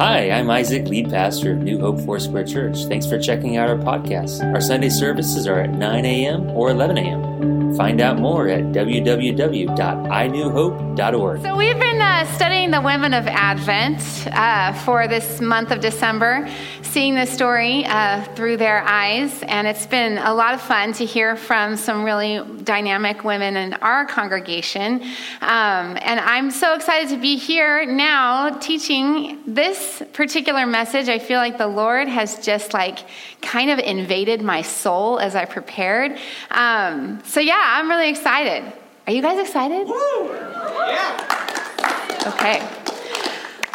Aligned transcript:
Hi, 0.00 0.30
I'm 0.30 0.48
Isaac, 0.48 0.86
lead 0.86 1.10
pastor 1.10 1.54
of 1.54 1.58
New 1.58 1.80
Hope 1.80 2.00
Foursquare 2.00 2.44
Church. 2.44 2.84
Thanks 2.84 3.04
for 3.04 3.18
checking 3.18 3.56
out 3.56 3.68
our 3.68 3.74
podcast. 3.74 4.40
Our 4.54 4.60
Sunday 4.60 4.90
services 4.90 5.48
are 5.48 5.58
at 5.58 5.70
9 5.70 6.04
a.m. 6.04 6.48
or 6.50 6.70
11 6.70 6.98
a.m. 6.98 7.74
Find 7.74 8.00
out 8.00 8.16
more 8.16 8.46
at 8.46 8.62
www.inewhope.org. 8.66 11.42
So, 11.42 11.56
we've 11.56 11.80
been 11.80 12.00
uh, 12.00 12.32
studying 12.36 12.70
the 12.70 12.80
women 12.80 13.12
of 13.12 13.26
Advent 13.26 14.28
uh, 14.28 14.72
for 14.84 15.08
this 15.08 15.40
month 15.40 15.72
of 15.72 15.80
December, 15.80 16.48
seeing 16.88 17.14
the 17.14 17.26
story 17.26 17.84
uh, 17.84 18.24
through 18.34 18.56
their 18.56 18.82
eyes. 18.82 19.42
And 19.42 19.66
it's 19.66 19.86
been 19.86 20.18
a 20.18 20.32
lot 20.32 20.54
of 20.54 20.60
fun 20.60 20.92
to 20.94 21.04
hear 21.04 21.36
from 21.36 21.76
some 21.76 22.02
really 22.02 22.42
dynamic 22.62 23.24
women 23.24 23.56
in 23.56 23.74
our 23.74 24.06
congregation. 24.06 25.02
Um, 25.42 25.98
and 26.00 26.18
I'm 26.18 26.50
so 26.50 26.74
excited 26.74 27.10
to 27.10 27.18
be 27.20 27.36
here 27.36 27.84
now 27.84 28.50
teaching 28.58 29.42
this 29.46 30.02
particular 30.14 30.66
message. 30.66 31.08
I 31.08 31.18
feel 31.18 31.38
like 31.38 31.58
the 31.58 31.66
Lord 31.66 32.08
has 32.08 32.44
just 32.44 32.72
like 32.72 33.00
kind 33.42 33.70
of 33.70 33.78
invaded 33.78 34.40
my 34.42 34.62
soul 34.62 35.18
as 35.18 35.34
I 35.34 35.44
prepared. 35.44 36.18
Um, 36.50 37.22
so, 37.24 37.40
yeah, 37.40 37.62
I'm 37.62 37.88
really 37.88 38.08
excited. 38.08 38.72
Are 39.06 39.12
you 39.12 39.22
guys 39.22 39.38
excited? 39.38 39.86
Yeah. 39.88 41.14
Okay. 42.26 42.87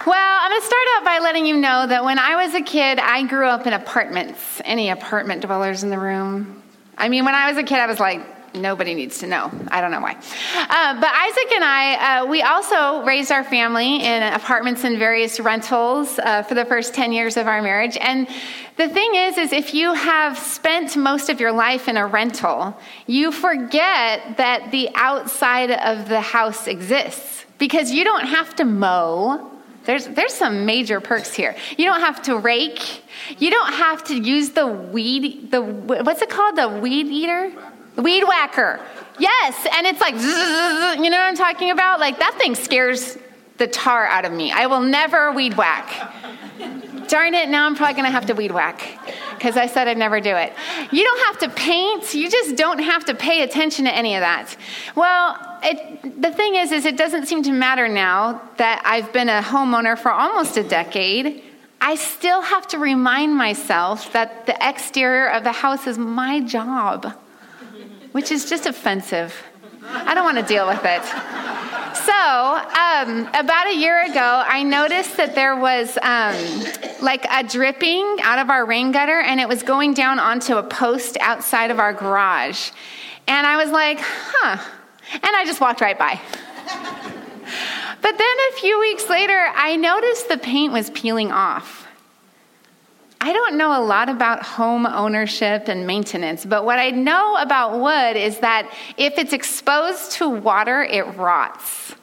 Well, 0.06 0.40
I'm 0.42 0.52
going 0.52 0.60
to 0.60 0.68
start 0.68 0.84
out 0.98 1.06
by 1.06 1.20
letting 1.20 1.46
you 1.46 1.56
know 1.56 1.88
that 1.88 2.04
when 2.04 2.20
I 2.20 2.44
was 2.44 2.54
a 2.56 2.62
kid, 2.62 3.00
I 3.00 3.24
grew 3.26 3.48
up 3.48 3.66
in 3.68 3.72
apartments. 3.72 4.62
Any 4.66 4.90
apartment 4.90 5.44
dwellers 5.46 5.84
in 5.84 5.90
the 5.90 5.98
room? 5.98 6.62
I 6.98 7.08
mean, 7.08 7.24
when 7.24 7.36
I 7.36 7.48
was 7.48 7.58
a 7.58 7.64
kid, 7.64 7.80
I 7.80 7.88
was 7.88 8.02
like, 8.02 8.22
nobody 8.54 8.96
needs 8.96 9.20
to 9.20 9.28
know. 9.28 9.50
I 9.70 9.80
don't 9.80 9.92
know 9.92 10.02
why. 10.02 10.12
Uh, 10.12 11.00
but 11.00 11.10
Isaac 11.10 11.52
and 11.54 11.64
I, 11.64 11.94
uh, 12.20 12.26
we 12.26 12.42
also 12.42 13.02
raised 13.06 13.32
our 13.32 13.46
family 13.46 14.04
in 14.04 14.24
apartments 14.24 14.84
and 14.84 15.00
various 15.00 15.40
rentals 15.40 16.20
uh, 16.20 16.44
for 16.44 16.54
the 16.54 16.66
first 16.66 16.94
10 16.94 17.14
years 17.14 17.38
of 17.38 17.48
our 17.48 17.62
marriage. 17.62 17.96
And 17.96 18.28
the 18.76 18.90
thing 18.90 19.16
is, 19.16 19.38
is 19.38 19.54
if 19.54 19.74
you 19.74 19.94
have 19.94 20.38
spent 20.38 20.98
most 20.98 21.30
of 21.30 21.40
your 21.40 21.54
life 21.54 21.88
in 21.88 21.96
a 21.96 22.06
rental, 22.06 22.78
you 23.08 23.32
forget 23.32 24.36
that 24.36 24.70
the 24.72 24.90
outside 24.96 25.72
of 25.72 26.10
the 26.10 26.20
house 26.20 26.68
exists 26.68 27.46
because 27.58 27.92
you 27.92 28.04
don't 28.04 28.26
have 28.26 28.54
to 28.58 28.66
mow. 28.66 29.50
There's, 29.86 30.08
there's 30.08 30.34
some 30.34 30.66
major 30.66 31.02
perks 31.02 31.34
here. 31.34 31.56
You 31.78 31.86
don't 31.86 32.00
have 32.00 32.22
to 32.24 32.38
rake. 32.38 33.04
You 33.38 33.52
don't 33.52 33.74
have 33.74 34.04
to 34.06 34.16
use 34.16 34.52
the 34.52 34.68
weed, 34.68 35.52
the, 35.52 35.62
what's 35.62 36.22
it 36.22 36.30
called? 36.30 36.56
The 36.56 36.70
weed 36.70 37.08
eater? 37.08 37.52
Weed 37.98 38.24
whacker. 38.24 38.80
Yes, 39.20 39.68
and 39.76 39.86
it's 39.86 40.02
like, 40.02 40.16
you 40.16 41.10
know 41.10 41.18
what 41.18 41.28
I'm 41.28 41.36
talking 41.36 41.70
about? 41.70 42.00
Like 42.00 42.18
that 42.20 42.36
thing 42.38 42.56
scares 42.56 43.18
the 43.58 43.68
tar 43.68 44.06
out 44.08 44.26
of 44.26 44.32
me. 44.32 44.52
I 44.52 44.66
will 44.66 44.82
never 44.82 45.32
weed 45.32 45.56
whack. 45.56 46.14
Darn 47.08 47.34
it, 47.36 47.50
now 47.50 47.66
I'm 47.66 47.76
probably 47.76 47.96
gonna 47.96 48.10
have 48.10 48.26
to 48.28 48.34
weed 48.34 48.52
whack 48.52 48.98
because 49.44 49.58
I 49.58 49.68
said 49.68 49.90
I'd 49.90 49.98
never 49.98 50.22
do 50.22 50.38
it. 50.38 50.54
You 50.90 51.04
don't 51.04 51.26
have 51.26 51.38
to 51.40 51.50
paint, 51.50 52.14
you 52.14 52.30
just 52.30 52.56
don't 52.56 52.80
have 52.80 53.04
to 53.06 53.14
pay 53.14 53.42
attention 53.42 53.84
to 53.84 53.94
any 53.94 54.16
of 54.16 54.22
that. 54.22 54.56
Well, 54.96 55.60
it, 55.62 56.22
the 56.22 56.32
thing 56.32 56.56
is, 56.56 56.72
is 56.72 56.86
it 56.86 56.96
doesn't 56.96 57.26
seem 57.26 57.44
to 57.44 57.52
matter 57.52 57.90
now 57.90 58.42
that 58.56 58.82
I've 58.86 59.12
been 59.12 59.28
a 59.28 59.42
homeowner 59.42 60.00
for 60.00 60.14
almost 60.14 60.56
a 60.56 60.64
decade. 60.64 61.44
I 61.82 61.96
still 61.96 62.42
have 62.42 62.70
to 62.70 62.78
remind 62.78 63.36
myself 63.36 64.14
that 64.14 64.46
the 64.46 64.56
exterior 64.66 65.28
of 65.28 65.44
the 65.44 65.52
house 65.52 65.88
is 65.88 65.98
my 65.98 66.40
job 66.40 67.14
which 68.14 68.32
is 68.32 68.48
just 68.48 68.68
offensive. 68.68 69.34
I 69.86 70.14
don't 70.14 70.24
want 70.24 70.38
to 70.38 70.44
deal 70.44 70.68
with 70.68 70.82
it. 70.84 71.04
So, 71.96 72.14
um, 72.14 73.28
about 73.34 73.68
a 73.68 73.76
year 73.76 74.04
ago, 74.06 74.44
I 74.46 74.64
noticed 74.64 75.18
that 75.18 75.36
there 75.36 75.56
was 75.56 75.98
um, 76.02 76.36
like 77.02 77.26
a 77.30 77.44
dripping 77.44 78.18
out 78.24 78.40
of 78.40 78.50
our 78.50 78.66
rain 78.66 78.92
gutter, 78.92 79.20
and 79.20 79.40
it 79.40 79.48
was 79.48 79.62
going 79.64 79.94
down 79.94 80.20
onto 80.20 80.58
a 80.58 80.64
post 80.64 81.18
outside 81.22 81.70
of 81.70 81.80
our 81.80 81.94
garage. 81.94 82.72
And 83.28 83.46
I 83.46 83.58
was 83.58 83.72
like, 83.72 84.00
huh. 84.02 84.58
And 85.14 85.36
I 85.36 85.46
just 85.46 85.62
walked 85.62 85.82
right 85.82 85.98
by. 85.98 86.20
but 88.02 88.18
then 88.18 88.36
a 88.50 88.54
few 88.60 88.80
weeks 88.80 89.10
later, 89.10 89.48
I 89.54 89.76
noticed 89.76 90.30
the 90.30 90.38
paint 90.38 90.74
was 90.74 90.90
peeling 90.90 91.32
off. 91.32 91.83
I 93.26 93.32
don't 93.32 93.56
know 93.56 93.82
a 93.82 93.82
lot 93.82 94.10
about 94.10 94.44
home 94.44 94.86
ownership 94.86 95.70
and 95.70 95.88
maintenance, 95.88 96.46
but 96.46 96.66
what 96.66 96.78
I 96.78 96.90
know 96.90 97.38
about 97.38 97.80
wood 97.80 98.18
is 98.18 98.40
that 98.40 98.70
if 98.98 99.18
it's 99.18 99.32
exposed 99.32 100.12
to 100.14 100.28
water, 100.28 100.84
it 100.84 101.04
rots. 101.16 101.96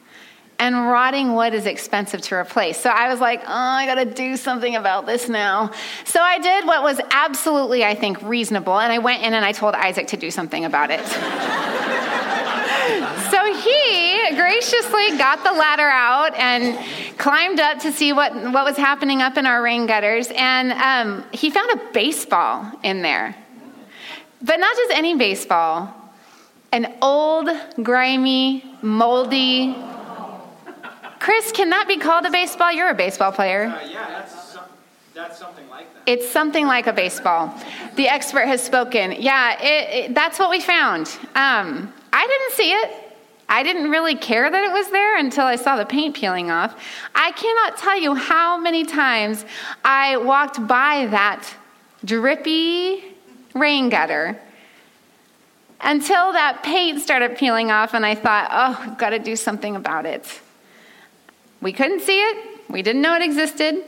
And 0.57 0.75
rotting 0.75 1.35
wood 1.35 1.53
is 1.53 1.67
expensive 1.67 2.21
to 2.21 2.33
replace. 2.33 2.79
So 2.79 2.89
I 2.89 3.07
was 3.07 3.19
like, 3.19 3.41
oh, 3.41 3.45
I 3.47 3.85
gotta 3.85 4.05
do 4.05 4.35
something 4.35 4.75
about 4.75 5.05
this 5.05 5.29
now. 5.29 5.71
So 6.05 6.19
I 6.19 6.39
did 6.39 6.65
what 6.65 6.81
was 6.81 6.99
absolutely, 7.11 7.85
I 7.85 7.93
think, 7.93 8.19
reasonable, 8.23 8.79
and 8.79 8.91
I 8.91 8.97
went 8.97 9.21
in 9.21 9.35
and 9.35 9.45
I 9.45 9.51
told 9.51 9.75
Isaac 9.75 10.07
to 10.07 10.17
do 10.17 10.31
something 10.31 10.65
about 10.65 10.89
it. 10.89 11.01
so 13.31 13.53
he 13.53 14.35
graciously 14.35 15.17
got 15.17 15.43
the 15.43 15.51
ladder 15.51 15.89
out 15.89 16.33
and 16.35 16.77
climbed 17.17 17.59
up 17.59 17.79
to 17.79 17.91
see 17.91 18.13
what, 18.13 18.33
what 18.33 18.65
was 18.65 18.77
happening 18.77 19.21
up 19.21 19.37
in 19.37 19.45
our 19.45 19.61
rain 19.61 19.85
gutters, 19.85 20.29
and 20.35 20.71
um, 20.73 21.23
he 21.31 21.49
found 21.49 21.69
a 21.71 21.91
baseball 21.93 22.71
in 22.83 23.01
there. 23.01 23.35
But 24.41 24.57
not 24.57 24.75
just 24.75 24.91
any 24.91 25.15
baseball, 25.15 25.93
an 26.71 26.95
old, 27.01 27.49
grimy, 27.83 28.65
moldy. 28.81 29.75
Chris, 31.19 31.51
can 31.51 31.69
that 31.69 31.87
be 31.87 31.97
called 31.97 32.25
a 32.25 32.31
baseball? 32.31 32.71
You're 32.71 32.89
a 32.89 32.95
baseball 32.95 33.31
player. 33.31 33.65
Uh, 33.65 33.85
yeah, 33.85 34.09
that's, 34.09 34.57
that's 35.13 35.37
something 35.37 35.69
like 35.69 35.93
that. 35.93 36.11
It's 36.11 36.27
something 36.27 36.65
like 36.65 36.87
a 36.87 36.93
baseball. 36.93 37.53
The 37.95 38.07
expert 38.07 38.47
has 38.47 38.63
spoken. 38.63 39.15
Yeah, 39.19 39.61
it, 39.61 39.89
it, 40.05 40.15
that's 40.15 40.39
what 40.39 40.49
we 40.49 40.59
found. 40.59 41.15
Um, 41.35 41.93
I 42.13 42.27
didn't 42.27 42.53
see 42.57 42.71
it. 42.71 43.11
I 43.47 43.63
didn't 43.63 43.91
really 43.91 44.15
care 44.15 44.49
that 44.49 44.63
it 44.63 44.71
was 44.71 44.89
there 44.91 45.17
until 45.17 45.45
I 45.45 45.57
saw 45.57 45.75
the 45.75 45.85
paint 45.85 46.15
peeling 46.15 46.49
off. 46.49 46.73
I 47.13 47.31
cannot 47.33 47.77
tell 47.77 47.99
you 47.99 48.15
how 48.15 48.57
many 48.57 48.85
times 48.85 49.43
I 49.83 50.17
walked 50.17 50.65
by 50.67 51.07
that 51.07 51.53
drippy 52.05 53.03
rain 53.53 53.89
gutter 53.89 54.39
until 55.81 56.31
that 56.31 56.63
paint 56.63 57.01
started 57.01 57.37
peeling 57.37 57.71
off, 57.71 57.93
and 57.93 58.05
I 58.05 58.15
thought, 58.15 58.49
oh, 58.51 58.91
I've 58.91 58.97
got 58.97 59.09
to 59.09 59.19
do 59.19 59.35
something 59.35 59.75
about 59.75 60.05
it. 60.05 60.39
We 61.59 61.73
couldn't 61.73 62.01
see 62.01 62.19
it, 62.19 62.61
we 62.69 62.81
didn't 62.81 63.01
know 63.01 63.15
it 63.15 63.21
existed 63.21 63.83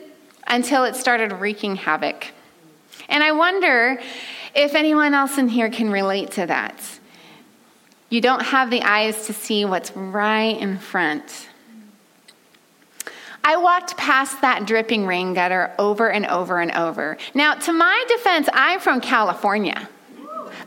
until 0.47 0.83
it 0.83 0.95
started 0.95 1.31
wreaking 1.31 1.77
havoc. 1.77 2.27
And 3.07 3.23
I 3.23 3.31
wonder 3.31 3.99
if 4.55 4.75
anyone 4.75 5.13
else 5.13 5.37
in 5.37 5.47
here 5.47 5.69
can 5.69 5.89
relate 5.89 6.31
to 6.31 6.45
that. 6.47 6.75
You 8.13 8.21
don't 8.21 8.43
have 8.43 8.69
the 8.69 8.83
eyes 8.83 9.25
to 9.25 9.33
see 9.33 9.65
what's 9.65 9.91
right 9.97 10.55
in 10.55 10.77
front. 10.77 11.49
I 13.43 13.57
walked 13.57 13.97
past 13.97 14.39
that 14.41 14.67
dripping 14.67 15.07
rain 15.07 15.33
gutter 15.33 15.73
over 15.79 16.11
and 16.11 16.27
over 16.27 16.59
and 16.59 16.69
over. 16.73 17.17
Now, 17.33 17.55
to 17.55 17.73
my 17.73 18.05
defense, 18.07 18.47
I'm 18.53 18.79
from 18.79 19.01
California, 19.01 19.89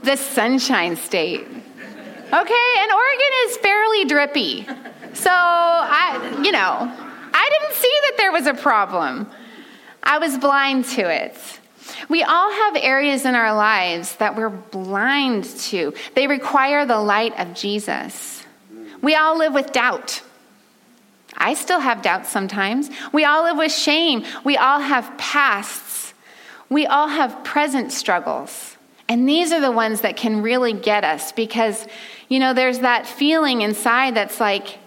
the 0.02 0.16
sunshine 0.16 0.96
state. 0.96 1.42
Okay, 1.42 2.74
and 2.78 2.92
Oregon 2.92 3.32
is 3.44 3.56
fairly 3.58 4.04
drippy. 4.06 4.66
So, 5.12 5.30
I, 5.30 6.40
you 6.42 6.50
know, 6.50 6.92
I 7.32 7.48
didn't 7.60 7.76
see 7.76 7.94
that 8.06 8.14
there 8.16 8.32
was 8.32 8.46
a 8.48 8.54
problem. 8.54 9.30
I 10.02 10.18
was 10.18 10.36
blind 10.36 10.86
to 10.96 11.08
it. 11.08 11.36
We 12.08 12.22
all 12.22 12.52
have 12.52 12.76
areas 12.76 13.24
in 13.24 13.34
our 13.34 13.54
lives 13.54 14.16
that 14.16 14.36
we're 14.36 14.50
blind 14.50 15.44
to. 15.44 15.94
They 16.14 16.26
require 16.26 16.86
the 16.86 17.00
light 17.00 17.38
of 17.38 17.54
Jesus. 17.54 18.44
We 19.02 19.14
all 19.14 19.38
live 19.38 19.54
with 19.54 19.72
doubt. 19.72 20.22
I 21.36 21.54
still 21.54 21.80
have 21.80 22.02
doubts 22.02 22.30
sometimes. 22.30 22.90
We 23.12 23.24
all 23.24 23.44
live 23.44 23.58
with 23.58 23.72
shame. 23.72 24.24
We 24.44 24.56
all 24.56 24.80
have 24.80 25.16
pasts. 25.18 26.14
We 26.68 26.86
all 26.86 27.08
have 27.08 27.44
present 27.44 27.92
struggles. 27.92 28.76
And 29.08 29.28
these 29.28 29.52
are 29.52 29.60
the 29.60 29.70
ones 29.70 30.00
that 30.00 30.16
can 30.16 30.42
really 30.42 30.72
get 30.72 31.04
us 31.04 31.32
because, 31.32 31.86
you 32.28 32.40
know, 32.40 32.54
there's 32.54 32.80
that 32.80 33.06
feeling 33.06 33.60
inside 33.60 34.16
that's 34.16 34.40
like, 34.40 34.78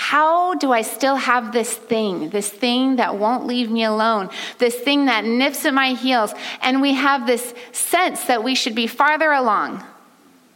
how 0.00 0.54
do 0.54 0.72
I 0.72 0.80
still 0.80 1.16
have 1.16 1.52
this 1.52 1.74
thing, 1.74 2.30
this 2.30 2.48
thing 2.48 2.96
that 2.96 3.18
won't 3.18 3.46
leave 3.46 3.70
me 3.70 3.84
alone, 3.84 4.30
this 4.56 4.74
thing 4.74 5.04
that 5.04 5.26
nips 5.26 5.66
at 5.66 5.74
my 5.74 5.92
heels? 5.92 6.32
And 6.62 6.80
we 6.80 6.94
have 6.94 7.26
this 7.26 7.52
sense 7.72 8.24
that 8.24 8.42
we 8.42 8.54
should 8.54 8.74
be 8.74 8.86
farther 8.86 9.30
along. 9.30 9.84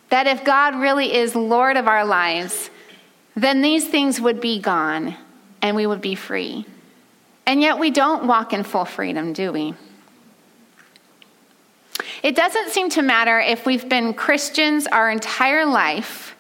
That 0.09 0.27
if 0.27 0.45
God 0.45 0.77
really 0.77 1.15
is 1.15 1.37
Lord 1.37 1.77
of 1.77 1.87
our 1.87 2.07
lives, 2.07 2.71
then 3.37 3.61
these 3.61 3.87
things 3.87 4.19
would 4.19 4.41
be 4.41 4.61
gone 4.61 5.15
and 5.61 5.77
we 5.77 5.87
would 5.87 6.01
be 6.01 6.15
free. 6.15 6.65
And 7.45 7.61
yet 7.61 7.79
we 7.79 7.91
don't 7.91 8.27
walk 8.27 8.55
in 8.55 8.65
full 8.65 8.87
freedom, 8.87 9.35
do 9.35 9.53
we? 9.53 9.75
It 12.23 12.35
doesn't 12.35 12.71
seem 12.71 12.89
to 12.91 13.03
matter 13.03 13.39
if 13.39 13.67
we've 13.67 13.91
been 13.91 14.15
Christians 14.15 14.87
our 14.87 15.11
entire 15.11 15.67
life 15.67 16.35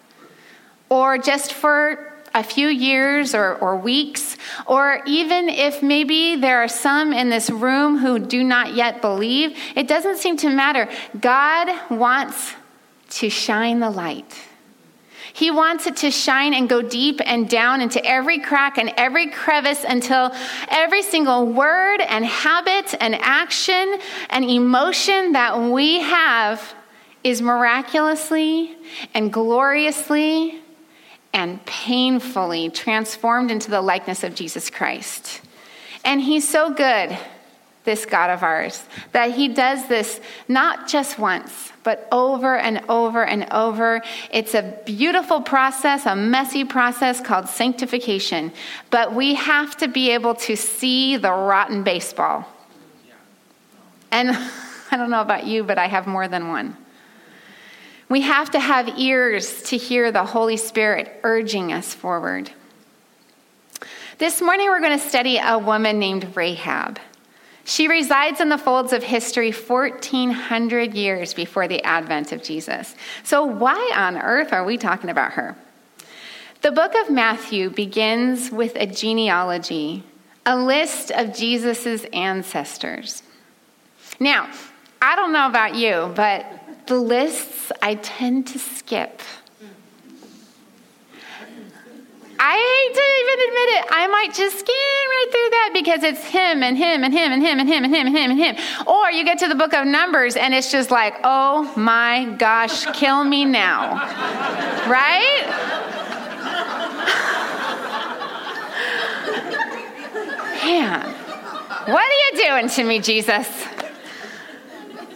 or 0.88 1.18
just 1.18 1.52
for 1.52 2.03
a 2.34 2.42
few 2.42 2.68
years 2.68 3.34
or, 3.34 3.54
or 3.56 3.76
weeks, 3.76 4.36
or 4.66 5.00
even 5.06 5.48
if 5.48 5.82
maybe 5.82 6.36
there 6.36 6.62
are 6.62 6.68
some 6.68 7.12
in 7.12 7.30
this 7.30 7.48
room 7.48 7.96
who 7.98 8.18
do 8.18 8.42
not 8.42 8.74
yet 8.74 9.00
believe, 9.00 9.56
it 9.76 9.86
doesn't 9.86 10.18
seem 10.18 10.36
to 10.38 10.50
matter. 10.50 10.88
God 11.20 11.68
wants 11.90 12.54
to 13.10 13.30
shine 13.30 13.78
the 13.78 13.90
light. 13.90 14.34
He 15.32 15.50
wants 15.50 15.86
it 15.86 15.96
to 15.98 16.10
shine 16.10 16.54
and 16.54 16.68
go 16.68 16.80
deep 16.80 17.20
and 17.24 17.48
down 17.48 17.80
into 17.80 18.04
every 18.04 18.38
crack 18.38 18.78
and 18.78 18.92
every 18.96 19.28
crevice 19.28 19.84
until 19.86 20.32
every 20.68 21.02
single 21.02 21.46
word 21.46 22.00
and 22.00 22.24
habit 22.24 22.94
and 23.00 23.16
action 23.16 23.98
and 24.30 24.44
emotion 24.44 25.32
that 25.32 25.58
we 25.58 26.00
have 26.00 26.74
is 27.24 27.42
miraculously 27.42 28.76
and 29.12 29.32
gloriously 29.32 30.60
and 31.34 31.62
painfully 31.66 32.70
transformed 32.70 33.50
into 33.50 33.70
the 33.70 33.82
likeness 33.82 34.22
of 34.22 34.34
Jesus 34.34 34.70
Christ. 34.70 35.42
And 36.04 36.20
He's 36.20 36.48
so 36.48 36.72
good, 36.72 37.18
this 37.82 38.06
God 38.06 38.30
of 38.30 38.42
ours, 38.42 38.82
that 39.12 39.32
He 39.32 39.48
does 39.48 39.88
this 39.88 40.20
not 40.48 40.86
just 40.86 41.18
once, 41.18 41.72
but 41.82 42.06
over 42.12 42.56
and 42.56 42.80
over 42.88 43.24
and 43.24 43.46
over. 43.50 44.00
It's 44.30 44.54
a 44.54 44.78
beautiful 44.86 45.42
process, 45.42 46.06
a 46.06 46.14
messy 46.14 46.64
process 46.64 47.20
called 47.20 47.48
sanctification. 47.48 48.52
But 48.90 49.12
we 49.12 49.34
have 49.34 49.76
to 49.78 49.88
be 49.88 50.10
able 50.10 50.36
to 50.36 50.56
see 50.56 51.16
the 51.16 51.32
rotten 51.32 51.82
baseball. 51.82 52.46
And 54.12 54.30
I 54.90 54.96
don't 54.96 55.10
know 55.10 55.20
about 55.20 55.46
you, 55.46 55.64
but 55.64 55.78
I 55.78 55.88
have 55.88 56.06
more 56.06 56.28
than 56.28 56.48
one. 56.48 56.76
We 58.08 58.20
have 58.20 58.50
to 58.50 58.60
have 58.60 58.98
ears 58.98 59.62
to 59.64 59.76
hear 59.76 60.12
the 60.12 60.24
Holy 60.24 60.56
Spirit 60.56 61.20
urging 61.22 61.72
us 61.72 61.94
forward. 61.94 62.50
This 64.18 64.40
morning, 64.40 64.68
we're 64.68 64.80
going 64.80 64.98
to 64.98 65.04
study 65.04 65.38
a 65.38 65.58
woman 65.58 65.98
named 65.98 66.36
Rahab. 66.36 67.00
She 67.64 67.88
resides 67.88 68.40
in 68.40 68.50
the 68.50 68.58
folds 68.58 68.92
of 68.92 69.02
history 69.02 69.50
1,400 69.50 70.94
years 70.94 71.32
before 71.32 71.66
the 71.66 71.82
advent 71.82 72.30
of 72.30 72.42
Jesus. 72.42 72.94
So, 73.22 73.44
why 73.44 73.92
on 73.96 74.18
earth 74.18 74.52
are 74.52 74.64
we 74.64 74.76
talking 74.76 75.08
about 75.08 75.32
her? 75.32 75.56
The 76.60 76.72
book 76.72 76.94
of 76.94 77.10
Matthew 77.10 77.70
begins 77.70 78.50
with 78.50 78.76
a 78.76 78.86
genealogy, 78.86 80.04
a 80.44 80.56
list 80.56 81.10
of 81.10 81.34
Jesus' 81.34 82.04
ancestors. 82.12 83.22
Now, 84.20 84.50
I 85.00 85.16
don't 85.16 85.32
know 85.32 85.46
about 85.46 85.74
you, 85.74 86.12
but 86.14 86.46
the 86.86 86.96
lists 86.96 87.72
I 87.82 87.94
tend 87.96 88.46
to 88.48 88.58
skip. 88.58 89.20
I 92.46 92.56
hate 92.56 92.94
to 92.94 93.02
even 93.20 93.38
admit 93.48 93.68
it. 93.78 93.86
I 93.90 94.06
might 94.08 94.34
just 94.34 94.58
skim 94.58 94.74
right 94.74 95.28
through 95.30 95.50
that 95.50 95.70
because 95.72 96.02
it's 96.02 96.24
him 96.24 96.62
and 96.62 96.76
him 96.76 97.04
and 97.04 97.14
him 97.14 97.32
and 97.32 97.42
him 97.42 97.58
and 97.58 97.68
him 97.68 97.84
and 97.84 97.94
him 97.94 98.06
and 98.06 98.16
him 98.16 98.30
and 98.32 98.38
him. 98.38 98.86
Or 98.86 99.10
you 99.10 99.24
get 99.24 99.38
to 99.38 99.48
the 99.48 99.54
book 99.54 99.72
of 99.72 99.86
Numbers 99.86 100.36
and 100.36 100.52
it's 100.52 100.70
just 100.70 100.90
like, 100.90 101.14
oh 101.24 101.72
my 101.76 102.26
gosh, 102.38 102.84
kill 102.92 103.24
me 103.24 103.44
now. 103.44 103.94
right? 104.86 105.46
Man, 110.64 111.14
what 111.86 112.04
are 112.04 112.38
you 112.38 112.44
doing 112.44 112.68
to 112.68 112.84
me, 112.84 112.98
Jesus? 112.98 113.48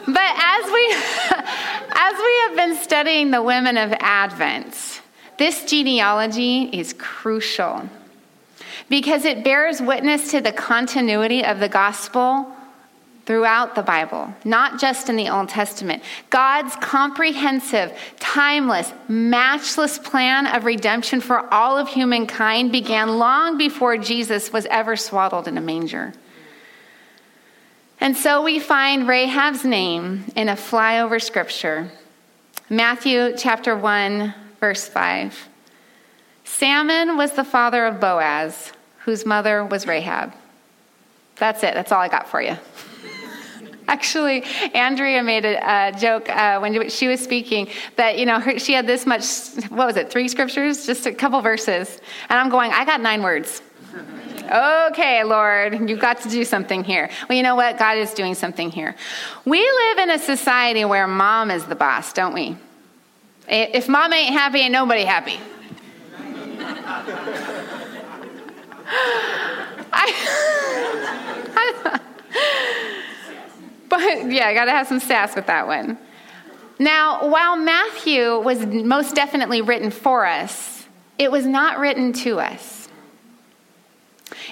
But 0.09 0.17
as 0.17 0.73
we, 0.73 0.93
as 1.91 2.15
we 2.17 2.41
have 2.47 2.57
been 2.57 2.77
studying 2.77 3.31
the 3.31 3.43
women 3.43 3.77
of 3.77 3.93
Advent, 4.01 5.03
this 5.37 5.67
genealogy 5.67 6.65
is 6.65 6.95
crucial 6.95 7.87
because 8.89 9.27
it 9.27 9.45
bears 9.45 9.83
witness 9.83 10.31
to 10.31 10.41
the 10.41 10.51
continuity 10.51 11.45
of 11.45 11.61
the 11.61 11.69
gospel 11.69 12.51
throughout 13.27 13.75
the 13.75 13.83
Bible, 13.83 14.33
not 14.47 14.81
just 14.81 15.11
in 15.11 15.17
the 15.17 15.29
Old 15.29 15.51
Testament. 15.51 16.03
God's 16.31 16.75
comprehensive, 16.77 17.93
timeless, 18.19 18.91
matchless 19.09 19.99
plan 19.99 20.47
of 20.47 20.65
redemption 20.65 21.21
for 21.21 21.53
all 21.53 21.77
of 21.77 21.87
humankind 21.89 22.73
began 22.73 23.19
long 23.19 23.59
before 23.59 23.99
Jesus 23.99 24.51
was 24.55 24.65
ever 24.71 24.97
swaddled 24.97 25.47
in 25.47 25.59
a 25.59 25.61
manger. 25.61 26.15
And 28.01 28.17
so 28.17 28.43
we 28.43 28.61
find 28.61 29.09
Rahab's 29.09 29.65
name 29.65 30.25
in 30.37 30.49
a 30.49 30.55
flyover 30.55 31.21
scripture 31.21 31.91
Matthew 32.71 33.35
chapter 33.35 33.75
1, 33.75 34.35
verse 34.61 34.87
5. 34.87 35.49
Salmon 36.45 37.17
was 37.17 37.33
the 37.33 37.45
father 37.45 37.87
of 37.87 37.99
Boaz, 37.99 38.73
whose 38.99 39.25
mother 39.25 39.65
was 39.65 39.87
Rahab. 39.87 40.35
That's 41.37 41.63
it, 41.63 41.73
that's 41.73 41.93
all 41.93 42.01
I 42.01 42.09
got 42.09 42.29
for 42.29 42.43
you. 42.43 42.57
Actually, 43.89 44.45
Andrea 44.75 45.23
made 45.23 45.47
a, 45.47 45.93
joke 45.99 46.29
uh, 46.29 46.59
when 46.59 46.91
she 46.91 47.09
was 47.09 47.21
speaking 47.21 47.69
that, 47.97 48.19
you 48.19 48.27
know, 48.27 48.39
her, 48.39 48.59
she 48.59 48.75
had 48.75 48.87
this 48.87 49.07
much, 49.07 49.25
what 49.71 49.87
was 49.87 49.97
it, 49.97 50.11
three 50.11 50.29
scriptures, 50.29 50.85
just 50.85 51.07
a 51.07 51.13
couple 51.13 51.41
verses. 51.41 52.01
And 52.29 52.39
I'm 52.39 52.51
going, 52.51 52.71
I 52.71 52.85
got 52.85 53.01
nine 53.01 53.23
words. 53.23 53.63
Okay, 54.51 55.25
Lord, 55.25 55.91
you've 55.91 56.01
got 56.01 56.23
to 56.23 56.29
do 56.31 56.45
something 56.45 56.83
here. 56.83 57.11
Well, 57.29 57.37
you 57.37 57.43
know 57.43 57.55
what? 57.55 57.79
God 57.79 57.99
is 57.99 58.15
doing 58.15 58.35
something 58.35 58.71
here. 58.71 58.95
We 59.45 59.61
live 59.61 59.99
in 59.99 60.11
a 60.11 60.19
society 60.19 60.85
where 60.87 61.07
mom 61.07 61.51
is 61.51 61.65
the 61.67 61.75
boss, 61.75 62.13
don't 62.15 62.33
we? 62.33 62.57
If 63.47 63.89
mom 63.89 64.13
ain't 64.13 64.33
happy, 64.33 64.61
ain't 64.61 64.73
nobody 64.73 65.05
happy. 65.05 65.39
I, 69.93 70.41
but 73.89 74.31
yeah, 74.31 74.49
I 74.49 74.55
got 74.55 74.67
to 74.67 74.71
have 74.71 74.87
some 74.87 75.01
sass 75.01 75.35
with 75.35 75.47
that 75.47 75.67
one. 75.67 75.99
Now, 76.79 77.29
while 77.29 77.57
Matthew 77.57 78.39
was 78.39 78.65
most 78.65 79.15
definitely 79.15 79.63
written 79.63 79.91
for 79.91 80.25
us, 80.25 80.87
it 81.19 81.31
was 81.33 81.45
not 81.45 81.79
written 81.79 82.13
to 82.15 82.39
us. 82.39 82.78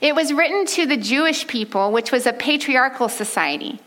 It 0.00 0.14
was 0.14 0.32
written 0.32 0.67
to 0.67 0.87
the 0.87 0.96
Jewish 0.96 1.46
people, 1.46 1.93
which 1.93 2.12
was 2.12 2.26
a 2.26 2.32
patriarchal 2.32 3.08
society. 3.08 3.81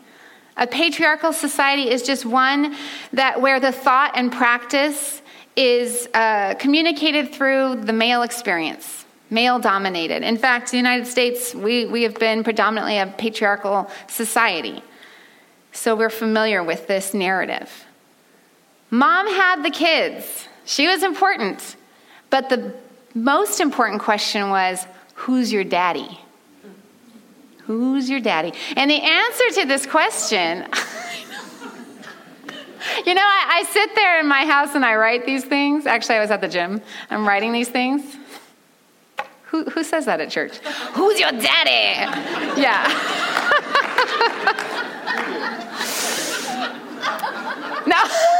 A 0.56 0.66
patriarchal 0.66 1.32
society 1.32 1.90
is 1.90 2.02
just 2.02 2.26
one 2.26 2.76
that 3.12 3.40
where 3.40 3.60
the 3.60 3.72
thought 3.72 4.12
and 4.14 4.30
practice 4.30 5.22
is 5.56 6.08
uh, 6.14 6.54
communicated 6.54 7.32
through 7.32 7.76
the 7.76 7.92
male 7.92 8.22
experience, 8.22 9.04
male 9.30 9.58
dominated. 9.58 10.22
In 10.22 10.36
fact, 10.36 10.70
the 10.70 10.76
United 10.76 11.06
States, 11.06 11.54
we, 11.54 11.86
we 11.86 12.02
have 12.02 12.14
been 12.14 12.44
predominantly 12.44 12.98
a 12.98 13.06
patriarchal 13.06 13.90
society. 14.08 14.82
So 15.72 15.94
we're 15.94 16.10
familiar 16.10 16.62
with 16.62 16.86
this 16.86 17.14
narrative. 17.14 17.86
Mom 18.90 19.26
had 19.28 19.62
the 19.62 19.70
kids, 19.70 20.48
she 20.64 20.88
was 20.88 21.02
important. 21.02 21.76
But 22.30 22.48
the 22.48 22.72
most 23.14 23.60
important 23.60 24.00
question 24.00 24.50
was 24.50 24.86
Who's 25.20 25.52
your 25.52 25.64
daddy? 25.64 26.18
Who's 27.64 28.08
your 28.08 28.20
daddy? 28.20 28.54
And 28.74 28.90
the 28.90 29.02
answer 29.02 29.60
to 29.60 29.66
this 29.66 29.84
question, 29.84 30.60
you 33.04 33.12
know, 33.12 33.22
I, 33.22 33.58
I, 33.58 33.64
sit 33.68 33.94
there 33.94 34.18
in 34.18 34.26
my 34.26 34.46
house 34.46 34.74
and 34.74 34.82
I 34.82 34.96
write 34.96 35.26
these 35.26 35.44
things. 35.44 35.84
Actually, 35.84 36.14
I 36.16 36.20
was 36.20 36.30
at 36.30 36.40
the 36.40 36.48
gym. 36.48 36.80
I'm 37.10 37.28
writing 37.28 37.52
these 37.52 37.68
things. 37.68 38.16
Who, 39.48 39.64
who 39.64 39.84
says 39.84 40.06
that 40.06 40.22
at 40.22 40.30
church? 40.30 40.56
Who's 40.94 41.20
your 41.20 41.32
daddy? 41.32 42.00
Yeah. 42.58 42.88
no. 47.86 48.39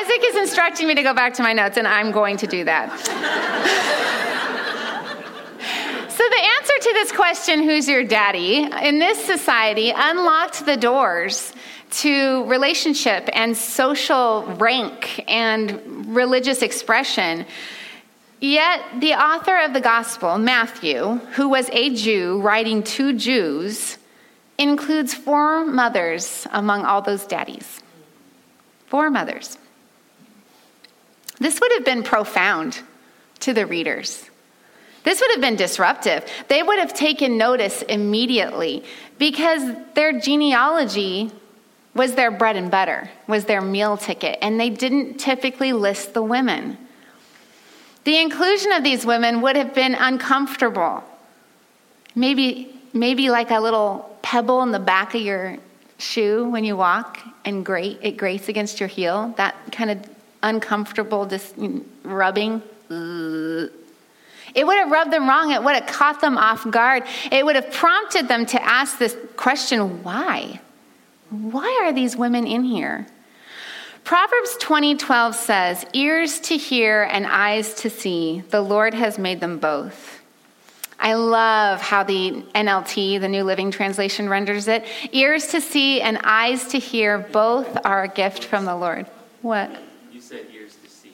Isaac 0.00 0.22
is 0.26 0.36
instructing 0.36 0.86
me 0.86 0.94
to 0.94 1.02
go 1.02 1.12
back 1.12 1.34
to 1.34 1.42
my 1.42 1.52
notes, 1.52 1.76
and 1.76 1.88
I'm 1.88 2.12
going 2.12 2.36
to 2.36 2.46
do 2.46 2.62
that. 2.62 2.96
so, 6.08 6.24
the 6.28 6.44
answer 6.56 6.72
to 6.82 6.92
this 6.92 7.10
question, 7.10 7.64
who's 7.64 7.88
your 7.88 8.04
daddy, 8.04 8.58
in 8.80 9.00
this 9.00 9.24
society 9.24 9.92
unlocked 9.94 10.64
the 10.66 10.76
doors 10.76 11.52
to 12.02 12.44
relationship 12.44 13.28
and 13.32 13.56
social 13.56 14.44
rank 14.58 15.24
and 15.26 16.14
religious 16.14 16.62
expression. 16.62 17.44
Yet, 18.40 18.80
the 19.00 19.14
author 19.14 19.58
of 19.58 19.72
the 19.72 19.80
gospel, 19.80 20.38
Matthew, 20.38 21.16
who 21.34 21.48
was 21.48 21.68
a 21.72 21.92
Jew 21.92 22.40
writing 22.40 22.84
to 22.84 23.14
Jews, 23.14 23.98
includes 24.58 25.12
four 25.12 25.64
mothers 25.64 26.46
among 26.52 26.84
all 26.84 27.02
those 27.02 27.26
daddies. 27.26 27.82
Four 28.86 29.10
mothers. 29.10 29.58
This 31.38 31.60
would 31.60 31.72
have 31.72 31.84
been 31.84 32.02
profound 32.02 32.80
to 33.40 33.52
the 33.52 33.66
readers. 33.66 34.28
This 35.04 35.20
would 35.20 35.30
have 35.30 35.40
been 35.40 35.56
disruptive. 35.56 36.24
They 36.48 36.62
would 36.62 36.78
have 36.78 36.92
taken 36.92 37.38
notice 37.38 37.82
immediately 37.82 38.84
because 39.18 39.62
their 39.94 40.18
genealogy 40.20 41.30
was 41.94 42.14
their 42.14 42.30
bread 42.30 42.56
and 42.56 42.70
butter, 42.70 43.10
was 43.26 43.44
their 43.46 43.60
meal 43.60 43.96
ticket, 43.96 44.38
and 44.42 44.60
they 44.60 44.70
didn't 44.70 45.18
typically 45.18 45.72
list 45.72 46.14
the 46.14 46.22
women. 46.22 46.76
The 48.04 48.20
inclusion 48.20 48.72
of 48.72 48.84
these 48.84 49.04
women 49.04 49.40
would 49.42 49.56
have 49.56 49.74
been 49.74 49.94
uncomfortable. 49.94 51.02
Maybe, 52.14 52.80
maybe 52.92 53.30
like 53.30 53.50
a 53.50 53.60
little 53.60 54.16
pebble 54.22 54.62
in 54.62 54.72
the 54.72 54.78
back 54.78 55.14
of 55.14 55.20
your 55.20 55.56
shoe 55.98 56.48
when 56.48 56.64
you 56.64 56.76
walk 56.76 57.18
and 57.44 57.64
grate, 57.64 57.98
it 58.02 58.16
grates 58.16 58.48
against 58.48 58.80
your 58.80 58.88
heel, 58.88 59.34
that 59.36 59.56
kind 59.72 59.90
of 59.90 60.17
uncomfortable 60.42 61.26
just 61.26 61.54
rubbing. 62.02 62.62
It 64.54 64.66
would 64.66 64.78
have 64.78 64.90
rubbed 64.90 65.12
them 65.12 65.28
wrong. 65.28 65.52
It 65.52 65.62
would 65.62 65.74
have 65.74 65.86
caught 65.86 66.20
them 66.20 66.38
off 66.38 66.68
guard. 66.70 67.04
It 67.30 67.44
would 67.44 67.56
have 67.56 67.70
prompted 67.72 68.28
them 68.28 68.46
to 68.46 68.62
ask 68.62 68.98
this 68.98 69.16
question 69.36 70.02
why? 70.02 70.60
Why 71.30 71.82
are 71.82 71.92
these 71.92 72.16
women 72.16 72.46
in 72.46 72.64
here? 72.64 73.06
Proverbs 74.04 74.56
20:12 74.58 75.34
says, 75.34 75.84
"Ears 75.92 76.40
to 76.40 76.56
hear 76.56 77.02
and 77.02 77.26
eyes 77.26 77.74
to 77.74 77.90
see, 77.90 78.42
the 78.48 78.62
Lord 78.62 78.94
has 78.94 79.18
made 79.18 79.40
them 79.40 79.58
both." 79.58 80.22
I 80.98 81.12
love 81.14 81.80
how 81.80 82.02
the 82.02 82.42
NLT, 82.54 83.18
the 83.18 83.28
New 83.28 83.44
Living 83.44 83.70
Translation 83.70 84.28
renders 84.28 84.66
it. 84.66 84.84
Ears 85.12 85.48
to 85.48 85.60
see 85.60 86.00
and 86.00 86.18
eyes 86.24 86.68
to 86.68 86.78
hear, 86.78 87.18
both 87.18 87.78
are 87.84 88.04
a 88.04 88.08
gift 88.08 88.44
from 88.44 88.64
the 88.64 88.74
Lord. 88.74 89.06
What? 89.42 89.70
You 90.10 90.20
said 90.20 90.46
ears 90.52 90.76
to 90.82 90.90
see. 90.90 91.12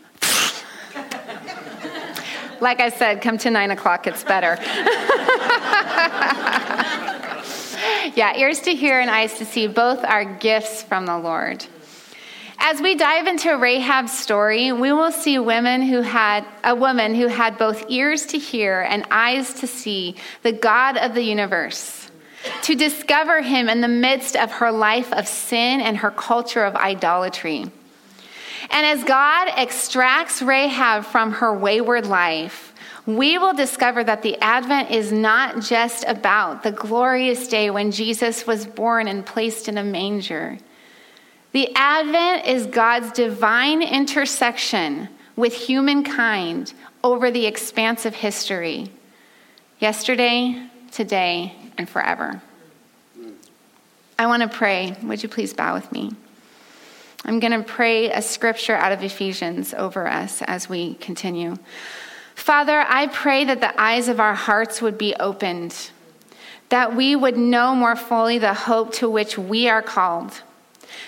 Like 2.64 2.80
I 2.80 2.88
said, 2.88 3.20
come 3.20 3.38
to 3.38 3.50
nine 3.50 3.70
o'clock, 3.70 4.06
it's 4.08 4.24
better. 4.24 4.56
yeah, 8.16 8.36
ears 8.36 8.60
to 8.62 8.74
hear 8.74 8.98
and 8.98 9.10
eyes 9.10 9.38
to 9.38 9.44
see, 9.44 9.66
both 9.68 10.02
are 10.02 10.24
gifts 10.24 10.82
from 10.82 11.04
the 11.04 11.18
Lord. 11.18 11.64
As 12.58 12.80
we 12.80 12.94
dive 12.94 13.26
into 13.26 13.50
Rahab's 13.50 14.16
story, 14.16 14.72
we 14.72 14.92
will 14.92 15.12
see 15.12 15.38
women 15.38 15.82
who 15.82 16.00
had 16.00 16.46
a 16.64 16.74
woman 16.74 17.14
who 17.14 17.26
had 17.26 17.58
both 17.58 17.84
ears 17.90 18.24
to 18.26 18.38
hear 18.38 18.80
and 18.80 19.04
eyes 19.10 19.52
to 19.60 19.66
see 19.66 20.16
the 20.42 20.52
God 20.52 20.96
of 20.96 21.14
the 21.14 21.22
universe, 21.22 22.10
to 22.62 22.74
discover 22.74 23.42
him 23.42 23.68
in 23.68 23.82
the 23.82 23.88
midst 23.88 24.36
of 24.36 24.50
her 24.52 24.72
life 24.72 25.12
of 25.12 25.28
sin 25.28 25.82
and 25.82 25.98
her 25.98 26.10
culture 26.10 26.64
of 26.64 26.74
idolatry. 26.76 27.70
And 28.70 28.86
as 28.86 29.04
God 29.04 29.48
extracts 29.56 30.42
Rahab 30.42 31.04
from 31.04 31.32
her 31.32 31.52
wayward 31.52 32.06
life, 32.06 32.72
we 33.06 33.36
will 33.36 33.52
discover 33.52 34.02
that 34.02 34.22
the 34.22 34.38
Advent 34.40 34.90
is 34.90 35.12
not 35.12 35.60
just 35.60 36.04
about 36.06 36.62
the 36.62 36.72
glorious 36.72 37.48
day 37.48 37.70
when 37.70 37.90
Jesus 37.90 38.46
was 38.46 38.66
born 38.66 39.08
and 39.08 39.26
placed 39.26 39.68
in 39.68 39.76
a 39.76 39.84
manger. 39.84 40.58
The 41.52 41.70
Advent 41.76 42.46
is 42.46 42.66
God's 42.66 43.12
divine 43.12 43.82
intersection 43.82 45.08
with 45.36 45.54
humankind 45.54 46.72
over 47.02 47.30
the 47.30 47.46
expanse 47.46 48.06
of 48.06 48.14
history 48.14 48.90
yesterday, 49.78 50.66
today, 50.90 51.54
and 51.76 51.88
forever. 51.88 52.40
I 54.18 54.26
want 54.26 54.42
to 54.42 54.48
pray. 54.48 54.96
Would 55.02 55.22
you 55.22 55.28
please 55.28 55.52
bow 55.52 55.74
with 55.74 55.90
me? 55.92 56.12
I'm 57.24 57.40
going 57.40 57.52
to 57.52 57.62
pray 57.62 58.10
a 58.10 58.20
scripture 58.20 58.74
out 58.74 58.92
of 58.92 59.02
Ephesians 59.02 59.72
over 59.72 60.06
us 60.06 60.42
as 60.42 60.68
we 60.68 60.94
continue. 60.96 61.56
Father, 62.34 62.84
I 62.86 63.06
pray 63.06 63.44
that 63.46 63.60
the 63.60 63.80
eyes 63.80 64.08
of 64.08 64.20
our 64.20 64.34
hearts 64.34 64.82
would 64.82 64.98
be 64.98 65.14
opened, 65.14 65.90
that 66.68 66.94
we 66.94 67.16
would 67.16 67.38
know 67.38 67.74
more 67.74 67.96
fully 67.96 68.38
the 68.38 68.52
hope 68.52 68.92
to 68.94 69.08
which 69.08 69.38
we 69.38 69.68
are 69.68 69.80
called, 69.80 70.42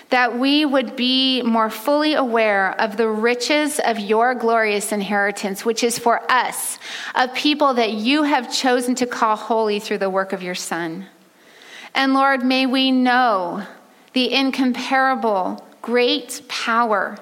that 0.09 0.39
we 0.39 0.65
would 0.65 0.95
be 0.95 1.43
more 1.43 1.69
fully 1.69 2.15
aware 2.15 2.71
of 2.81 2.97
the 2.97 3.07
riches 3.07 3.79
of 3.79 3.99
your 3.99 4.33
glorious 4.33 4.91
inheritance, 4.91 5.63
which 5.63 5.83
is 5.83 5.99
for 5.99 6.19
us, 6.31 6.79
a 7.13 7.27
people 7.27 7.75
that 7.75 7.91
you 7.91 8.23
have 8.23 8.51
chosen 8.51 8.95
to 8.95 9.05
call 9.05 9.35
holy 9.35 9.79
through 9.79 9.99
the 9.99 10.09
work 10.09 10.33
of 10.33 10.41
your 10.41 10.55
Son. 10.55 11.05
And 11.93 12.13
Lord, 12.13 12.43
may 12.43 12.65
we 12.65 12.91
know 12.91 13.67
the 14.13 14.33
incomparable, 14.33 15.66
great 15.81 16.41
power 16.47 17.17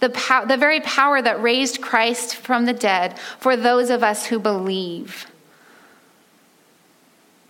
the, 0.00 0.10
pow- 0.10 0.44
the 0.44 0.56
very 0.56 0.80
power 0.80 1.20
that 1.20 1.42
raised 1.42 1.80
Christ 1.80 2.36
from 2.36 2.64
the 2.64 2.72
dead 2.72 3.18
for 3.38 3.56
those 3.56 3.90
of 3.90 4.02
us 4.02 4.26
who 4.26 4.38
believe. 4.38 5.26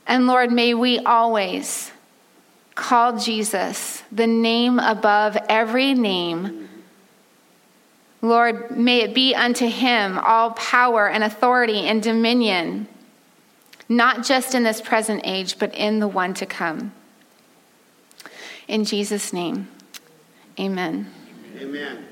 And 0.06 0.26
Lord, 0.26 0.50
may 0.50 0.72
we 0.72 0.98
always 1.00 1.92
call 2.74 3.18
Jesus 3.18 4.02
the 4.10 4.26
name 4.26 4.78
above 4.78 5.36
every 5.48 5.92
name. 5.92 6.68
Lord, 8.22 8.76
may 8.76 9.02
it 9.02 9.14
be 9.14 9.34
unto 9.34 9.68
him 9.68 10.18
all 10.18 10.52
power 10.52 11.08
and 11.08 11.22
authority 11.22 11.80
and 11.80 12.02
dominion, 12.02 12.88
not 13.88 14.24
just 14.24 14.54
in 14.54 14.62
this 14.62 14.80
present 14.80 15.20
age, 15.24 15.58
but 15.58 15.74
in 15.74 15.98
the 15.98 16.08
one 16.08 16.34
to 16.34 16.46
come. 16.46 16.92
In 18.66 18.84
Jesus' 18.84 19.32
name, 19.32 19.68
amen. 20.58 21.10
Amen. 21.60 22.04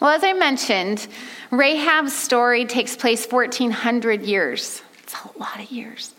Well, 0.00 0.10
as 0.10 0.24
I 0.24 0.32
mentioned, 0.32 1.06
Rahab's 1.50 2.12
story 2.12 2.64
takes 2.64 2.96
place 2.96 3.26
1400 3.26 4.22
years. 4.22 4.82
It's 5.02 5.14
a 5.14 5.38
lot 5.38 5.60
of 5.60 5.70
years 5.70 6.14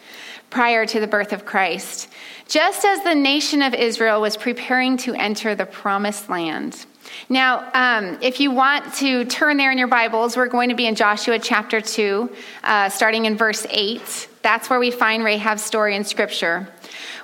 prior 0.50 0.86
to 0.86 1.00
the 1.00 1.08
birth 1.08 1.34
of 1.34 1.46
Christ, 1.46 2.08
just 2.48 2.86
as 2.86 3.04
the 3.04 3.14
nation 3.14 3.62
of 3.62 3.74
Israel 3.74 4.22
was 4.22 4.38
preparing 4.38 4.96
to 4.98 5.14
enter 5.14 5.54
the 5.54 5.66
promised 5.66 6.30
land. 6.30 6.86
Now, 7.30 7.70
um, 7.74 8.18
if 8.22 8.40
you 8.40 8.52
want 8.52 8.94
to 8.96 9.26
turn 9.26 9.58
there 9.58 9.72
in 9.72 9.78
your 9.78 9.88
Bibles, 9.88 10.38
we're 10.38 10.48
going 10.48 10.70
to 10.70 10.76
be 10.76 10.88
in 10.88 10.96
Joshua 10.96 11.40
chapter 11.40 11.82
2, 11.82 12.30
uh, 12.64 12.90
starting 12.90 13.26
in 13.26 13.36
verse 13.36 13.66
8. 13.70 14.28
That's 14.46 14.70
where 14.70 14.78
we 14.78 14.92
find 14.92 15.24
Rahab's 15.24 15.64
story 15.64 15.96
in 15.96 16.04
Scripture. 16.04 16.68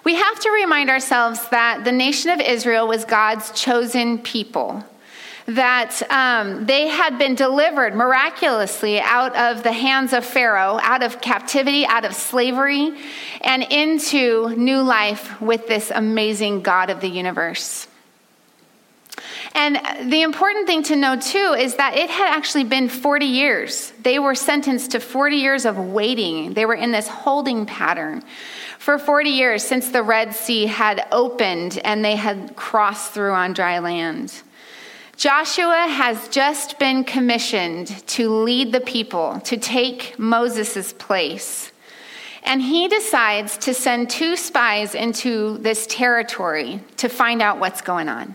We 0.03 0.15
have 0.15 0.39
to 0.39 0.49
remind 0.49 0.89
ourselves 0.89 1.47
that 1.49 1.83
the 1.83 1.91
nation 1.91 2.31
of 2.31 2.39
Israel 2.39 2.87
was 2.87 3.05
God's 3.05 3.51
chosen 3.51 4.17
people 4.17 4.83
that 5.45 6.01
um, 6.09 6.65
they 6.65 6.87
had 6.87 7.19
been 7.19 7.35
delivered 7.35 7.93
miraculously 7.93 8.99
out 8.99 9.35
of 9.35 9.61
the 9.61 9.71
hands 9.71 10.13
of 10.13 10.25
Pharaoh, 10.25 10.79
out 10.81 11.03
of 11.03 11.21
captivity, 11.21 11.85
out 11.85 12.05
of 12.05 12.15
slavery, 12.15 12.97
and 13.41 13.63
into 13.69 14.49
new 14.55 14.81
life 14.81 15.39
with 15.39 15.67
this 15.67 15.91
amazing 15.91 16.63
God 16.63 16.89
of 16.89 17.01
the 17.01 17.09
universe. 17.09 17.87
And 19.53 19.75
the 20.11 20.21
important 20.21 20.65
thing 20.65 20.83
to 20.83 20.95
know, 20.95 21.19
too, 21.19 21.55
is 21.57 21.75
that 21.75 21.97
it 21.97 22.09
had 22.09 22.33
actually 22.33 22.63
been 22.63 22.87
40 22.87 23.25
years. 23.25 23.91
They 24.01 24.17
were 24.17 24.35
sentenced 24.35 24.91
to 24.91 24.99
40 24.99 25.35
years 25.35 25.65
of 25.65 25.77
waiting. 25.77 26.53
They 26.53 26.65
were 26.65 26.75
in 26.75 26.91
this 26.91 27.07
holding 27.07 27.65
pattern 27.65 28.23
for 28.79 28.97
40 28.97 29.29
years 29.29 29.63
since 29.63 29.89
the 29.89 30.03
Red 30.03 30.33
Sea 30.33 30.65
had 30.65 31.05
opened 31.11 31.79
and 31.83 32.03
they 32.03 32.15
had 32.15 32.55
crossed 32.55 33.11
through 33.11 33.33
on 33.33 33.53
dry 33.53 33.79
land. 33.79 34.33
Joshua 35.17 35.85
has 35.87 36.29
just 36.29 36.79
been 36.79 37.03
commissioned 37.03 37.87
to 38.07 38.33
lead 38.33 38.71
the 38.71 38.79
people, 38.79 39.39
to 39.41 39.55
take 39.55 40.17
Moses' 40.17 40.93
place. 40.93 41.71
And 42.41 42.59
he 42.59 42.87
decides 42.87 43.57
to 43.59 43.73
send 43.75 44.09
two 44.09 44.35
spies 44.35 44.95
into 44.95 45.59
this 45.59 45.85
territory 45.85 46.79
to 46.97 47.07
find 47.07 47.41
out 47.41 47.59
what's 47.59 47.81
going 47.81 48.09
on. 48.09 48.33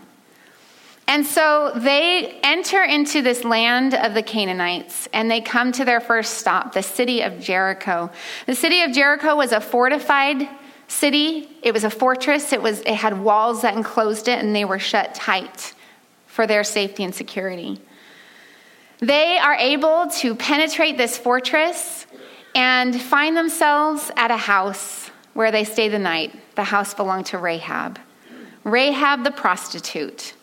And 1.07 1.25
so 1.25 1.71
they 1.73 2.37
enter 2.43 2.83
into 2.83 3.21
this 3.21 3.45
land 3.45 3.93
of 3.93 4.13
the 4.13 4.21
Canaanites 4.21 5.07
and 5.13 5.31
they 5.31 5.39
come 5.39 5.71
to 5.71 5.85
their 5.85 6.01
first 6.01 6.35
stop, 6.35 6.73
the 6.73 6.83
city 6.83 7.21
of 7.21 7.39
Jericho. 7.39 8.11
The 8.45 8.55
city 8.55 8.81
of 8.81 8.91
Jericho 8.91 9.35
was 9.35 9.53
a 9.53 9.61
fortified 9.61 10.49
city. 10.89 11.49
It 11.63 11.73
was 11.73 11.85
a 11.85 11.89
fortress. 11.89 12.51
It 12.51 12.61
was 12.61 12.81
it 12.81 12.95
had 12.95 13.21
walls 13.21 13.61
that 13.61 13.75
enclosed 13.75 14.27
it 14.27 14.39
and 14.39 14.53
they 14.53 14.65
were 14.65 14.79
shut 14.79 15.15
tight 15.15 15.73
for 16.25 16.45
their 16.45 16.63
safety 16.63 17.05
and 17.05 17.15
security. 17.15 17.79
They 18.99 19.37
are 19.37 19.55
able 19.55 20.07
to 20.17 20.35
penetrate 20.35 20.97
this 20.97 21.17
fortress 21.17 22.05
and 22.53 22.99
find 22.99 23.37
themselves 23.37 24.11
at 24.17 24.31
a 24.31 24.37
house 24.37 25.09
where 25.33 25.51
they 25.51 25.63
stay 25.63 25.87
the 25.87 25.99
night. 25.99 26.37
The 26.55 26.63
house 26.63 26.93
belonged 26.93 27.27
to 27.27 27.37
Rahab. 27.37 27.99
Rahab 28.63 29.23
the 29.23 29.31
prostitute. 29.31 30.33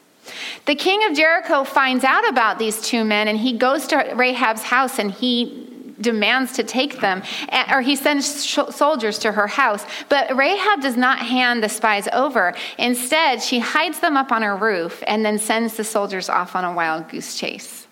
The 0.67 0.75
king 0.75 1.05
of 1.09 1.17
Jericho 1.17 1.65
finds 1.65 2.05
out 2.05 2.27
about 2.29 2.59
these 2.59 2.81
two 2.81 3.05
men 3.05 3.29
and 3.29 3.39
he 3.39 3.53
goes 3.53 3.87
to 3.89 3.97
Rahab's 4.15 4.63
house 4.63 4.99
and 4.99 5.11
he 5.11 5.65
demands 6.01 6.53
to 6.53 6.63
take 6.63 7.01
them, 7.01 7.23
eh, 7.51 7.75
or 7.75 7.81
he 7.81 7.97
sends 7.97 8.27
soldiers 8.27 9.19
to 9.21 9.33
her 9.33 9.47
house. 9.47 9.85
But 10.09 10.35
Rahab 10.37 10.81
does 10.81 10.97
not 10.97 11.19
hand 11.19 11.63
the 11.63 11.69
spies 11.69 12.09
over. 12.13 12.55
Instead, 12.79 13.43
she 13.43 13.59
hides 13.59 14.01
them 14.01 14.17
up 14.17 14.33
on 14.33 14.43
her 14.43 14.57
roof 14.57 15.03
and 15.07 15.25
then 15.25 15.39
sends 15.39 15.77
the 15.77 15.85
soldiers 15.85 16.29
off 16.29 16.57
on 16.57 16.65
a 16.65 16.73
wild 16.73 17.09
goose 17.09 17.39
chase. 17.39 17.87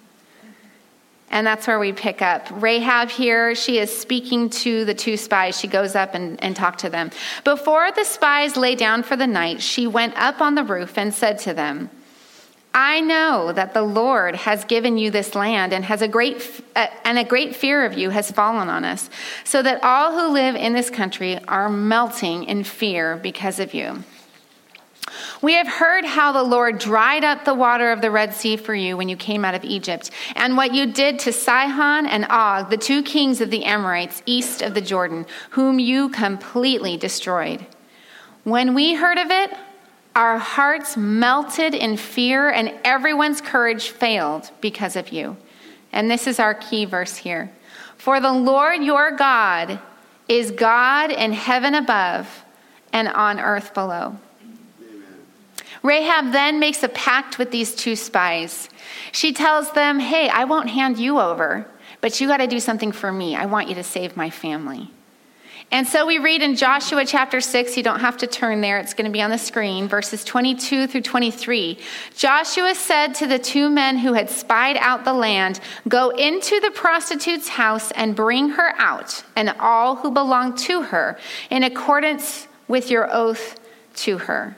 And 1.30 1.46
that's 1.46 1.66
where 1.66 1.78
we 1.78 1.92
pick 1.92 2.20
up. 2.20 2.46
Rahab 2.50 3.08
here, 3.08 3.54
she 3.54 3.78
is 3.78 3.96
speaking 3.96 4.50
to 4.50 4.84
the 4.84 4.92
two 4.92 5.16
spies. 5.16 5.58
She 5.58 5.66
goes 5.66 5.94
up 5.94 6.14
and, 6.14 6.42
and 6.44 6.54
to 6.78 6.90
them. 6.90 7.10
Before 7.42 7.90
the 7.90 8.04
spies 8.04 8.56
lay 8.58 8.74
down 8.74 9.02
for 9.02 9.16
the 9.16 9.26
night, 9.26 9.62
she 9.62 9.86
went 9.86 10.14
up 10.16 10.42
on 10.42 10.54
the 10.54 10.64
roof 10.64 10.98
and 10.98 11.14
said 11.14 11.38
to 11.40 11.54
them, 11.54 11.88
I 12.74 13.00
know 13.00 13.52
that 13.52 13.74
the 13.74 13.82
Lord 13.82 14.34
has 14.34 14.64
given 14.64 14.96
you 14.96 15.10
this 15.10 15.34
land 15.34 15.74
and 15.74 15.84
has 15.84 16.00
a 16.00 16.08
great 16.08 16.62
uh, 16.74 16.86
and 17.04 17.18
a 17.18 17.24
great 17.24 17.54
fear 17.54 17.84
of 17.84 17.98
you 17.98 18.10
has 18.10 18.30
fallen 18.30 18.68
on 18.68 18.84
us, 18.84 19.10
so 19.44 19.62
that 19.62 19.84
all 19.84 20.12
who 20.12 20.32
live 20.32 20.54
in 20.54 20.72
this 20.72 20.88
country 20.88 21.38
are 21.46 21.68
melting 21.68 22.44
in 22.44 22.64
fear 22.64 23.16
because 23.16 23.58
of 23.58 23.74
you. 23.74 24.04
We 25.42 25.54
have 25.54 25.68
heard 25.68 26.06
how 26.06 26.32
the 26.32 26.42
Lord 26.42 26.78
dried 26.78 27.24
up 27.24 27.44
the 27.44 27.52
water 27.52 27.92
of 27.92 28.00
the 28.00 28.10
Red 28.10 28.32
Sea 28.32 28.56
for 28.56 28.74
you 28.74 28.96
when 28.96 29.08
you 29.08 29.16
came 29.16 29.44
out 29.44 29.54
of 29.54 29.64
Egypt, 29.64 30.10
and 30.34 30.56
what 30.56 30.72
you 30.72 30.86
did 30.86 31.18
to 31.20 31.32
Sihon 31.32 32.06
and 32.06 32.26
Og, 32.30 32.70
the 32.70 32.78
two 32.78 33.02
kings 33.02 33.42
of 33.42 33.50
the 33.50 33.64
Amorites 33.64 34.22
east 34.24 34.62
of 34.62 34.72
the 34.72 34.80
Jordan, 34.80 35.26
whom 35.50 35.78
you 35.78 36.08
completely 36.08 36.96
destroyed. 36.96 37.66
When 38.44 38.72
we 38.72 38.94
heard 38.94 39.18
of 39.18 39.30
it, 39.30 39.50
our 40.14 40.38
hearts 40.38 40.96
melted 40.96 41.74
in 41.74 41.96
fear, 41.96 42.50
and 42.50 42.72
everyone's 42.84 43.40
courage 43.40 43.90
failed 43.90 44.50
because 44.60 44.96
of 44.96 45.10
you. 45.10 45.36
And 45.92 46.10
this 46.10 46.26
is 46.26 46.38
our 46.38 46.54
key 46.54 46.84
verse 46.84 47.16
here. 47.16 47.50
For 47.96 48.20
the 48.20 48.32
Lord 48.32 48.82
your 48.82 49.12
God 49.12 49.78
is 50.28 50.50
God 50.50 51.10
in 51.10 51.32
heaven 51.32 51.74
above 51.74 52.44
and 52.92 53.08
on 53.08 53.40
earth 53.40 53.74
below. 53.74 54.16
Rahab 55.82 56.32
then 56.32 56.60
makes 56.60 56.82
a 56.82 56.88
pact 56.88 57.38
with 57.38 57.50
these 57.50 57.74
two 57.74 57.96
spies. 57.96 58.68
She 59.10 59.32
tells 59.32 59.72
them, 59.72 59.98
Hey, 59.98 60.28
I 60.28 60.44
won't 60.44 60.70
hand 60.70 60.98
you 60.98 61.18
over, 61.18 61.66
but 62.00 62.20
you 62.20 62.28
got 62.28 62.36
to 62.36 62.46
do 62.46 62.60
something 62.60 62.92
for 62.92 63.10
me. 63.12 63.34
I 63.34 63.46
want 63.46 63.68
you 63.68 63.74
to 63.74 63.82
save 63.82 64.16
my 64.16 64.30
family. 64.30 64.91
And 65.72 65.88
so 65.88 66.04
we 66.04 66.18
read 66.18 66.42
in 66.42 66.54
Joshua 66.54 67.06
chapter 67.06 67.40
6, 67.40 67.78
you 67.78 67.82
don't 67.82 68.00
have 68.00 68.18
to 68.18 68.26
turn 68.26 68.60
there, 68.60 68.78
it's 68.78 68.92
going 68.92 69.06
to 69.06 69.10
be 69.10 69.22
on 69.22 69.30
the 69.30 69.38
screen, 69.38 69.88
verses 69.88 70.22
22 70.22 70.86
through 70.86 71.00
23. 71.00 71.78
Joshua 72.14 72.74
said 72.74 73.14
to 73.14 73.26
the 73.26 73.38
two 73.38 73.70
men 73.70 73.96
who 73.96 74.12
had 74.12 74.28
spied 74.28 74.76
out 74.76 75.06
the 75.06 75.14
land, 75.14 75.60
Go 75.88 76.10
into 76.10 76.60
the 76.60 76.72
prostitute's 76.72 77.48
house 77.48 77.90
and 77.92 78.14
bring 78.14 78.50
her 78.50 78.74
out, 78.76 79.24
and 79.34 79.48
all 79.58 79.96
who 79.96 80.10
belong 80.10 80.54
to 80.56 80.82
her, 80.82 81.18
in 81.48 81.62
accordance 81.62 82.46
with 82.68 82.90
your 82.90 83.10
oath 83.10 83.58
to 83.94 84.18
her. 84.18 84.54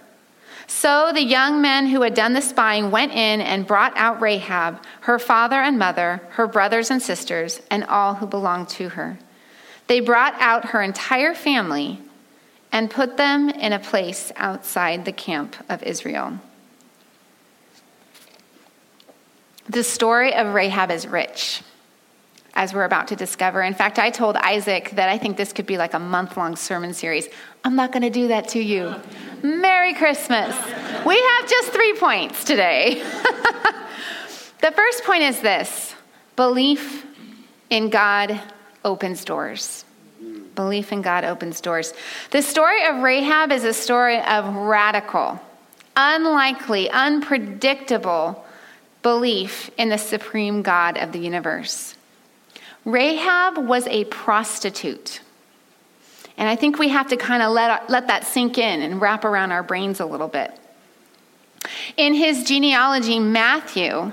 So 0.67 1.13
the 1.15 1.23
young 1.23 1.63
men 1.63 1.87
who 1.87 2.03
had 2.03 2.15
done 2.15 2.33
the 2.33 2.43
spying 2.43 2.91
went 2.91 3.13
in 3.13 3.41
and 3.41 3.69
brought 3.69 3.97
out 3.97 4.21
Rahab, 4.21 4.83
her 5.03 5.21
father 5.21 5.61
and 5.61 5.79
mother, 5.79 6.23
her 6.31 6.49
brothers 6.49 6.91
and 6.91 7.01
sisters, 7.01 7.63
and 7.71 7.85
all 7.85 8.15
who 8.15 8.27
belonged 8.27 8.69
to 8.71 8.89
her. 8.89 9.17
They 9.87 10.01
brought 10.01 10.35
out 10.39 10.67
her 10.67 10.83
entire 10.83 11.35
family 11.35 12.01
and 12.73 12.91
put 12.91 13.17
them 13.17 13.51
in 13.51 13.73
a 13.73 13.79
place 13.79 14.33
outside 14.37 15.05
the 15.05 15.13
camp 15.13 15.57
of 15.69 15.83
Israel. 15.83 16.39
The 19.69 19.85
story 19.85 20.35
of 20.35 20.55
Rahab 20.55 20.91
is 20.91 21.07
rich, 21.07 21.63
as 22.55 22.75
we're 22.75 22.85
about 22.85 23.09
to 23.09 23.17
discover. 23.17 23.63
In 23.63 23.75
fact, 23.75 23.99
I 23.99 24.11
told 24.11 24.37
Isaac 24.37 24.91
that 24.91 25.09
I 25.09 25.19
think 25.19 25.37
this 25.37 25.53
could 25.53 25.67
be 25.67 25.79
like 25.79 25.95
a 25.95 25.99
month 25.99 26.37
long 26.37 26.57
sermon 26.57 26.93
series. 26.93 27.29
I'm 27.65 27.77
not 27.77 27.93
going 27.93 28.03
to 28.03 28.11
do 28.11 28.29
that 28.29 28.49
to 28.49 28.61
you. 28.61 28.95
Merry 29.43 29.95
Christmas. 29.95 30.55
We 31.07 31.17
have 31.17 31.49
just 31.49 31.71
three 31.71 31.95
points 31.95 32.45
today. 32.45 32.95
the 34.61 34.73
first 34.73 35.05
point 35.05 35.23
is 35.23 35.41
this 35.41 35.95
belief 36.37 37.07
in 37.71 37.89
God 37.89 38.41
opens 38.85 39.25
doors. 39.25 39.85
Belief 40.55 40.93
in 40.93 41.03
God 41.03 41.25
opens 41.25 41.61
doors. 41.61 41.93
The 42.31 42.43
story 42.43 42.87
of 42.87 43.03
Rahab 43.03 43.51
is 43.51 43.65
a 43.65 43.75
story 43.75 44.21
of 44.21 44.55
radical, 44.55 45.41
unlikely, 45.97 46.91
unpredictable 46.91 48.45
belief 49.03 49.71
in 49.77 49.89
the 49.89 49.99
supreme 49.99 50.63
God 50.63 50.97
of 50.97 51.13
the 51.13 51.19
universe. 51.19 51.97
Rahab 52.85 53.59
was 53.59 53.87
a 53.89 54.05
prostitute. 54.05 55.21
And 56.37 56.49
I 56.49 56.57
think 56.57 56.79
we 56.79 56.89
have 56.89 57.09
to 57.09 57.17
kind 57.17 57.43
of 57.43 57.53
let, 57.53 57.89
let 57.89 58.09
that 58.09 58.25
sink 58.25 58.59
in 58.59 58.83
and 58.83 59.01
wrap 59.01 59.25
around 59.25 59.53
our 59.53 59.63
brains 59.63 60.01
a 60.01 60.07
little 60.07 60.29
bit. 60.29 60.53
In 61.97 62.15
his 62.15 62.45
genealogy, 62.45 63.19
Matthew 63.19 64.13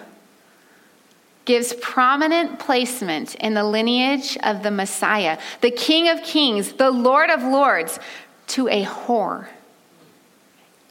gives 1.46 1.74
prominent 1.74 2.60
placement 2.60 3.36
in 3.36 3.54
the 3.54 3.64
lineage 3.64 4.38
of 4.44 4.64
the 4.64 4.72
Messiah, 4.72 5.40
the 5.62 5.72
King 5.72 6.10
of 6.10 6.22
Kings, 6.24 6.74
the 6.74 6.92
Lord 6.92 7.30
of 7.30 7.44
Lords, 7.44 8.00
to 8.48 8.68
a 8.68 8.84
whore, 8.84 9.48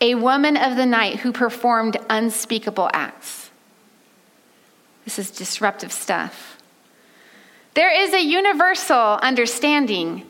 a 0.01 0.15
woman 0.15 0.57
of 0.57 0.77
the 0.77 0.87
night 0.87 1.21
who 1.21 1.33
performed 1.33 1.97
unspeakable 2.09 2.91
acts. 2.93 3.51
This 5.05 5.19
is 5.19 5.31
disruptive 5.31 5.93
stuff. 5.93 6.57
There 7.75 7.93
is 7.93 8.13
a 8.13 8.21
universal 8.21 9.19
understanding 9.23 10.27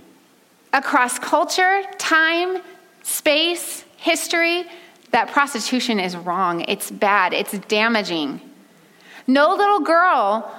across 0.72 1.18
culture, 1.18 1.82
time, 1.98 2.62
space, 3.02 3.84
history 3.96 4.64
that 5.10 5.28
prostitution 5.28 5.98
is 5.98 6.16
wrong, 6.16 6.64
it's 6.68 6.90
bad, 6.90 7.32
it's 7.32 7.52
damaging. 7.52 8.40
No 9.30 9.54
little 9.54 9.80
girl 9.80 10.52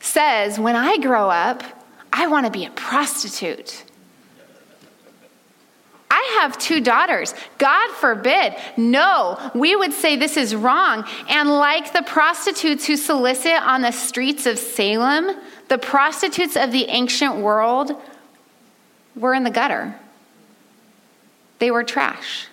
says, 0.00 0.58
When 0.58 0.76
I 0.76 0.96
grow 0.96 1.28
up, 1.28 1.62
I 2.10 2.26
want 2.26 2.46
to 2.46 2.50
be 2.50 2.64
a 2.64 2.70
prostitute. 2.70 3.84
I 6.10 6.38
have 6.40 6.56
two 6.56 6.80
daughters. 6.80 7.34
God 7.58 7.90
forbid. 7.96 8.56
No, 8.78 9.50
we 9.54 9.76
would 9.76 9.92
say 9.92 10.16
this 10.16 10.38
is 10.38 10.56
wrong. 10.56 11.04
And 11.28 11.50
like 11.50 11.92
the 11.92 12.02
prostitutes 12.02 12.86
who 12.86 12.96
solicit 12.96 13.60
on 13.60 13.82
the 13.82 13.92
streets 13.92 14.46
of 14.46 14.58
Salem, 14.58 15.36
the 15.68 15.76
prostitutes 15.76 16.56
of 16.56 16.72
the 16.72 16.86
ancient 16.86 17.36
world 17.36 17.92
were 19.14 19.34
in 19.34 19.44
the 19.44 19.50
gutter. 19.50 19.94
They 21.58 21.70
were 21.70 21.84
trash. 21.84 22.46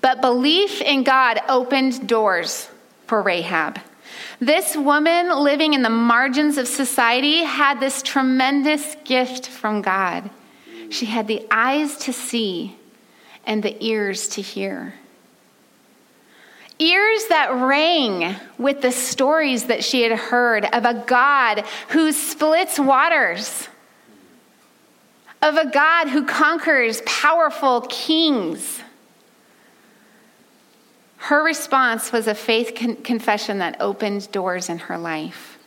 But 0.00 0.20
belief 0.20 0.80
in 0.80 1.04
God 1.04 1.40
opened 1.48 2.08
doors 2.08 2.68
for 3.08 3.22
Rahab. 3.22 3.80
This 4.38 4.76
woman 4.76 5.30
living 5.30 5.74
in 5.74 5.82
the 5.82 5.90
margins 5.90 6.58
of 6.58 6.68
society 6.68 7.38
had 7.42 7.80
this 7.80 8.02
tremendous 8.02 8.96
gift 9.04 9.48
from 9.48 9.82
God. 9.82 10.30
She 10.90 11.06
had 11.06 11.26
the 11.26 11.46
eyes 11.50 11.96
to 11.98 12.12
see 12.12 12.76
and 13.44 13.62
the 13.62 13.82
ears 13.84 14.28
to 14.28 14.42
hear. 14.42 14.94
Ears 16.78 17.26
that 17.28 17.52
rang 17.52 18.36
with 18.56 18.82
the 18.82 18.92
stories 18.92 19.64
that 19.64 19.82
she 19.82 20.02
had 20.02 20.16
heard 20.16 20.64
of 20.66 20.84
a 20.84 21.02
God 21.06 21.64
who 21.88 22.12
splits 22.12 22.78
waters, 22.78 23.68
of 25.42 25.56
a 25.56 25.68
God 25.70 26.08
who 26.08 26.24
conquers 26.24 27.02
powerful 27.04 27.80
kings 27.88 28.80
her 31.18 31.42
response 31.42 32.12
was 32.12 32.26
a 32.26 32.34
faith 32.34 32.74
con- 32.76 32.96
confession 32.96 33.58
that 33.58 33.76
opened 33.80 34.30
doors 34.32 34.68
in 34.68 34.78
her 34.78 34.96
life. 34.96 35.58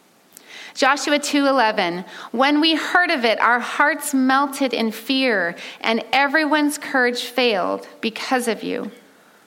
Joshua 0.74 1.20
2:11 1.20 2.06
When 2.32 2.62
we 2.62 2.76
heard 2.76 3.12
of 3.12 3.26
it 3.26 3.40
our 3.42 3.60
hearts 3.60 4.14
melted 4.14 4.74
in 4.74 4.92
fear 4.92 5.56
and 5.82 6.04
everyone's 6.14 6.78
courage 6.78 7.24
failed 7.24 7.88
because 8.00 8.48
of 8.48 8.64
you. 8.64 8.92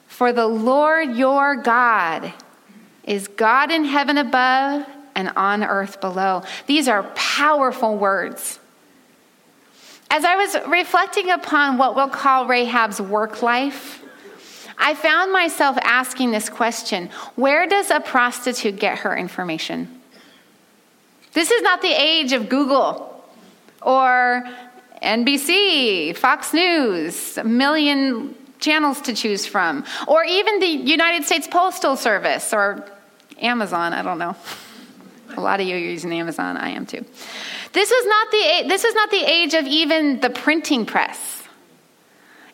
For 0.07 0.31
the 0.31 0.47
Lord 0.47 1.15
your 1.15 1.55
God 1.55 2.33
is 3.03 3.27
God 3.27 3.71
in 3.71 3.85
heaven 3.85 4.17
above 4.17 4.85
and 5.15 5.31
on 5.35 5.63
earth 5.63 5.99
below. 5.99 6.43
These 6.67 6.87
are 6.87 7.03
powerful 7.15 7.97
words. 7.97 8.59
As 10.11 10.23
I 10.23 10.35
was 10.35 10.55
reflecting 10.67 11.31
upon 11.31 11.77
what 11.77 11.95
we'll 11.95 12.09
call 12.09 12.45
Rahab's 12.45 13.01
work 13.01 13.41
life 13.41 14.03
I 14.77 14.93
found 14.93 15.31
myself 15.31 15.77
asking 15.81 16.31
this 16.31 16.49
question 16.49 17.09
Where 17.35 17.67
does 17.67 17.91
a 17.91 17.99
prostitute 17.99 18.77
get 18.77 18.99
her 18.99 19.15
information? 19.15 20.01
This 21.33 21.51
is 21.51 21.61
not 21.61 21.81
the 21.81 21.91
age 21.91 22.33
of 22.33 22.47
Google 22.49 23.23
or 23.81 24.43
NBC, 25.01 26.15
Fox 26.15 26.53
News, 26.53 27.37
a 27.37 27.43
million 27.43 28.35
channels 28.59 29.01
to 29.01 29.13
choose 29.13 29.45
from, 29.45 29.83
or 30.07 30.23
even 30.23 30.59
the 30.59 30.65
United 30.65 31.25
States 31.25 31.47
Postal 31.47 31.95
Service 31.95 32.53
or 32.53 32.89
Amazon, 33.39 33.93
I 33.93 34.01
don't 34.01 34.17
know. 34.17 34.35
A 35.37 35.41
lot 35.41 35.59
of 35.59 35.67
you 35.67 35.75
are 35.75 35.79
using 35.79 36.13
Amazon, 36.13 36.57
I 36.57 36.69
am 36.69 36.85
too. 36.85 37.05
This 37.73 37.89
was 37.89 38.05
not 38.05 38.31
the 38.31 38.69
this 38.69 38.83
was 38.83 38.95
not 38.95 39.11
the 39.11 39.29
age 39.29 39.53
of 39.53 39.65
even 39.65 40.21
the 40.21 40.29
printing 40.29 40.85
press. 40.85 41.43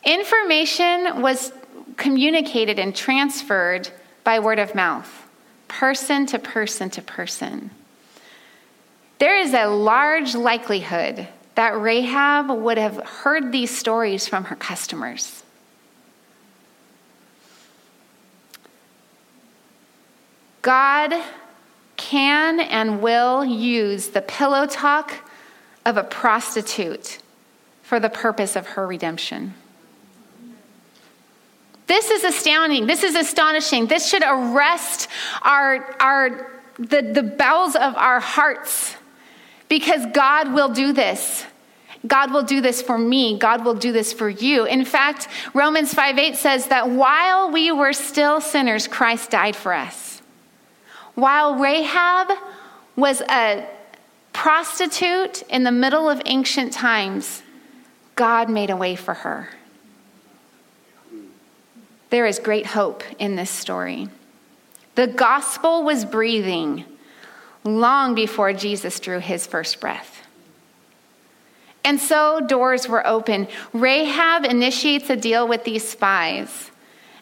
Information 0.04 1.22
was 1.22 1.54
communicated 2.02 2.80
and 2.80 2.96
transferred 2.96 3.88
by 4.24 4.40
word 4.40 4.58
of 4.58 4.74
mouth, 4.74 5.28
person 5.68 6.26
to 6.26 6.40
person 6.40 6.90
to 6.90 7.02
person. 7.02 7.70
there 9.20 9.38
is 9.38 9.54
a 9.54 9.68
large 9.68 10.34
likelihood 10.34 11.28
that 11.54 11.80
Rahab 11.80 12.50
would 12.50 12.80
have 12.80 12.98
heard 12.98 13.52
these 13.52 13.70
stories 13.70 14.28
from 14.28 14.46
her 14.46 14.56
customers. 14.56 15.44
God 20.64 21.14
can 21.98 22.60
and 22.60 23.00
will 23.00 23.46
use 23.46 24.08
the 24.08 24.24
pillow 24.24 24.66
talk 24.66 25.30
of 25.86 25.98
a 25.98 26.04
prostitute 26.04 27.20
for 27.84 28.00
the 28.00 28.10
purpose 28.10 28.56
of 28.56 28.66
her 28.70 28.88
redemption. 28.88 29.54
This 31.92 32.10
is 32.10 32.24
astounding. 32.24 32.88
This 32.88 33.04
is 33.04 33.16
astonishing. 33.16 33.88
This 33.88 34.08
should 34.08 34.24
arrest 34.26 35.10
our, 35.42 35.94
our, 36.02 36.62
the, 36.80 37.02
the 37.02 37.22
bowels 37.22 37.76
of 37.76 37.98
our 37.98 38.22
hearts 38.22 38.96
because 39.68 40.06
God 40.14 40.54
will 40.54 40.70
do 40.70 40.94
this. 40.94 41.46
God 42.08 42.32
will 42.32 42.44
do 42.44 42.62
this 42.62 42.82
for 42.82 42.98
me. 42.98 43.38
God 43.38 43.66
will 43.66 43.74
do 43.74 43.92
this 43.92 44.14
for 44.14 44.30
you. 44.30 44.64
In 44.64 44.86
fact, 44.86 45.28
Romans 45.54 45.94
5 45.94 46.18
8 46.18 46.38
says 46.38 46.68
that 46.68 46.90
while 46.90 47.52
we 47.52 47.74
were 47.74 47.92
still 47.92 48.40
sinners, 48.40 48.88
Christ 48.88 49.30
died 49.30 49.58
for 49.58 49.74
us. 49.74 50.22
While 51.16 51.56
Rahab 51.56 52.32
was 52.96 53.20
a 53.20 53.68
prostitute 54.32 55.42
in 55.50 55.66
the 55.66 55.74
middle 55.74 56.10
of 56.10 56.22
ancient 56.24 56.72
times, 56.72 57.44
God 58.16 58.50
made 58.50 58.70
a 58.70 58.78
way 58.78 58.96
for 58.96 59.14
her. 59.14 59.50
There 62.12 62.26
is 62.26 62.40
great 62.40 62.68
hope 62.68 63.04
in 63.20 63.36
this 63.36 63.50
story. 63.50 64.10
The 64.96 65.08
gospel 65.08 65.84
was 65.84 66.06
breathing 66.06 66.86
long 67.64 68.16
before 68.16 68.54
Jesus 68.54 69.00
drew 69.00 69.20
his 69.20 69.48
first 69.48 69.80
breath. 69.80 70.22
And 71.84 72.00
so 72.00 72.42
doors 72.42 72.88
were 72.88 73.06
open. 73.08 73.48
Rahab 73.74 74.46
initiates 74.46 75.10
a 75.10 75.16
deal 75.16 75.48
with 75.48 75.64
these 75.64 75.88
spies 75.88 76.70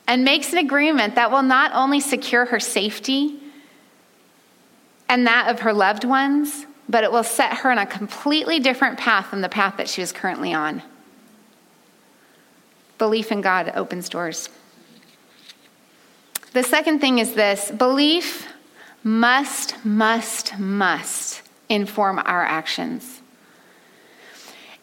and 0.08 0.26
makes 0.26 0.52
an 0.52 0.58
agreement 0.58 1.16
that 1.16 1.32
will 1.32 1.44
not 1.44 1.72
only 1.74 2.00
secure 2.00 2.46
her 2.46 2.60
safety 2.60 3.40
and 5.08 5.28
that 5.28 5.50
of 5.50 5.60
her 5.62 5.72
loved 5.72 6.04
ones, 6.04 6.66
but 6.90 7.04
it 7.04 7.12
will 7.12 7.24
set 7.24 7.60
her 7.60 7.72
on 7.72 7.78
a 7.78 7.86
completely 7.86 8.60
different 8.60 8.98
path 8.98 9.30
than 9.32 9.42
the 9.42 9.50
path 9.50 9.78
that 9.78 9.88
she 9.88 10.02
was 10.02 10.12
currently 10.12 10.52
on. 10.52 10.82
Belief 12.98 13.32
in 13.32 13.42
God 13.42 13.72
opens 13.76 14.10
doors. 14.10 14.50
The 16.54 16.64
second 16.64 17.00
thing 17.00 17.20
is 17.20 17.34
this 17.34 17.70
belief 17.72 18.48
must, 19.04 19.76
must, 19.86 20.58
must 20.58 21.42
inform 21.70 22.20
our 22.20 22.44
actions. 22.44 23.22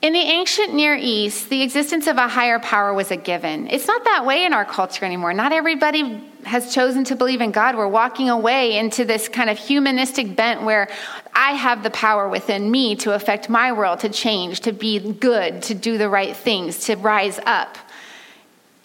In 0.02 0.12
the 0.12 0.20
ancient 0.20 0.74
Near 0.74 0.94
East, 0.94 1.48
the 1.48 1.62
existence 1.62 2.06
of 2.06 2.16
a 2.18 2.28
higher 2.28 2.60
power 2.60 2.94
was 2.94 3.10
a 3.10 3.16
given. 3.16 3.66
It's 3.68 3.88
not 3.88 4.04
that 4.04 4.24
way 4.24 4.44
in 4.44 4.52
our 4.52 4.64
culture 4.64 5.04
anymore. 5.04 5.32
Not 5.32 5.52
everybody 5.52 6.22
has 6.44 6.72
chosen 6.72 7.02
to 7.04 7.16
believe 7.16 7.40
in 7.40 7.50
God. 7.50 7.76
We're 7.76 7.88
walking 7.88 8.30
away 8.30 8.78
into 8.78 9.04
this 9.04 9.28
kind 9.28 9.50
of 9.50 9.58
humanistic 9.58 10.36
bent 10.36 10.62
where 10.62 10.88
I 11.34 11.52
have 11.52 11.82
the 11.82 11.90
power 11.90 12.28
within 12.28 12.70
me 12.70 12.94
to 12.96 13.14
affect 13.14 13.48
my 13.48 13.72
world, 13.72 14.00
to 14.00 14.08
change, 14.08 14.60
to 14.60 14.72
be 14.72 15.00
good, 15.00 15.62
to 15.62 15.74
do 15.74 15.98
the 15.98 16.08
right 16.08 16.36
things, 16.36 16.84
to 16.84 16.94
rise 16.94 17.40
up. 17.44 17.76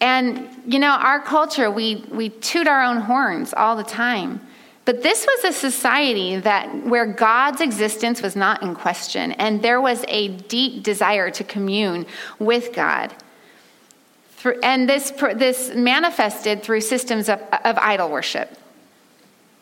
And, 0.01 0.49
you 0.65 0.79
know, 0.79 0.89
our 0.89 1.21
culture, 1.21 1.69
we, 1.69 2.03
we 2.11 2.29
toot 2.29 2.67
our 2.67 2.83
own 2.83 2.97
horns 2.97 3.53
all 3.53 3.75
the 3.75 3.83
time. 3.83 4.41
But 4.83 5.03
this 5.03 5.27
was 5.27 5.43
a 5.45 5.57
society 5.57 6.37
that 6.37 6.85
where 6.85 7.05
God's 7.05 7.61
existence 7.61 8.21
was 8.21 8.35
not 8.35 8.63
in 8.63 8.73
question, 8.73 9.31
and 9.33 9.61
there 9.61 9.79
was 9.79 10.03
a 10.07 10.29
deep 10.29 10.81
desire 10.83 11.29
to 11.29 11.43
commune 11.43 12.07
with 12.39 12.73
God. 12.73 13.13
And 14.63 14.89
this, 14.89 15.11
this 15.35 15.71
manifested 15.75 16.63
through 16.63 16.81
systems 16.81 17.29
of, 17.29 17.39
of 17.63 17.77
idol 17.77 18.09
worship. 18.09 18.57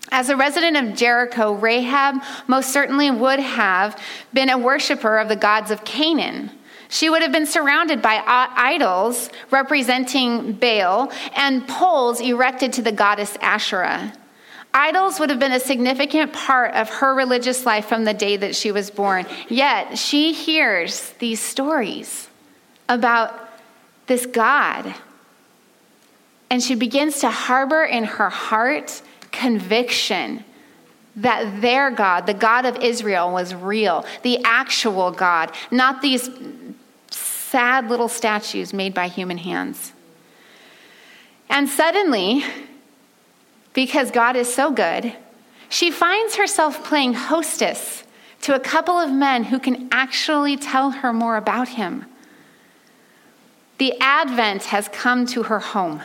As 0.10 0.30
a 0.30 0.38
resident 0.38 0.78
of 0.78 0.96
Jericho, 0.96 1.52
Rahab 1.52 2.24
most 2.48 2.72
certainly 2.72 3.12
would 3.12 3.40
have 3.40 4.02
been 4.34 4.50
a 4.50 4.58
worshiper 4.58 5.18
of 5.18 5.28
the 5.28 5.36
gods 5.36 5.70
of 5.70 5.84
Canaan. 5.84 6.50
She 6.92 7.10
would 7.10 7.22
have 7.22 7.32
been 7.32 7.46
surrounded 7.46 8.02
by 8.02 8.22
idols 8.26 9.30
representing 9.52 10.54
Baal 10.54 11.12
and 11.36 11.68
poles 11.68 12.20
erected 12.20 12.74
to 12.74 12.82
the 12.82 12.92
goddess 12.92 13.38
Asherah. 13.42 14.12
Idols 14.74 15.20
would 15.20 15.30
have 15.30 15.40
been 15.40 15.52
a 15.52 15.60
significant 15.60 16.34
part 16.34 16.74
of 16.74 16.90
her 16.90 17.14
religious 17.14 17.66
life 17.66 17.86
from 17.86 18.06
the 18.06 18.14
day 18.14 18.38
that 18.38 18.56
she 18.56 18.72
was 18.72 18.90
born. 18.90 19.28
Yet 19.48 19.98
she 20.00 20.34
hears 20.34 21.12
these 21.20 21.40
stories 21.40 22.28
about 22.88 23.50
this 24.08 24.26
God. 24.26 24.94
And 26.50 26.62
she 26.62 26.74
begins 26.74 27.20
to 27.20 27.30
harbor 27.30 27.84
in 27.84 28.04
her 28.04 28.30
heart 28.30 29.02
conviction 29.32 30.44
that 31.16 31.62
their 31.62 31.92
God, 31.92 32.26
the 32.26 32.34
God 32.34 32.66
of 32.66 32.78
Israel, 32.78 33.32
was 33.32 33.54
real, 33.54 34.06
the 34.24 34.40
actual 34.44 35.12
God, 35.12 35.52
not 35.70 36.02
these 36.02 36.30
sad 37.50 37.90
little 37.90 38.08
statues 38.08 38.74
made 38.74 38.94
by 38.94 39.08
human 39.08 39.38
hands. 39.38 39.94
And 41.50 41.68
suddenly, 41.68 42.44
because 43.74 44.12
God 44.12 44.36
is 44.36 44.54
so 44.54 44.72
good, 44.72 45.14
she 45.68 45.90
finds 45.90 46.36
herself 46.36 46.84
playing 46.84 47.14
hostess 47.14 48.04
to 48.42 48.56
a 48.56 48.60
couple 48.60 48.96
of 49.00 49.12
men 49.12 49.46
who 49.46 49.60
can 49.60 49.90
actually 49.92 50.58
tell 50.58 50.92
her 50.92 51.12
more 51.12 51.38
about 51.38 51.70
him. 51.70 52.06
The 53.80 53.94
Advent 54.00 54.66
has 54.66 54.88
come 54.90 55.26
to 55.28 55.44
her 55.44 55.60
home. 55.60 56.02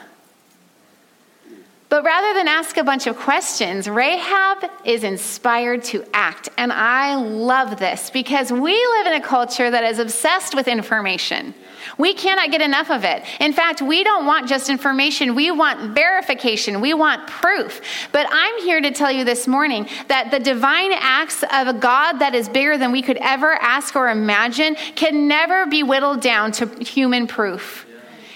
But 1.89 2.03
rather 2.03 2.35
than 2.35 2.49
ask 2.49 2.77
a 2.77 2.83
bunch 2.83 3.07
of 3.07 3.17
questions, 3.17 3.89
Rahab 3.89 4.71
is 4.85 5.05
inspired 5.05 5.85
to 5.85 6.05
act. 6.13 6.49
And 6.57 6.73
I 6.73 7.15
love 7.15 7.79
this 7.79 8.11
because 8.11 8.51
we 8.51 8.73
live 8.73 9.07
in 9.07 9.13
a 9.13 9.21
culture 9.21 9.71
that 9.71 9.85
is 9.85 9.99
obsessed 9.99 10.55
with 10.55 10.67
information. 10.67 11.55
We 11.99 12.15
cannot 12.15 12.51
get 12.51 12.61
enough 12.61 12.91
of 12.91 13.05
it. 13.05 13.23
In 13.41 13.53
fact, 13.53 13.83
we 13.83 14.03
don't 14.03 14.27
want 14.27 14.49
just 14.49 14.71
information, 14.71 15.35
we 15.35 15.51
want 15.51 15.95
verification, 15.95 16.81
we 16.81 16.95
want 16.95 17.29
proof. 17.29 17.81
But 18.11 18.27
I'm 18.31 18.63
here 18.63 18.81
to 18.81 18.91
tell 18.91 19.13
you 19.13 19.25
this 19.25 19.47
morning 19.47 19.89
that 20.09 20.31
the 20.31 20.41
divine 20.41 20.93
acts 20.93 21.43
of 21.43 21.69
a 21.69 21.75
God 21.75 22.15
that 22.15 22.35
is 22.35 22.49
bigger 22.49 22.79
than 22.79 22.91
we 22.91 23.03
could 23.03 23.19
ever 23.19 23.53
ask 23.53 23.95
or 23.95 24.09
imagine 24.09 24.77
can 24.97 25.29
never 25.29 25.67
be 25.67 25.83
whittled 25.83 26.21
down 26.21 26.53
to 26.53 26.67
human 26.83 27.27
proof. 27.27 27.87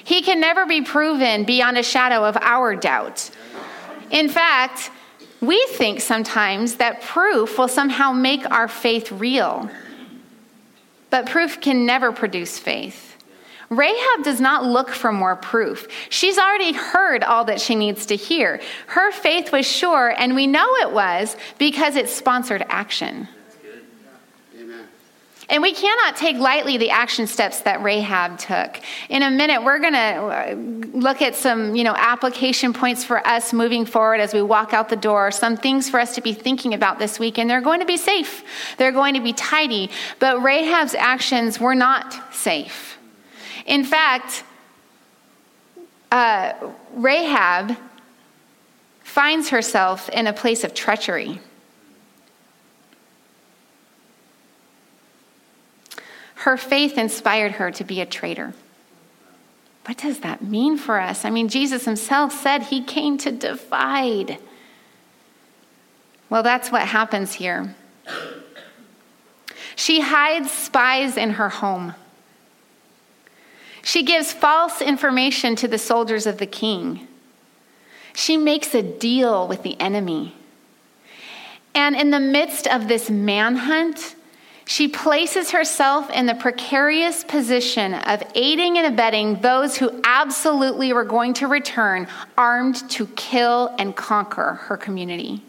He 0.05 0.23
can 0.23 0.41
never 0.41 0.65
be 0.65 0.83
proven 0.83 1.45
beyond 1.45 1.77
a 1.77 1.83
shadow 1.83 2.25
of 2.25 2.37
our 2.41 2.75
doubt. 2.75 3.31
In 4.11 4.29
fact, 4.29 4.91
we 5.41 5.65
think 5.73 6.01
sometimes 6.01 6.77
that 6.77 7.03
proof 7.03 7.59
will 7.59 7.69
somehow 7.69 8.13
make 8.13 8.51
our 8.51 8.69
faith 8.69 9.13
real. 9.13 9.71
But 11.11 11.27
proof 11.27 11.61
can 11.61 11.87
never 11.87 12.13
produce 12.13 12.59
faith. 12.59 13.17
Rahab 13.71 14.25
does 14.25 14.41
not 14.41 14.65
look 14.65 14.89
for 14.91 15.13
more 15.13 15.37
proof. 15.37 15.89
She's 16.09 16.39
already 16.39 16.73
heard 16.73 17.23
all 17.23 17.45
that 17.45 17.61
she 17.61 17.75
needs 17.75 18.07
to 18.07 18.17
hear. 18.17 18.61
Her 18.87 19.13
faith 19.13 19.53
was 19.53 19.67
sure, 19.67 20.15
and 20.17 20.35
we 20.35 20.47
know 20.47 20.75
it 20.77 20.91
was 20.91 21.37
because 21.59 21.95
it 21.95 22.09
sponsored 22.09 22.65
action. 22.69 23.29
And 25.51 25.63
we 25.63 25.73
cannot 25.73 26.17
take 26.17 26.37
lightly 26.37 26.77
the 26.77 26.91
action 26.91 27.27
steps 27.27 27.61
that 27.61 27.83
Rahab 27.83 28.39
took. 28.39 28.81
In 29.09 29.23
a 29.23 29.31
minute, 29.31 29.63
we're 29.63 29.79
going 29.79 29.95
to 29.95 29.99
uh, 29.99 30.55
look 30.93 31.23
at 31.23 31.35
some, 31.35 31.75
you 31.75 31.85
know, 31.85 31.95
application 31.97 32.75
points 32.75 33.03
for 33.03 33.27
us 33.27 33.55
moving 33.55 33.87
forward 33.87 34.21
as 34.21 34.35
we 34.35 34.43
walk 34.43 34.75
out 34.75 34.91
the 34.91 34.97
door, 34.97 35.31
some 35.31 35.57
things 35.57 35.89
for 35.89 36.01
us 36.01 36.15
to 36.17 36.21
be 36.21 36.35
thinking 36.35 36.75
about 36.75 36.99
this 36.99 37.19
week. 37.19 37.39
And 37.39 37.49
they're 37.49 37.63
going 37.63 37.81
to 37.81 37.87
be 37.87 37.97
safe, 37.97 38.45
they're 38.77 38.93
going 38.93 39.15
to 39.15 39.21
be 39.21 39.33
tidy. 39.33 39.91
But 40.19 40.43
Rahab's 40.43 40.95
actions 40.95 41.59
were 41.59 41.75
not 41.75 42.35
safe. 42.35 42.99
In 43.65 43.85
fact, 43.85 44.45
uh, 46.13 46.53
Rahab 46.95 47.77
finds 49.03 49.49
herself 49.49 50.11
in 50.11 50.27
a 50.27 50.33
place 50.33 50.63
of 50.63 50.75
treachery. 50.75 51.41
Her 56.49 56.57
faith 56.57 56.97
inspired 56.97 57.53
her 57.53 57.71
to 57.73 57.85
be 57.85 58.01
a 58.01 58.07
traitor. 58.07 58.55
What 59.85 59.99
does 59.99 60.21
that 60.21 60.43
mean 60.43 60.79
for 60.79 60.99
us? 60.99 61.27
I 61.27 61.29
mean, 61.29 61.51
Jesus 61.51 61.85
himself 61.85 62.33
said 62.33 62.63
he 62.63 62.83
came 62.83 63.19
to 63.19 63.31
divide. 63.31 64.39
Well, 66.31 66.43
that's 66.43 66.73
what 66.73 66.89
happens 66.89 67.35
here. 67.35 67.75
She 69.77 70.01
hides 70.01 70.51
spies 70.51 71.19
in 71.19 71.33
her 71.33 71.51
home. 71.51 71.93
She 73.83 74.03
gives 74.03 74.33
false 74.33 74.81
information 74.81 75.55
to 75.57 75.69
the 75.69 75.77
soldiers 75.77 76.27
of 76.27 76.39
the 76.39 76.47
king. 76.47 77.07
She 78.15 78.39
makes 78.39 78.75
a 78.75 78.81
deal 78.81 79.47
with 79.47 79.63
the 79.63 79.79
enemy. 79.79 80.35
And 81.75 81.95
in 81.95 82.11
the 82.11 82.19
midst 82.19 82.67
of 82.67 82.89
this 82.89 83.11
manhunt, 83.11 84.15
she 84.69 84.87
places 84.87 85.51
herself 85.51 86.11
in 86.11 86.27
the 86.27 86.35
precarious 86.35 87.25
position 87.25 87.95
of 87.95 88.23
aiding 88.35 88.77
and 88.77 88.87
abetting 88.87 89.41
those 89.41 89.79
who 89.79 89.99
absolutely 90.05 90.93
were 90.93 91.05
going 91.05 91.33
to 91.33 91.47
return 91.47 92.07
armed 92.37 92.77
to 92.91 93.07
kill 93.07 93.75
and 93.79 93.97
conquer 93.97 94.61
her 94.65 94.77
community. 94.77 95.43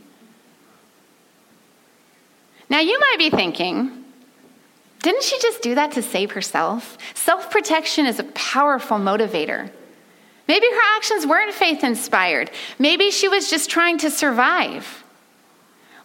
Now, 2.69 2.79
you 2.79 2.97
might 2.97 3.17
be 3.17 3.29
thinking, 3.29 4.05
didn't 4.99 5.23
she 5.23 5.37
just 5.41 5.61
do 5.61 5.75
that 5.75 5.91
to 5.91 6.01
save 6.01 6.31
herself? 6.31 6.97
Self 7.13 7.51
protection 7.51 8.05
is 8.05 8.19
a 8.19 8.23
powerful 8.23 8.97
motivator. 8.97 9.69
Maybe 10.47 10.65
her 10.65 10.95
actions 10.95 11.27
weren't 11.27 11.53
faith 11.53 11.83
inspired. 11.83 12.51
Maybe 12.79 13.11
she 13.11 13.27
was 13.27 13.49
just 13.49 13.69
trying 13.69 13.97
to 13.97 14.09
survive. 14.09 15.03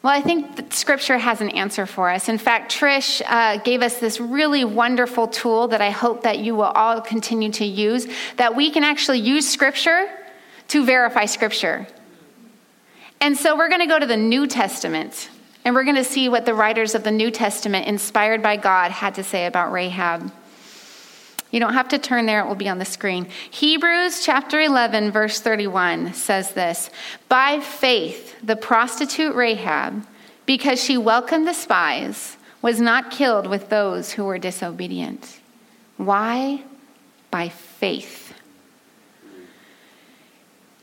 Well, 0.04 0.12
I 0.12 0.20
think 0.20 0.70
scripture 0.74 1.16
has 1.16 1.40
an 1.40 1.48
answer 1.48 1.86
for 1.86 2.10
us. 2.10 2.28
In 2.28 2.36
fact, 2.36 2.70
Trish 2.70 3.22
uh, 3.26 3.56
gave 3.56 3.80
us 3.80 4.00
this 4.00 4.20
really 4.20 4.62
wonderful 4.62 5.26
tool 5.26 5.68
that 5.68 5.80
I 5.80 5.88
hope 5.88 6.24
that 6.24 6.40
you 6.40 6.54
will 6.54 6.64
all 6.64 7.00
continue 7.00 7.50
to 7.52 7.64
use, 7.64 8.06
that 8.36 8.54
we 8.54 8.70
can 8.70 8.84
actually 8.84 9.20
use 9.20 9.48
scripture 9.50 10.06
to 10.68 10.84
verify 10.84 11.24
scripture. 11.24 11.86
And 13.22 13.34
so 13.34 13.56
we're 13.56 13.70
going 13.70 13.80
to 13.80 13.86
go 13.86 13.98
to 13.98 14.04
the 14.04 14.18
New 14.18 14.46
Testament, 14.46 15.30
and 15.64 15.74
we're 15.74 15.84
going 15.84 15.96
to 15.96 16.04
see 16.04 16.28
what 16.28 16.44
the 16.44 16.52
writers 16.52 16.94
of 16.94 17.02
the 17.02 17.10
New 17.10 17.30
Testament, 17.30 17.86
inspired 17.86 18.42
by 18.42 18.58
God, 18.58 18.90
had 18.90 19.14
to 19.14 19.24
say 19.24 19.46
about 19.46 19.72
Rahab. 19.72 20.30
You 21.54 21.60
don't 21.60 21.74
have 21.74 21.90
to 21.90 22.00
turn 22.00 22.26
there, 22.26 22.40
it 22.40 22.48
will 22.48 22.56
be 22.56 22.68
on 22.68 22.80
the 22.80 22.84
screen. 22.84 23.28
Hebrews 23.52 24.24
chapter 24.24 24.60
11, 24.60 25.12
verse 25.12 25.40
31 25.40 26.12
says 26.12 26.50
this 26.50 26.90
By 27.28 27.60
faith, 27.60 28.34
the 28.42 28.56
prostitute 28.56 29.36
Rahab, 29.36 30.04
because 30.46 30.82
she 30.82 30.98
welcomed 30.98 31.46
the 31.46 31.54
spies, 31.54 32.36
was 32.60 32.80
not 32.80 33.12
killed 33.12 33.46
with 33.46 33.68
those 33.68 34.10
who 34.10 34.24
were 34.24 34.36
disobedient. 34.36 35.38
Why? 35.96 36.64
By 37.30 37.50
faith. 37.50 38.34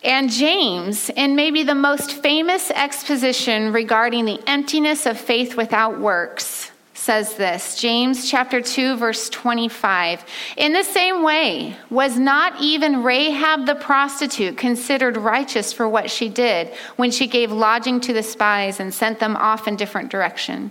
And 0.05 0.31
James, 0.31 1.09
in 1.09 1.35
maybe 1.35 1.63
the 1.63 1.75
most 1.75 2.13
famous 2.13 2.71
exposition 2.71 3.73
regarding 3.73 4.23
the 4.23 4.39
emptiness 4.47 5.05
of 5.05 5.19
faith 5.19 5.57
without 5.57 5.99
works, 5.99 6.70
says 7.01 7.33
this 7.33 7.75
James 7.75 8.29
chapter 8.29 8.61
2 8.61 8.95
verse 8.95 9.27
25 9.29 10.23
In 10.55 10.71
the 10.73 10.83
same 10.83 11.23
way 11.23 11.75
was 11.89 12.19
not 12.19 12.61
even 12.61 13.01
Rahab 13.03 13.65
the 13.65 13.75
prostitute 13.75 14.55
considered 14.55 15.17
righteous 15.17 15.73
for 15.73 15.89
what 15.89 16.11
she 16.11 16.29
did 16.29 16.71
when 16.97 17.09
she 17.09 17.25
gave 17.25 17.51
lodging 17.51 17.99
to 18.01 18.13
the 18.13 18.21
spies 18.21 18.79
and 18.79 18.93
sent 18.93 19.19
them 19.19 19.35
off 19.35 19.67
in 19.67 19.75
different 19.75 20.11
direction? 20.11 20.69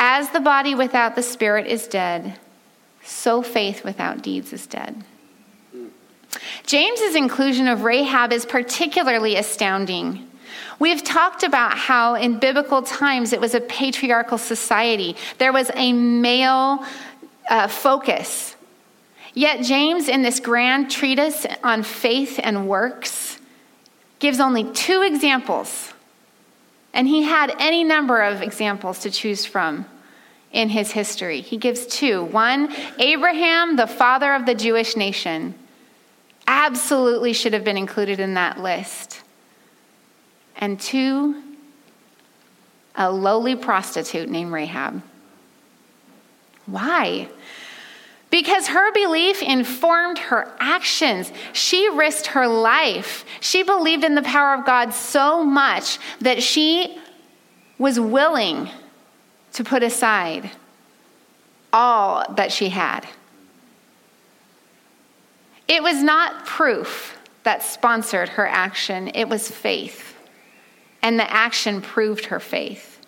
As 0.00 0.30
the 0.30 0.40
body 0.40 0.74
without 0.74 1.14
the 1.14 1.22
spirit 1.22 1.66
is 1.66 1.86
dead 1.86 2.38
so 3.08 3.42
faith 3.42 3.84
without 3.84 4.22
deeds 4.22 4.52
is 4.52 4.66
dead. 4.66 5.04
James's 6.66 7.14
inclusion 7.14 7.66
of 7.66 7.82
Rahab 7.82 8.32
is 8.32 8.44
particularly 8.44 9.36
astounding 9.36 10.27
We've 10.78 11.02
talked 11.02 11.42
about 11.42 11.76
how 11.76 12.14
in 12.14 12.38
biblical 12.38 12.82
times 12.82 13.32
it 13.32 13.40
was 13.40 13.54
a 13.54 13.60
patriarchal 13.60 14.38
society, 14.38 15.16
there 15.38 15.52
was 15.52 15.70
a 15.74 15.92
male 15.92 16.84
uh, 17.50 17.66
focus. 17.66 18.54
Yet, 19.34 19.62
James, 19.62 20.08
in 20.08 20.22
this 20.22 20.40
grand 20.40 20.90
treatise 20.90 21.46
on 21.62 21.82
faith 21.82 22.40
and 22.42 22.68
works, 22.68 23.38
gives 24.18 24.40
only 24.40 24.64
two 24.72 25.02
examples. 25.02 25.92
And 26.92 27.06
he 27.06 27.22
had 27.22 27.54
any 27.58 27.84
number 27.84 28.20
of 28.20 28.42
examples 28.42 29.00
to 29.00 29.10
choose 29.10 29.44
from 29.44 29.86
in 30.50 30.70
his 30.70 30.92
history. 30.92 31.40
He 31.40 31.56
gives 31.56 31.86
two. 31.86 32.24
One, 32.24 32.74
Abraham, 32.98 33.76
the 33.76 33.86
father 33.86 34.32
of 34.34 34.46
the 34.46 34.54
Jewish 34.54 34.96
nation, 34.96 35.54
absolutely 36.46 37.32
should 37.32 37.52
have 37.52 37.64
been 37.64 37.76
included 37.76 38.18
in 38.18 38.34
that 38.34 38.58
list 38.58 39.22
and 40.58 40.78
two, 40.78 41.40
a 42.96 43.10
lowly 43.10 43.54
prostitute 43.54 44.28
named 44.28 44.52
Rahab. 44.52 45.02
Why? 46.66 47.28
Because 48.30 48.66
her 48.66 48.92
belief 48.92 49.40
informed 49.40 50.18
her 50.18 50.52
actions. 50.58 51.32
She 51.52 51.88
risked 51.88 52.26
her 52.28 52.46
life. 52.46 53.24
She 53.40 53.62
believed 53.62 54.04
in 54.04 54.16
the 54.16 54.22
power 54.22 54.52
of 54.54 54.66
God 54.66 54.92
so 54.92 55.44
much 55.44 55.98
that 56.20 56.42
she 56.42 56.98
was 57.78 57.98
willing 57.98 58.68
to 59.52 59.64
put 59.64 59.82
aside 59.82 60.50
all 61.72 62.24
that 62.34 62.50
she 62.52 62.68
had. 62.68 63.06
It 65.68 65.82
was 65.82 66.02
not 66.02 66.44
proof 66.44 67.16
that 67.44 67.62
sponsored 67.62 68.30
her 68.30 68.46
action, 68.46 69.08
it 69.14 69.28
was 69.28 69.50
faith 69.50 70.07
and 71.02 71.18
the 71.18 71.30
action 71.30 71.80
proved 71.80 72.26
her 72.26 72.40
faith. 72.40 72.98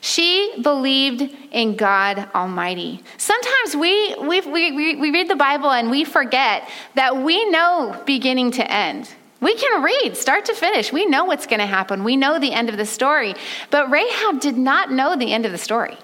She 0.00 0.52
believed 0.62 1.22
in 1.50 1.76
God 1.76 2.28
Almighty. 2.34 3.02
Sometimes 3.18 3.76
we, 3.76 4.14
we, 4.16 4.40
we, 4.40 4.96
we 4.96 5.10
read 5.10 5.28
the 5.28 5.36
Bible 5.36 5.70
and 5.70 5.90
we 5.90 6.04
forget 6.04 6.68
that 6.94 7.16
we 7.16 7.48
know 7.50 8.00
beginning 8.04 8.52
to 8.52 8.70
end. 8.70 9.08
We 9.40 9.54
can 9.54 9.82
read 9.82 10.16
start 10.16 10.46
to 10.46 10.54
finish. 10.54 10.92
We 10.92 11.06
know 11.06 11.24
what's 11.24 11.46
going 11.46 11.60
to 11.60 11.66
happen. 11.66 12.04
We 12.04 12.16
know 12.16 12.38
the 12.38 12.52
end 12.52 12.68
of 12.68 12.76
the 12.76 12.86
story. 12.86 13.34
But 13.70 13.90
Rahab 13.90 14.40
did 14.40 14.56
not 14.56 14.90
know 14.90 15.14
the 15.14 15.32
end 15.32 15.46
of 15.46 15.52
the 15.52 15.58
story. 15.58 15.96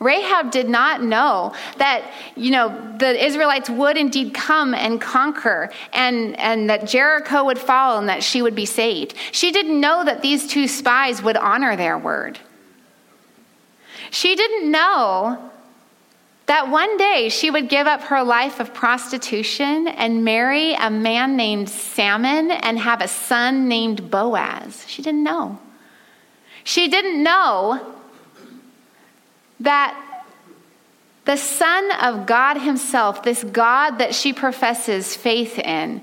Rahab 0.00 0.50
did 0.50 0.66
not 0.66 1.02
know 1.02 1.52
that, 1.76 2.10
you 2.34 2.50
know, 2.50 2.96
the 2.96 3.22
Israelites 3.22 3.68
would 3.68 3.98
indeed 3.98 4.32
come 4.32 4.74
and 4.74 4.98
conquer 4.98 5.70
and, 5.92 6.38
and 6.40 6.70
that 6.70 6.88
Jericho 6.88 7.44
would 7.44 7.58
fall 7.58 7.98
and 7.98 8.08
that 8.08 8.22
she 8.22 8.40
would 8.40 8.54
be 8.54 8.64
saved. 8.64 9.14
She 9.30 9.52
didn't 9.52 9.78
know 9.78 10.02
that 10.02 10.22
these 10.22 10.46
two 10.46 10.66
spies 10.68 11.22
would 11.22 11.36
honor 11.36 11.76
their 11.76 11.98
word. 11.98 12.38
She 14.10 14.34
didn't 14.34 14.70
know 14.70 15.50
that 16.46 16.70
one 16.70 16.96
day 16.96 17.28
she 17.28 17.50
would 17.50 17.68
give 17.68 17.86
up 17.86 18.00
her 18.04 18.22
life 18.22 18.58
of 18.58 18.72
prostitution 18.72 19.86
and 19.86 20.24
marry 20.24 20.72
a 20.74 20.90
man 20.90 21.36
named 21.36 21.68
Salmon 21.68 22.50
and 22.50 22.78
have 22.78 23.02
a 23.02 23.06
son 23.06 23.68
named 23.68 24.10
Boaz. 24.10 24.84
She 24.88 25.02
didn't 25.02 25.22
know. 25.22 25.60
She 26.64 26.88
didn't 26.88 27.22
know 27.22 27.99
that 29.60 30.24
the 31.24 31.36
Son 31.36 31.90
of 32.02 32.26
God 32.26 32.58
Himself, 32.58 33.22
this 33.22 33.44
God 33.44 33.98
that 33.98 34.14
she 34.14 34.32
professes 34.32 35.14
faith 35.14 35.58
in, 35.58 36.02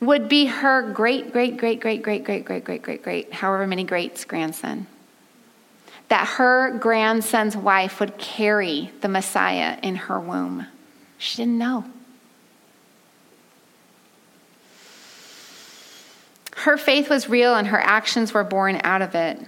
would 0.00 0.28
be 0.28 0.46
her 0.46 0.92
great, 0.92 1.32
great, 1.32 1.56
great, 1.56 1.80
great, 1.80 2.02
great, 2.02 2.22
great, 2.24 2.44
great, 2.44 2.64
great, 2.64 2.82
great, 2.82 3.02
great, 3.02 3.32
however 3.32 3.66
many 3.66 3.84
greats 3.84 4.24
grandson. 4.24 4.86
That 6.08 6.28
her 6.36 6.76
grandson's 6.76 7.56
wife 7.56 8.00
would 8.00 8.18
carry 8.18 8.90
the 9.00 9.08
Messiah 9.08 9.78
in 9.82 9.96
her 9.96 10.20
womb. 10.20 10.66
She 11.16 11.38
didn't 11.38 11.56
know. 11.56 11.84
Her 16.56 16.76
faith 16.76 17.08
was 17.08 17.28
real 17.28 17.54
and 17.54 17.68
her 17.68 17.80
actions 17.80 18.34
were 18.34 18.44
born 18.44 18.80
out 18.84 19.02
of 19.02 19.14
it. 19.14 19.38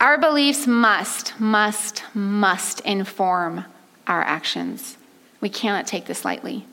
Our 0.00 0.16
beliefs 0.16 0.66
must, 0.66 1.38
must, 1.38 2.04
must 2.14 2.80
inform 2.80 3.66
our 4.06 4.22
actions. 4.22 4.96
We 5.42 5.50
cannot 5.50 5.86
take 5.86 6.06
this 6.06 6.24
lightly. 6.24 6.66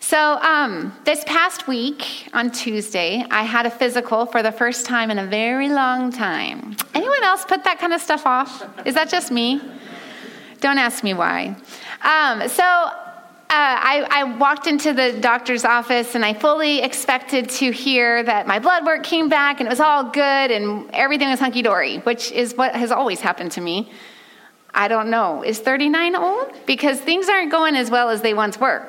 So, 0.00 0.38
um, 0.40 0.94
this 1.04 1.22
past 1.24 1.68
week 1.68 2.28
on 2.32 2.50
Tuesday, 2.50 3.26
I 3.30 3.42
had 3.42 3.66
a 3.66 3.70
physical 3.70 4.24
for 4.24 4.42
the 4.42 4.52
first 4.52 4.86
time 4.86 5.10
in 5.10 5.18
a 5.18 5.26
very 5.26 5.68
long 5.68 6.12
time. 6.12 6.76
Anyone 6.94 7.22
else 7.24 7.44
put 7.44 7.64
that 7.64 7.78
kind 7.78 7.92
of 7.92 8.00
stuff 8.00 8.24
off? 8.24 8.66
Is 8.86 8.94
that 8.94 9.10
just 9.10 9.30
me? 9.30 9.60
Don't 10.60 10.78
ask 10.78 11.04
me 11.04 11.12
why. 11.12 11.56
Um, 12.02 12.48
so, 12.48 12.90
uh, 13.48 13.52
I, 13.52 14.06
I, 14.10 14.24
walked 14.24 14.66
into 14.66 14.92
the 14.92 15.12
doctor's 15.20 15.64
office 15.64 16.16
and 16.16 16.24
I 16.24 16.34
fully 16.34 16.80
expected 16.80 17.48
to 17.50 17.70
hear 17.70 18.24
that 18.24 18.48
my 18.48 18.58
blood 18.58 18.84
work 18.84 19.04
came 19.04 19.28
back 19.28 19.60
and 19.60 19.68
it 19.68 19.70
was 19.70 19.78
all 19.78 20.10
good 20.10 20.50
and 20.50 20.90
everything 20.92 21.30
was 21.30 21.38
hunky 21.38 21.62
dory, 21.62 21.98
which 21.98 22.32
is 22.32 22.54
what 22.56 22.74
has 22.74 22.90
always 22.90 23.20
happened 23.20 23.52
to 23.52 23.60
me. 23.60 23.92
I 24.74 24.88
don't 24.88 25.10
know. 25.10 25.44
Is 25.44 25.60
39 25.60 26.16
old? 26.16 26.52
Because 26.66 27.00
things 27.00 27.28
aren't 27.28 27.52
going 27.52 27.76
as 27.76 27.88
well 27.88 28.10
as 28.10 28.20
they 28.20 28.34
once 28.34 28.58
were. 28.58 28.84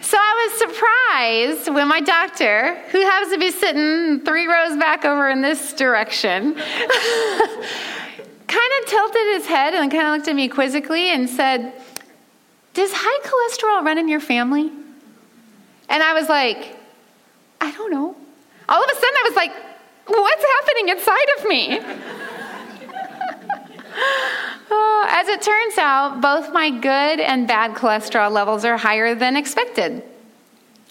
So 0.00 0.16
I 0.20 0.48
was 0.48 0.58
surprised 0.58 1.74
when 1.74 1.86
my 1.86 2.00
doctor, 2.00 2.74
who 2.90 3.00
happens 3.02 3.32
to 3.32 3.38
be 3.38 3.52
sitting 3.52 4.24
three 4.24 4.46
rows 4.46 4.76
back 4.78 5.04
over 5.04 5.28
in 5.28 5.42
this 5.42 5.72
direction, 5.74 6.54
kind 8.48 8.72
of 8.82 8.88
tilted 8.88 9.34
his 9.34 9.46
head 9.46 9.74
and 9.74 9.90
kind 9.92 10.08
of 10.08 10.16
looked 10.16 10.28
at 10.28 10.34
me 10.34 10.48
quizzically 10.48 11.10
and 11.10 11.30
said, 11.30 11.72
does 12.78 12.92
high 12.94 13.20
cholesterol 13.28 13.84
run 13.84 13.98
in 13.98 14.06
your 14.06 14.20
family? 14.20 14.70
And 15.88 16.02
I 16.02 16.14
was 16.14 16.28
like, 16.28 16.76
I 17.60 17.72
don't 17.72 17.90
know. 17.90 18.16
All 18.68 18.84
of 18.84 18.90
a 18.90 18.94
sudden, 18.94 19.16
I 19.18 19.24
was 19.26 19.36
like, 19.36 19.52
What's 20.06 20.44
happening 20.44 20.88
inside 20.88 21.28
of 21.38 21.48
me? 21.48 21.80
Uh, 24.70 25.06
as 25.08 25.26
it 25.28 25.40
turns 25.40 25.78
out, 25.78 26.20
both 26.20 26.52
my 26.52 26.70
good 26.70 27.20
and 27.20 27.48
bad 27.48 27.74
cholesterol 27.74 28.30
levels 28.30 28.64
are 28.66 28.76
higher 28.76 29.14
than 29.14 29.34
expected. 29.34 30.04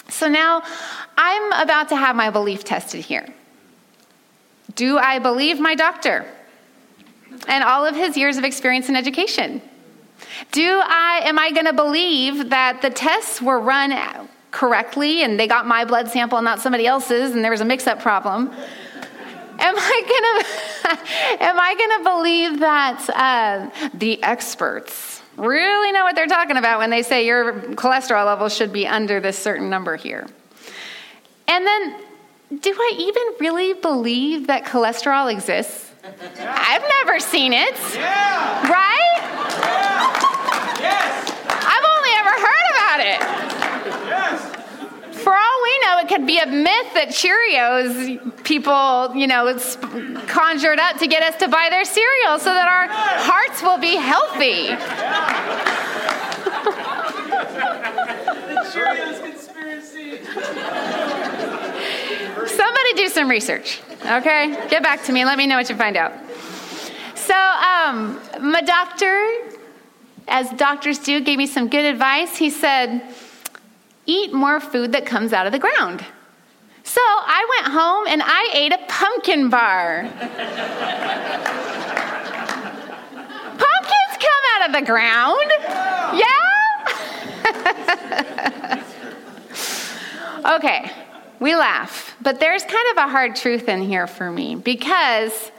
So 0.10 0.28
now 0.28 0.64
I'm 1.16 1.54
about 1.54 1.88
to 1.90 1.96
have 1.96 2.16
my 2.16 2.32
belief 2.32 2.64
tested 2.64 3.06
here. 3.06 3.28
Do 4.76 4.98
I 4.98 5.20
believe 5.20 5.60
my 5.60 5.76
doctor 5.76 6.26
and 7.48 7.64
all 7.64 7.86
of 7.86 7.96
his 7.96 8.18
years 8.18 8.36
of 8.38 8.44
experience 8.44 8.88
and 8.88 8.98
education? 8.98 9.62
Do 10.52 10.82
I 10.84 11.22
am 11.24 11.40
I 11.40 11.52
going 11.52 11.66
to 11.66 11.74
believe 11.74 12.50
that 12.50 12.82
the 12.82 12.90
tests 12.90 13.42
were 13.42 13.60
run 13.60 13.94
correctly 14.52 15.24
and 15.24 15.40
they 15.40 15.48
got 15.48 15.68
my 15.68 15.86
blood 15.86 16.10
sample 16.10 16.38
and 16.38 16.46
not 16.46 16.60
somebody 16.60 16.88
else's 16.88 17.34
and 17.34 17.44
there 17.44 17.52
was 17.52 17.62
a 17.62 17.66
mix-up 17.66 18.02
problem? 18.02 18.52
Am 19.60 19.76
I 19.76 20.44
gonna 20.84 20.98
am 21.42 21.60
I 21.60 21.76
gonna 21.76 22.04
believe 22.04 22.60
that 22.60 23.10
uh, 23.10 23.90
the 23.96 24.22
experts 24.24 25.22
really 25.36 25.92
know 25.92 26.04
what 26.04 26.16
they're 26.16 26.28
talking 26.28 26.58
about 26.58 26.80
when 26.80 26.90
they 26.90 27.02
say 27.02 27.26
your 27.26 27.54
cholesterol 27.54 28.26
level 28.26 28.50
should 28.50 28.72
be 28.72 28.88
under 28.88 29.20
this 29.20 29.38
certain 29.38 29.70
number 29.70 29.96
here? 29.96 30.28
And 31.48 31.66
then, 31.66 32.02
do 32.60 32.72
I 32.72 32.94
even 32.98 33.24
really 33.40 33.74
believe 33.74 34.48
that 34.48 34.66
cholesterol 34.66 35.32
exists? 35.32 35.87
I've 36.40 36.84
never 37.04 37.20
seen 37.20 37.54
it. 37.54 37.76
Yeah. 37.94 38.72
Right? 38.72 39.20
Yeah. 39.20 40.08
Yes. 40.80 41.32
I've 41.50 41.86
only 41.96 42.12
ever 42.16 42.34
heard 42.46 42.68
about 42.76 43.00
it. 43.02 43.20
Yes. 44.08 44.54
For 45.24 45.36
all 45.36 45.62
we 45.64 45.80
know, 45.84 46.00
it 46.00 46.08
could 46.08 46.26
be 46.26 46.38
a 46.38 46.46
myth 46.46 46.94
that 46.94 47.10
Cheerios 47.10 48.44
people, 48.46 49.14
you 49.16 49.28
know, 49.28 49.48
it's 49.48 49.76
conjured 50.28 50.80
up 50.80 50.98
to 51.00 51.08
get 51.08 51.24
us 51.24 51.36
to 51.40 51.50
buy 51.50 51.68
their 51.70 51.84
cereal 51.84 52.40
so 52.40 52.54
that 52.54 52.68
our 52.70 52.88
hearts 53.20 53.62
will 53.62 53.78
be 53.78 53.98
healthy. 53.98 54.68
the 58.48 58.64
Cheerios 58.72 59.22
conspiracy. 59.22 60.24
Somebody 62.56 62.94
do 62.96 63.10
some 63.10 63.30
research, 63.30 63.82
okay? 64.06 64.68
Get 64.70 64.84
back 64.84 65.04
to 65.06 65.12
me 65.12 65.22
and 65.22 65.28
let 65.28 65.38
me 65.38 65.48
know 65.48 65.56
what 65.56 65.70
you 65.70 65.76
find 65.76 65.98
out. 65.98 66.14
So, 67.16 67.36
um, 67.36 68.20
my 68.40 68.62
doctor, 68.62 69.28
as 70.28 70.50
doctors 70.52 71.00
do, 71.00 71.20
gave 71.20 71.38
me 71.38 71.48
some 71.48 71.68
good 71.68 71.86
advice. 71.86 72.38
He 72.38 72.50
said, 72.50 73.02
eat 74.06 74.34
more 74.34 74.60
food 74.60 74.94
that 74.94 75.06
comes 75.06 75.34
out 75.34 75.46
of 75.46 75.52
the 75.52 75.60
ground. 75.60 76.06
So 76.84 77.02
I 77.04 77.46
went 77.60 77.74
home 77.74 78.08
and 78.08 78.22
I 78.24 78.50
ate 78.54 78.72
a 78.72 78.80
pumpkin 78.88 79.50
bar. 79.50 80.04
Pumpkins 83.58 84.18
come 84.20 84.44
out 84.54 84.68
of 84.68 84.74
the 84.74 84.82
ground. 84.86 85.52
Yeah? 86.18 86.48
okay, 90.56 90.92
we 91.40 91.56
laugh, 91.56 92.16
but 92.22 92.40
there's 92.40 92.64
kind 92.64 92.88
of 92.92 92.98
a 92.98 93.08
hard 93.10 93.36
truth 93.36 93.70
in 93.70 93.82
here 93.84 94.08
for 94.08 94.32
me 94.32 94.56
because 94.56 95.52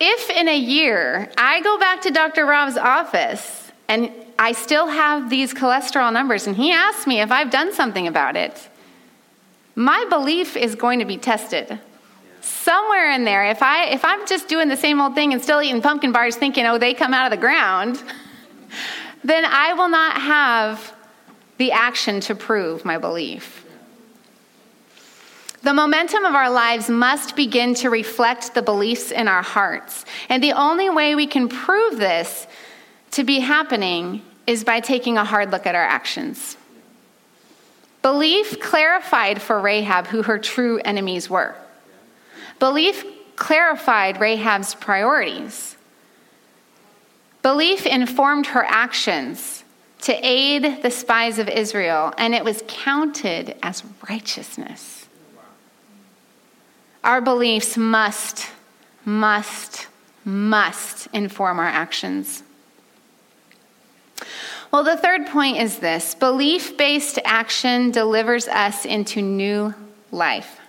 if 0.00 0.30
in 0.30 0.48
a 0.48 0.58
year 0.58 1.30
I 1.38 1.60
go 1.62 1.78
back 1.78 2.02
to 2.02 2.10
Dr. 2.10 2.44
Rob's 2.44 2.76
office 2.76 3.70
and 3.88 4.10
I 4.38 4.52
still 4.52 4.88
have 4.88 5.30
these 5.30 5.54
cholesterol 5.54 6.12
numbers, 6.12 6.46
and 6.46 6.56
he 6.56 6.72
asks 6.72 7.06
me 7.06 7.20
if 7.20 7.30
I've 7.30 7.50
done 7.50 7.72
something 7.72 8.08
about 8.08 8.36
it. 8.36 8.68
My 9.74 10.04
belief 10.08 10.56
is 10.56 10.74
going 10.74 10.98
to 10.98 11.04
be 11.04 11.16
tested. 11.16 11.78
Somewhere 12.40 13.12
in 13.12 13.24
there, 13.24 13.44
if, 13.46 13.62
I, 13.62 13.86
if 13.86 14.04
I'm 14.04 14.26
just 14.26 14.48
doing 14.48 14.68
the 14.68 14.76
same 14.76 15.00
old 15.00 15.14
thing 15.14 15.32
and 15.32 15.40
still 15.40 15.62
eating 15.62 15.80
pumpkin 15.80 16.10
bars 16.10 16.36
thinking, 16.36 16.66
oh, 16.66 16.78
they 16.78 16.92
come 16.92 17.14
out 17.14 17.26
of 17.26 17.30
the 17.30 17.40
ground, 17.40 18.02
then 19.24 19.44
I 19.44 19.74
will 19.74 19.88
not 19.88 20.20
have 20.20 20.92
the 21.58 21.70
action 21.70 22.18
to 22.22 22.34
prove 22.34 22.84
my 22.84 22.98
belief. 22.98 23.61
The 25.62 25.72
momentum 25.72 26.24
of 26.24 26.34
our 26.34 26.50
lives 26.50 26.88
must 26.88 27.36
begin 27.36 27.74
to 27.76 27.90
reflect 27.90 28.52
the 28.52 28.62
beliefs 28.62 29.12
in 29.12 29.28
our 29.28 29.42
hearts. 29.42 30.04
And 30.28 30.42
the 30.42 30.52
only 30.52 30.90
way 30.90 31.14
we 31.14 31.28
can 31.28 31.48
prove 31.48 31.98
this 31.98 32.48
to 33.12 33.22
be 33.22 33.38
happening 33.38 34.22
is 34.46 34.64
by 34.64 34.80
taking 34.80 35.16
a 35.16 35.24
hard 35.24 35.52
look 35.52 35.66
at 35.66 35.76
our 35.76 35.84
actions. 35.84 36.56
Belief 38.02 38.58
clarified 38.58 39.40
for 39.40 39.60
Rahab 39.60 40.08
who 40.08 40.22
her 40.22 40.38
true 40.38 40.80
enemies 40.84 41.30
were. 41.30 41.54
Belief 42.58 43.04
clarified 43.36 44.20
Rahab's 44.20 44.74
priorities. 44.74 45.76
Belief 47.42 47.86
informed 47.86 48.46
her 48.46 48.64
actions 48.64 49.62
to 50.00 50.12
aid 50.26 50.82
the 50.82 50.90
spies 50.90 51.38
of 51.38 51.48
Israel, 51.48 52.12
and 52.18 52.34
it 52.34 52.44
was 52.44 52.64
counted 52.66 53.56
as 53.62 53.84
righteousness. 54.08 55.01
Our 57.04 57.20
beliefs 57.20 57.76
must, 57.76 58.48
must, 59.04 59.88
must 60.24 61.08
inform 61.12 61.58
our 61.58 61.66
actions. 61.66 62.44
Well, 64.70 64.84
the 64.84 64.96
third 64.96 65.26
point 65.26 65.58
is 65.58 65.78
this 65.78 66.14
belief 66.14 66.76
based 66.76 67.18
action 67.24 67.90
delivers 67.90 68.48
us 68.48 68.86
into 68.86 69.20
new 69.20 69.74
life. 70.10 70.60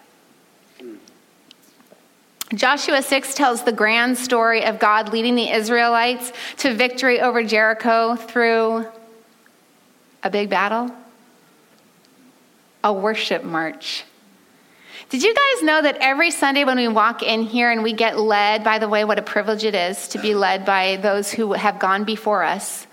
Joshua 2.54 3.02
6 3.02 3.34
tells 3.34 3.64
the 3.64 3.72
grand 3.72 4.18
story 4.18 4.64
of 4.66 4.78
God 4.78 5.12
leading 5.12 5.36
the 5.36 5.50
Israelites 5.50 6.34
to 6.58 6.74
victory 6.74 7.20
over 7.20 7.44
Jericho 7.44 8.16
through 8.16 8.86
a 10.22 10.30
big 10.30 10.50
battle, 10.50 10.94
a 12.84 12.94
worship 12.94 13.44
march. 13.44 14.04
Did 15.14 15.22
you 15.22 15.36
guys 15.36 15.62
know 15.62 15.80
that 15.80 15.98
every 16.02 16.32
Sunday 16.32 16.64
when 16.64 16.78
we 16.78 16.88
walk 16.88 17.22
in 17.22 17.44
here 17.44 17.70
and 17.70 17.84
we 17.84 17.94
get 17.94 18.18
led, 18.18 18.64
by 18.64 18.80
the 18.80 18.90
way, 18.90 19.06
what 19.06 19.20
a 19.20 19.22
privilege 19.22 19.64
it 19.64 19.76
is 19.76 20.08
to 20.08 20.18
be 20.18 20.34
led 20.34 20.66
by 20.66 20.96
those 20.96 21.30
who 21.30 21.54
have 21.54 21.78
gone 21.78 22.04
before 22.04 22.44
us? 22.44 22.88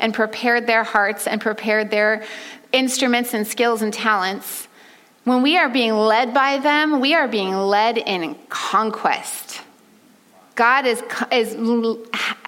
and 0.00 0.12
prepared 0.12 0.66
their 0.66 0.82
hearts 0.82 1.28
and 1.28 1.40
prepared 1.40 1.90
their 1.90 2.24
instruments 2.72 3.34
and 3.34 3.46
skills 3.46 3.82
and 3.82 3.94
talents, 3.94 4.66
when 5.24 5.42
we 5.42 5.56
are 5.56 5.68
being 5.68 5.92
led 5.92 6.34
by 6.34 6.58
them, 6.58 6.98
we 6.98 7.14
are 7.14 7.28
being 7.28 7.54
led 7.54 7.98
in 7.98 8.34
conquest. 8.48 9.60
God 10.56 10.86
is, 10.86 11.04
is 11.30 11.54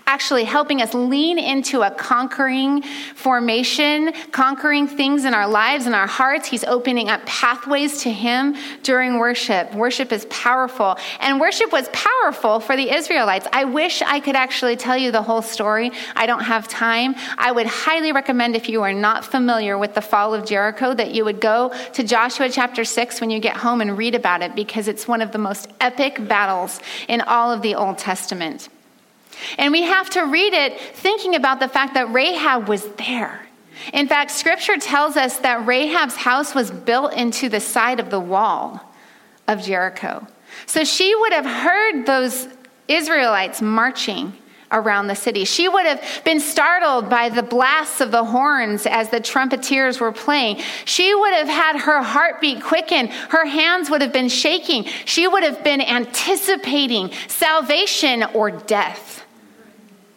actually 0.07 0.45
helping 0.45 0.83
us 0.83 0.95
lean 0.95 1.39
into 1.39 1.83
a 1.83 1.91
conquering 1.91 2.83
formation, 3.15 4.13
conquering 4.31 4.87
things 4.87 5.25
in 5.25 5.35
our 5.35 5.49
lives 5.49 5.87
and 5.87 5.95
our 5.95 6.07
hearts. 6.07 6.49
He's 6.49 6.65
opening 6.65 7.09
up 7.09 7.25
pathways 7.27 8.03
to 8.03 8.11
Him 8.11 8.57
during 8.83 9.19
worship. 9.19 9.75
Worship 9.75 10.13
is 10.13 10.27
powerful, 10.27 10.99
and 11.21 11.41
worship 11.41 11.73
was 11.73 11.89
powerful 11.91 12.61
for 12.61 12.77
the 12.77 12.95
Israelites. 12.95 13.47
I 13.53 13.65
wish 13.65 14.03
I 14.03 14.21
could 14.21 14.37
actually 14.37 14.77
tell 14.77 14.97
you 14.97 15.11
the 15.11 15.23
whole 15.23 15.43
story. 15.43 15.93
I 16.17 16.27
don't 16.27 16.45
have 16.45 16.69
time. 16.69 17.15
I 17.39 17.53
would 17.53 17.67
highly 17.67 18.13
recommend 18.13 18.57
if 18.57 18.69
you 18.69 18.83
are 18.83 18.93
not 18.93 19.25
familiar 19.25 19.79
with 19.79 19.95
the 19.95 20.03
fall 20.03 20.35
of 20.35 20.47
Jericho 20.47 20.95
that 20.95 21.13
you 21.13 21.25
would 21.25 21.41
go 21.41 21.73
to 21.93 22.03
Joshua 22.03 22.49
chapter 22.49 22.85
6 22.85 23.21
when 23.21 23.31
you 23.31 23.41
get 23.41 23.57
home 23.57 23.81
and 23.81 23.97
read 23.97 24.15
about 24.15 24.43
it 24.43 24.55
because 24.55 24.89
it's 24.89 25.07
one 25.09 25.23
of 25.23 25.33
the 25.33 25.39
most 25.39 25.69
epic 25.81 26.27
battles 26.29 26.81
in 27.09 27.21
all 27.21 27.51
of 27.51 27.63
the 27.63 27.75
Old 27.75 27.99
Testament. 27.99 28.69
And 29.59 29.73
we 29.73 29.83
have 29.83 30.11
to 30.11 30.23
read 30.23 30.53
it 30.53 30.79
thinking 30.81 31.35
about 31.35 31.61
the 31.61 31.69
fact 31.69 31.95
that 31.95 32.13
Rahab 32.13 32.69
was 32.69 32.87
there. 32.93 33.47
In 33.93 34.07
fact, 34.07 34.31
scripture 34.31 34.77
tells 34.77 35.17
us 35.17 35.39
that 35.39 35.67
Rahab's 35.67 36.17
house 36.17 36.55
was 36.55 36.71
built 36.71 37.15
into 37.15 37.49
the 37.49 37.61
side 37.61 38.01
of 38.01 38.11
the 38.11 38.21
wall 38.21 38.81
of 39.49 39.63
Jericho. 39.63 40.27
So 40.67 40.85
she 40.85 41.15
would 41.15 41.33
have 41.33 41.47
heard 41.47 42.07
those 42.07 42.49
Israelites 42.89 43.61
marching 43.61 44.35
around 44.73 45.07
the 45.07 45.15
city. 45.15 45.45
She 45.45 45.69
would 45.69 45.85
have 45.85 46.03
been 46.25 46.41
startled 46.41 47.11
by 47.11 47.29
the 47.29 47.43
blasts 47.43 48.01
of 48.01 48.11
the 48.11 48.25
horns 48.25 48.87
as 48.87 49.11
the 49.11 49.21
trumpeters 49.21 50.01
were 50.01 50.13
playing. 50.13 50.61
She 50.87 51.15
would 51.15 51.35
have 51.35 51.49
had 51.49 51.77
her 51.81 52.03
heartbeat 52.03 52.63
quicken. 52.63 53.09
Her 53.09 53.45
hands 53.45 53.91
would 53.91 54.01
have 54.01 54.13
been 54.13 54.31
shaking. 54.31 54.85
She 55.05 55.29
would 55.29 55.43
have 55.43 55.63
been 55.63 55.83
anticipating 55.83 57.11
salvation 57.29 58.25
or 58.35 58.51
death. 58.51 59.22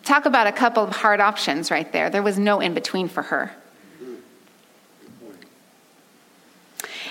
Talk 0.05 0.25
about 0.25 0.45
a 0.45 0.51
couple 0.51 0.83
of 0.83 0.95
hard 0.95 1.19
options 1.19 1.71
right 1.71 1.91
there. 1.91 2.09
There 2.09 2.23
was 2.23 2.37
no 2.37 2.61
in 2.61 2.73
between 2.73 3.09
for 3.09 3.23
her. 3.23 3.51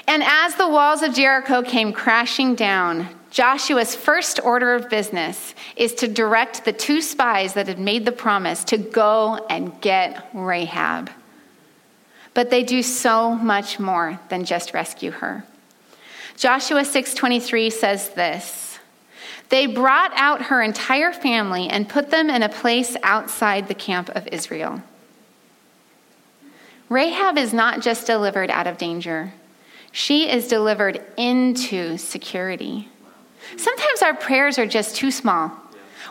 And 0.06 0.22
as 0.22 0.54
the 0.54 0.68
walls 0.68 1.02
of 1.02 1.12
Jericho 1.12 1.62
came 1.62 1.92
crashing 1.92 2.54
down, 2.54 3.08
Joshua's 3.30 3.96
first 3.96 4.38
order 4.44 4.76
of 4.76 4.88
business 4.88 5.56
is 5.74 5.92
to 5.94 6.06
direct 6.06 6.64
the 6.64 6.72
two 6.72 7.00
spies 7.00 7.54
that 7.54 7.66
had 7.66 7.80
made 7.80 8.04
the 8.04 8.12
promise 8.12 8.62
to 8.64 8.78
go 8.78 9.44
and 9.50 9.80
get 9.80 10.28
Rahab. 10.32 11.10
But 12.32 12.50
they 12.50 12.62
do 12.62 12.80
so 12.82 13.34
much 13.34 13.80
more 13.80 14.20
than 14.28 14.44
just 14.44 14.72
rescue 14.72 15.10
her. 15.10 15.44
Joshua 16.36 16.82
6:23 16.82 17.72
says 17.72 18.10
this: 18.10 18.63
They 19.48 19.66
brought 19.66 20.12
out 20.14 20.42
her 20.42 20.62
entire 20.62 21.12
family 21.12 21.68
and 21.68 21.88
put 21.88 22.10
them 22.10 22.30
in 22.30 22.42
a 22.42 22.48
place 22.48 22.96
outside 23.02 23.68
the 23.68 23.74
camp 23.74 24.08
of 24.10 24.26
Israel. 24.28 24.82
Rahab 26.88 27.38
is 27.38 27.52
not 27.52 27.80
just 27.80 28.06
delivered 28.06 28.50
out 28.50 28.66
of 28.66 28.78
danger, 28.78 29.32
she 29.92 30.28
is 30.28 30.48
delivered 30.48 31.00
into 31.16 31.96
security. 31.98 32.88
Sometimes 33.56 34.02
our 34.02 34.14
prayers 34.14 34.58
are 34.58 34.66
just 34.66 34.96
too 34.96 35.10
small. 35.10 35.52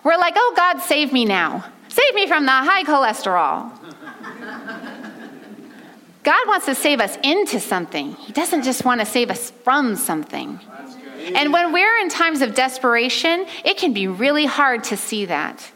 We're 0.03 0.17
like, 0.17 0.34
oh, 0.38 0.53
God, 0.55 0.79
save 0.79 1.11
me 1.11 1.25
now. 1.25 1.65
Save 1.89 2.15
me 2.15 2.27
from 2.27 2.45
the 2.45 2.51
high 2.51 2.84
cholesterol. 2.84 3.71
God 6.23 6.47
wants 6.47 6.65
to 6.67 6.75
save 6.75 7.01
us 7.01 7.17
into 7.23 7.59
something, 7.59 8.13
He 8.15 8.31
doesn't 8.31 8.63
just 8.63 8.86
want 8.86 9.01
to 9.01 9.05
save 9.05 9.29
us 9.29 9.51
from 9.51 9.95
something. 9.95 10.59
And 11.36 11.53
when 11.53 11.71
we're 11.71 11.97
in 11.97 12.09
times 12.09 12.41
of 12.41 12.53
desperation, 12.53 13.45
it 13.63 13.78
can 13.78 13.93
be 13.93 14.07
really 14.07 14.45
hard 14.45 14.84
to 14.86 14.97
see 14.97 15.26
that. 15.26 15.71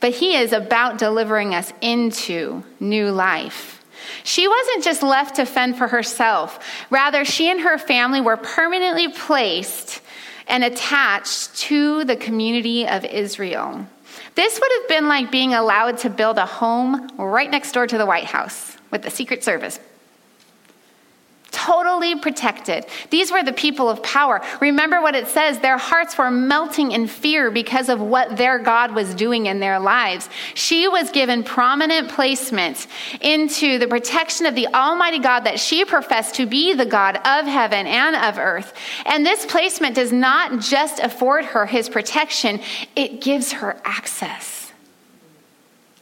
But 0.00 0.12
He 0.12 0.36
is 0.36 0.52
about 0.52 0.98
delivering 0.98 1.54
us 1.54 1.72
into 1.80 2.64
new 2.78 3.10
life. 3.10 3.84
She 4.24 4.48
wasn't 4.48 4.84
just 4.84 5.02
left 5.02 5.36
to 5.36 5.44
fend 5.44 5.76
for 5.76 5.88
herself. 5.88 6.58
Rather, 6.90 7.24
she 7.24 7.50
and 7.50 7.60
her 7.60 7.78
family 7.78 8.20
were 8.20 8.36
permanently 8.36 9.08
placed 9.08 10.00
and 10.48 10.64
attached 10.64 11.54
to 11.56 12.04
the 12.04 12.16
community 12.16 12.86
of 12.86 13.04
Israel. 13.04 13.86
This 14.34 14.58
would 14.60 14.72
have 14.80 14.88
been 14.88 15.08
like 15.08 15.30
being 15.30 15.54
allowed 15.54 15.98
to 15.98 16.10
build 16.10 16.38
a 16.38 16.46
home 16.46 17.08
right 17.18 17.50
next 17.50 17.72
door 17.72 17.86
to 17.86 17.98
the 17.98 18.06
White 18.06 18.24
House 18.24 18.76
with 18.90 19.02
the 19.02 19.10
Secret 19.10 19.44
Service 19.44 19.78
totally 21.66 22.16
protected. 22.16 22.86
These 23.10 23.30
were 23.30 23.42
the 23.42 23.52
people 23.52 23.88
of 23.88 24.02
power. 24.02 24.40
Remember 24.60 25.00
what 25.00 25.14
it 25.14 25.28
says 25.28 25.58
their 25.58 25.78
hearts 25.78 26.16
were 26.16 26.30
melting 26.30 26.92
in 26.92 27.06
fear 27.06 27.50
because 27.50 27.88
of 27.88 28.00
what 28.00 28.36
their 28.36 28.58
God 28.58 28.94
was 28.94 29.14
doing 29.14 29.46
in 29.46 29.60
their 29.60 29.78
lives. 29.78 30.28
She 30.54 30.88
was 30.88 31.10
given 31.10 31.42
prominent 31.42 32.08
placement 32.08 32.86
into 33.20 33.78
the 33.78 33.88
protection 33.88 34.46
of 34.46 34.54
the 34.54 34.68
Almighty 34.68 35.18
God 35.18 35.40
that 35.40 35.60
she 35.60 35.84
professed 35.84 36.36
to 36.36 36.46
be 36.46 36.74
the 36.74 36.86
God 36.86 37.16
of 37.16 37.46
heaven 37.46 37.86
and 37.86 38.16
of 38.16 38.38
earth. 38.38 38.72
And 39.04 39.24
this 39.24 39.44
placement 39.46 39.94
does 39.94 40.12
not 40.12 40.60
just 40.60 41.00
afford 41.00 41.44
her 41.46 41.66
his 41.66 41.88
protection, 41.88 42.60
it 42.96 43.20
gives 43.20 43.52
her 43.52 43.80
access. 43.84 44.59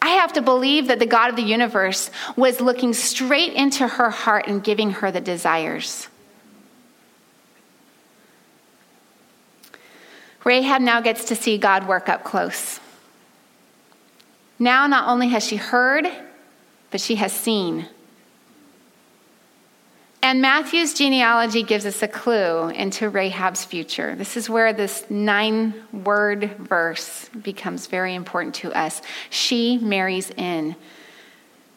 I 0.01 0.11
have 0.11 0.33
to 0.35 0.43
believe 0.43 0.87
that 0.89 0.99
the 0.99 1.07
God 1.07 1.31
of 1.31 1.37
the 1.37 1.43
universe 1.43 2.11
was 2.37 2.61
looking 2.61 2.93
straight 2.93 3.53
into 3.53 3.87
her 3.87 4.11
heart 4.11 4.47
and 4.47 4.63
giving 4.63 4.91
her 4.91 5.11
the 5.11 5.21
desires. 5.21 6.09
Rahab 10.45 10.81
now 10.81 11.01
gets 11.01 11.27
to 11.27 11.37
see 11.37 11.59
God 11.59 11.87
work 11.87 12.09
up 12.09 12.25
close. 12.25 12.81
Now, 14.59 14.87
not 14.87 15.09
only 15.09 15.29
has 15.29 15.45
she 15.45 15.57
heard, 15.57 16.09
but 16.91 17.01
she 17.01 17.17
has 17.17 17.33
seen. 17.33 17.89
And 20.23 20.43
Matthew's 20.43 20.95
genealogy 20.95 21.63
gives 21.63 21.87
us 21.87 22.03
a 22.03 22.09
clue 22.09 22.71
into 22.71 23.09
Rahab's 23.09 23.65
future. 23.65 24.17
This 24.17 24.37
is 24.37 24.51
where 24.51 24.73
this 24.73 25.09
nine 25.09 25.75
word 25.93 26.57
verse 26.59 27.29
becomes 27.43 27.87
very 27.87 28.15
important 28.15 28.57
to 28.57 28.73
us. 28.73 29.01
She 29.31 29.79
marries 29.79 30.31
in. 30.31 30.75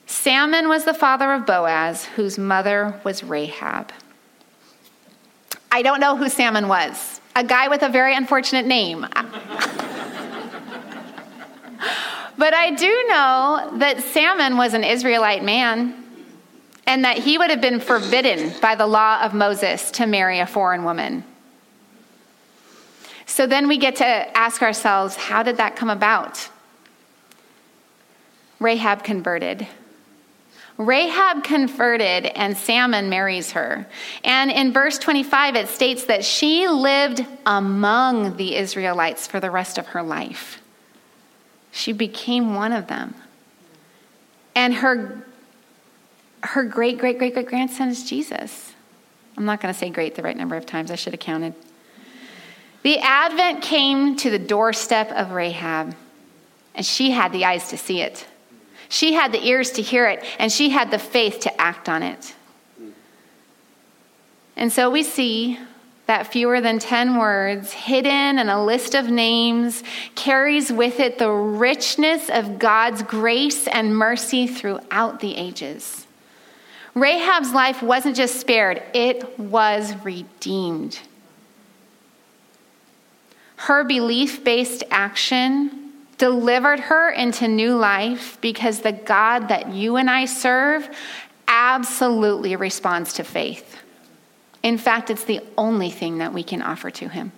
Salmon 0.08 0.68
was 0.68 0.86
the 0.86 0.94
father 0.94 1.32
of 1.32 1.46
Boaz, 1.46 2.06
whose 2.06 2.38
mother 2.38 3.00
was 3.04 3.24
Rahab. 3.24 3.92
I 5.72 5.84
don't 5.84 6.02
know 6.02 6.18
who 6.18 6.28
Salmon 6.28 6.68
was. 6.68 7.22
A 7.36 7.44
guy 7.44 7.68
with 7.70 7.84
a 7.84 7.89
very 7.89 8.16
unfortunate 8.16 8.66
name. 8.66 9.02
but 12.38 12.54
I 12.54 12.72
do 12.72 13.06
know 13.08 13.78
that 13.78 14.04
Salmon 14.04 14.58
was 14.58 14.74
an 14.74 14.84
Israelite 14.84 15.44
man 15.44 16.01
and 16.88 17.06
that 17.06 17.20
he 17.20 17.38
would 17.38 17.50
have 17.50 17.62
been 17.62 17.80
forbidden 17.80 18.54
by 18.62 18.76
the 18.76 18.88
law 18.88 19.22
of 19.22 19.34
Moses 19.34 19.92
to 19.92 20.08
marry 20.08 20.40
a 20.40 20.48
foreign 20.48 20.84
woman. 20.84 21.24
So 23.26 23.48
then 23.48 23.68
we 23.68 23.78
get 23.78 23.98
to 23.98 24.06
ask 24.06 24.62
ourselves 24.62 25.16
how 25.16 25.44
did 25.44 25.58
that 25.58 25.76
come 25.76 25.90
about? 25.90 26.50
Rahab 28.60 29.04
converted. 29.04 29.68
Rahab 30.78 31.44
converted, 31.44 32.26
and 32.26 32.58
Salmon 32.58 33.10
marries 33.10 33.52
her. 33.52 33.88
And 34.24 34.52
in 34.52 34.74
verse 34.74 34.98
25, 34.98 35.56
it 35.56 35.68
states 35.68 36.06
that 36.06 36.26
she 36.26 36.68
lived 36.68 37.26
among 37.46 38.38
the 38.38 38.56
Israelites 38.56 39.28
for 39.28 39.40
the 39.40 39.52
rest 39.52 39.78
of 39.78 39.88
her 39.88 40.02
life. 40.02 40.62
She 41.72 41.94
became 41.94 42.56
one 42.56 42.74
of 42.74 42.88
them. 42.88 43.16
And 44.56 44.74
her 44.76 45.26
her 46.44 46.64
great, 46.64 46.98
great, 46.98 47.18
great, 47.18 47.34
great 47.34 47.48
grandson 47.48 47.89
is 47.89 48.08
Jesus. 48.08 48.74
I'm 49.38 49.46
not 49.46 49.62
going 49.62 49.74
to 49.74 49.80
say 49.80 49.89
great 49.89 50.16
the 50.16 50.24
right 50.24 50.36
number 50.36 50.56
of 50.56 50.66
times, 50.66 50.92
I 50.92 50.96
should 50.96 51.14
have 51.14 51.20
counted. 51.20 51.54
The 52.84 53.00
advent 53.00 53.62
came 53.62 54.16
to 54.18 54.30
the 54.30 54.39
doorstep 54.39 55.12
of 55.12 55.32
Rahab, 55.32 55.96
and 56.74 56.86
she 56.86 57.12
had 57.12 57.32
the 57.32 57.46
eyes 57.46 57.70
to 57.70 57.78
see 57.78 58.02
it. 58.02 58.28
She 58.89 59.14
had 59.14 59.32
the 59.32 59.46
ears 59.46 59.72
to 59.74 59.82
hear 59.82 60.08
it, 60.08 60.24
and 60.39 60.52
she 60.52 60.70
had 60.70 60.92
the 60.92 61.00
faith 61.00 61.42
to 61.42 61.62
act 61.62 61.88
on 61.88 62.04
it. 62.04 62.36
And 64.58 64.72
so 64.72 64.89
we 64.89 65.04
see 65.04 65.60
that 66.08 66.28
fewer 66.28 66.60
than 66.60 66.78
10 66.78 67.18
words, 67.18 67.72
hidden 67.72 68.38
in 68.38 68.50
a 68.50 68.64
list 68.64 68.96
of 68.96 69.10
names, 69.10 69.82
carries 70.16 70.72
with 70.72 71.00
it 71.00 71.18
the 71.18 71.32
richness 71.32 72.30
of 72.30 72.60
God's 72.60 73.02
grace 73.04 73.68
and 73.68 73.96
mercy 73.96 74.46
throughout 74.46 75.22
the 75.22 75.38
ages. 75.38 76.01
Rahab's 76.94 77.54
life 77.54 77.82
wasn't 77.82 78.16
just 78.16 78.39
spared, 78.39 78.84
it 78.94 79.39
was 79.39 79.94
redeemed. 80.04 81.00
Her 83.56 83.84
belief 83.84 84.44
based 84.44 84.84
action 84.89 85.92
delivered 86.18 86.80
her 86.80 87.10
into 87.12 87.48
new 87.48 87.76
life 87.76 88.38
because 88.42 88.82
the 88.82 88.92
God 88.92 89.48
that 89.48 89.74
you 89.74 89.96
and 89.96 90.10
I 90.10 90.26
serve 90.26 90.89
absolutely 91.48 92.56
responds 92.56 93.14
to 93.14 93.24
faith. 93.24 93.78
In 94.64 94.78
fact, 94.78 95.10
it's 95.10 95.24
the 95.24 95.42
only 95.58 95.89
thing 95.89 96.20
that 96.20 96.34
we 96.34 96.44
can 96.44 96.62
offer 96.62 96.92
to 96.92 97.08
him. 97.08 97.32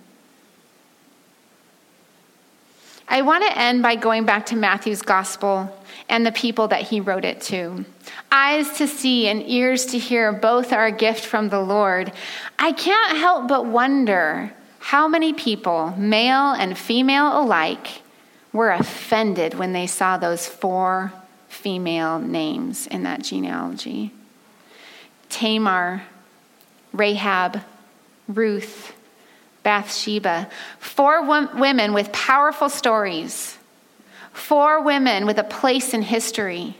I 3.08 3.22
want 3.22 3.44
to 3.44 3.58
end 3.58 3.82
by 3.82 3.96
going 3.96 4.24
back 4.24 4.46
to 4.46 4.56
Matthew's 4.56 5.02
gospel 5.02 5.70
and 6.08 6.24
the 6.24 6.32
people 6.32 6.68
that 6.68 6.82
he 6.82 7.00
wrote 7.00 7.24
it 7.24 7.40
to. 7.42 7.84
Eyes 8.32 8.76
to 8.78 8.86
see 8.86 9.28
and 9.28 9.42
ears 9.48 9.86
to 9.86 9.98
hear, 9.98 10.32
both 10.32 10.72
are 10.72 10.86
a 10.86 10.92
gift 10.92 11.24
from 11.24 11.48
the 11.48 11.60
Lord. 11.60 12.12
I 12.58 12.72
can't 12.72 13.18
help 13.18 13.48
but 13.48 13.66
wonder 13.66 14.52
how 14.78 15.08
many 15.08 15.32
people, 15.32 15.94
male 15.96 16.52
and 16.52 16.76
female 16.76 17.40
alike, 17.40 18.02
were 18.52 18.70
offended 18.70 19.54
when 19.54 19.72
they 19.72 19.86
saw 19.86 20.16
those 20.16 20.46
four 20.46 21.12
female 21.48 22.18
names 22.18 22.86
in 22.88 23.02
that 23.02 23.22
genealogy 23.22 24.12
Tamar, 25.28 26.02
Rahab, 26.92 27.60
Ruth, 28.28 28.93
Bathsheba. 29.64 30.48
Four 30.78 31.24
women 31.56 31.92
with 31.92 32.12
powerful 32.12 32.68
stories 32.68 33.58
Four 34.34 34.82
women 34.82 35.26
with 35.26 35.38
a 35.38 35.44
place 35.44 35.94
in 35.94 36.02
history. 36.02 36.76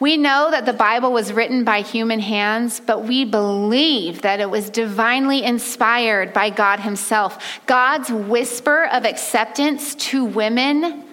We 0.00 0.16
know 0.16 0.50
that 0.50 0.66
the 0.66 0.72
Bible 0.72 1.12
was 1.12 1.32
written 1.32 1.62
by 1.62 1.80
human 1.82 2.18
hands, 2.18 2.80
but 2.80 3.04
we 3.04 3.24
believe 3.24 4.22
that 4.22 4.40
it 4.40 4.50
was 4.50 4.68
divinely 4.68 5.44
inspired 5.44 6.32
by 6.32 6.50
God 6.50 6.80
Himself. 6.80 7.60
God's 7.66 8.10
whisper 8.10 8.86
of 8.86 9.04
acceptance 9.04 9.94
to 9.94 10.24
women, 10.24 11.04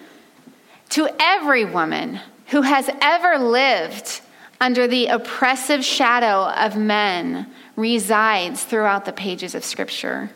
to 0.89 1.07
every 1.19 1.63
woman 1.63 2.19
who 2.47 2.63
has 2.63 2.89
ever 2.99 3.37
lived 3.37 4.21
under 4.59 4.87
the 4.87 5.05
oppressive 5.05 5.85
shadow 5.85 6.49
of 6.49 6.75
men, 6.75 7.45
resides 7.75 8.63
throughout 8.63 9.05
the 9.05 9.13
pages 9.13 9.55
of 9.55 9.63
Scripture 9.63 10.31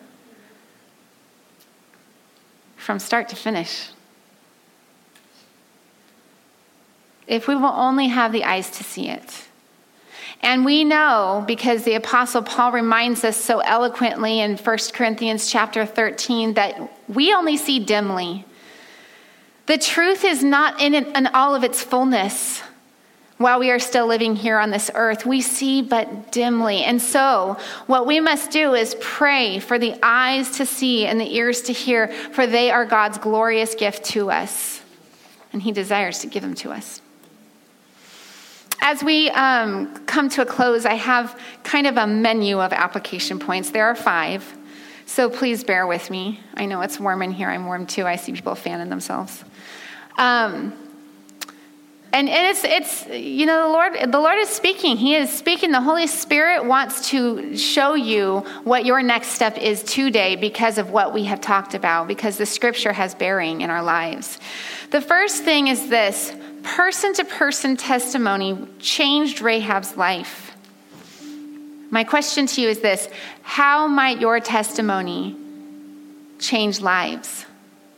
from 2.78 3.00
start 3.00 3.30
to 3.30 3.36
finish. 3.36 3.90
If 7.28 7.48
we 7.48 7.56
will 7.56 7.66
only 7.66 8.08
have 8.08 8.32
the 8.32 8.44
eyes 8.44 8.70
to 8.72 8.84
see 8.84 9.10
it. 9.10 9.46
And 10.42 10.64
we 10.64 10.84
know 10.84 11.44
because 11.48 11.84
the 11.84 11.96
apostle 11.96 12.44
Paul 12.44 12.72
reminds 12.72 13.24
us 13.24 13.36
so 13.36 13.60
eloquently 13.60 14.40
in 14.40 14.58
1 14.58 14.78
Corinthians 14.94 15.50
chapter 15.50 15.86
13 15.86 16.54
that 16.54 16.92
we 17.08 17.34
only 17.34 17.58
see 17.58 17.80
dimly. 17.80 18.46
The 19.66 19.80
truth 19.80 20.24
is 20.24 20.44
not 20.44 20.80
in, 20.80 20.94
in 20.94 21.28
all 21.28 21.56
of 21.56 21.64
its 21.64 21.82
fullness. 21.82 22.62
While 23.38 23.60
we 23.60 23.70
are 23.70 23.80
still 23.80 24.08
living 24.08 24.36
here 24.36 24.58
on 24.58 24.72
this 24.72 24.90
earth. 24.94 25.26
We 25.26 25.42
see 25.42 25.82
but 25.82 26.32
dimly. 26.32 26.84
And 26.84 27.02
so, 27.02 27.58
what 27.88 28.08
we 28.08 28.20
must 28.20 28.52
do 28.52 28.74
is 28.74 28.96
pray 29.02 29.60
for 29.60 29.78
the 29.78 29.96
eyes 30.02 30.58
to 30.58 30.66
see 30.66 31.06
and 31.06 31.20
the 31.20 31.36
ears 31.36 31.62
to 31.64 31.74
hear, 31.74 32.08
for 32.08 32.48
they 32.48 32.72
are 32.72 32.86
God's 32.86 33.18
glorious 33.18 33.76
gift 33.76 34.06
to 34.06 34.32
us. 34.32 34.82
And 35.52 35.62
He 35.62 35.72
desires 35.72 36.20
to 36.20 36.28
give 36.28 36.44
them 36.44 36.56
to 36.56 36.72
us. 36.72 37.02
As 38.82 39.04
we 39.04 39.30
um, 39.32 40.06
come 40.06 40.30
to 40.30 40.44
a 40.44 40.46
close, 40.46 40.86
I 40.86 40.94
have 40.94 41.40
kind 41.64 41.88
of 41.88 41.98
a 41.98 42.06
menu 42.06 42.60
of 42.60 42.72
application 42.72 43.40
points. 43.40 43.72
There 43.72 43.86
are 43.86 43.96
five, 43.96 44.46
so 45.08 45.30
please 45.30 45.64
bear 45.64 45.88
with 45.88 46.10
me. 46.10 46.40
I 46.54 46.68
know 46.68 46.82
it's 46.82 47.00
warm 47.00 47.22
in 47.22 47.32
here. 47.32 47.50
I'm 47.50 47.66
warm 47.66 47.88
too. 47.88 48.06
I 48.06 48.16
see 48.16 48.32
people 48.32 48.54
fanning 48.54 48.90
themselves. 48.90 49.44
Um, 50.18 50.85
and, 52.16 52.30
it's, 52.30 52.64
it's, 52.64 53.08
you 53.08 53.46
know, 53.46 53.68
the 53.68 53.74
Lord, 53.74 54.12
the 54.14 54.20
Lord 54.20 54.40
is 54.40 54.48
speaking. 54.48 54.96
He 54.96 55.16
is 55.16 55.30
speaking. 55.30 55.72
The 55.72 55.82
Holy 55.82 56.08
Spirit 56.08 56.64
wants 56.64 57.10
to 57.10 57.58
show 57.58 57.94
you 57.94 58.40
what 58.64 58.86
your 58.86 59.04
next 59.04 59.30
step 59.30 59.58
is 59.58 59.84
today 59.84 60.38
because 60.38 60.78
of 60.78 60.92
what 60.92 61.14
we 61.14 61.26
have 61.26 61.42
talked 61.42 61.74
about, 61.74 62.08
because 62.08 62.38
the 62.38 62.46
scripture 62.46 62.94
has 62.94 63.14
bearing 63.14 63.60
in 63.60 63.70
our 63.70 63.84
lives. 63.84 64.40
The 64.92 65.02
first 65.02 65.44
thing 65.44 65.68
is 65.68 65.90
this 65.90 66.34
person 66.64 67.14
to 67.16 67.26
person 67.26 67.76
testimony 67.76 68.66
changed 68.80 69.42
Rahab's 69.42 69.98
life. 69.98 70.56
My 71.92 72.06
question 72.06 72.48
to 72.48 72.62
you 72.62 72.70
is 72.70 72.80
this 72.80 73.10
How 73.42 73.88
might 73.88 74.22
your 74.22 74.40
testimony 74.40 75.36
change 76.40 76.80
lives? 76.80 77.46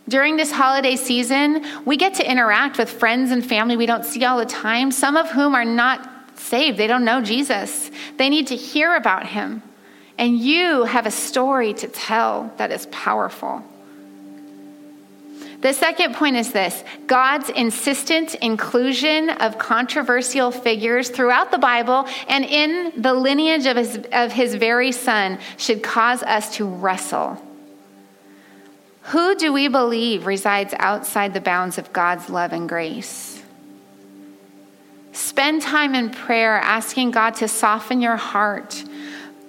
During 0.10 0.38
this 0.38 0.51
holiday 0.51 0.95
season, 0.95 1.66
we 1.84 1.97
get 1.97 2.16
to 2.16 2.30
interact 2.30 2.78
with 2.78 2.89
friends 2.89 3.32
and 3.32 3.45
family 3.45 3.76
we 3.76 3.86
don't 3.86 4.05
see 4.05 4.24
all 4.24 4.38
the 4.38 4.45
time, 4.45 4.91
some 4.91 5.18
of 5.18 5.30
whom 5.30 5.53
are 5.53 5.66
not 5.66 6.39
saved. 6.39 6.78
They 6.78 6.88
don't 6.88 7.03
know 7.03 7.22
Jesus. 7.22 7.91
They 8.16 8.30
need 8.30 8.47
to 8.47 8.55
hear 8.55 8.95
about 8.95 9.28
him. 9.28 9.62
And 10.18 10.39
you 10.39 10.84
have 10.86 11.05
a 11.05 11.12
story 11.12 11.74
to 11.76 11.88
tell 11.88 12.51
that 12.58 12.72
is 12.72 12.86
powerful. 12.88 13.64
The 15.60 15.74
second 15.74 16.16
point 16.16 16.38
is 16.38 16.53
this 16.53 16.84
God's 17.08 17.49
insistent 17.49 18.36
inclusion 18.36 19.30
of 19.30 19.58
controversial 19.58 20.51
figures 20.51 21.10
throughout 21.10 21.51
the 21.51 21.58
Bible 21.58 22.08
and 22.30 22.45
in 22.45 22.93
the 23.01 23.14
lineage 23.14 23.66
of 23.66 23.76
his, 23.76 23.99
of 24.14 24.32
his 24.32 24.55
very 24.55 24.91
son 24.91 25.39
should 25.58 25.84
cause 25.84 26.24
us 26.24 26.55
to 26.55 26.66
wrestle 26.66 27.41
who 29.08 29.36
do 29.36 29.53
we 29.53 29.70
believe 29.70 30.26
resides 30.26 30.74
outside 30.80 31.34
the 31.34 31.39
bounds 31.39 31.78
of 31.78 31.93
God's 31.93 32.30
love 32.30 32.51
and 32.51 32.68
grace? 32.68 33.41
Spend 35.14 35.62
time 35.62 35.95
in 35.95 36.10
prayer 36.10 36.58
asking 36.58 37.12
God 37.12 37.36
to 37.36 37.47
soften 37.47 38.01
your 38.01 38.18
heart, 38.18 38.84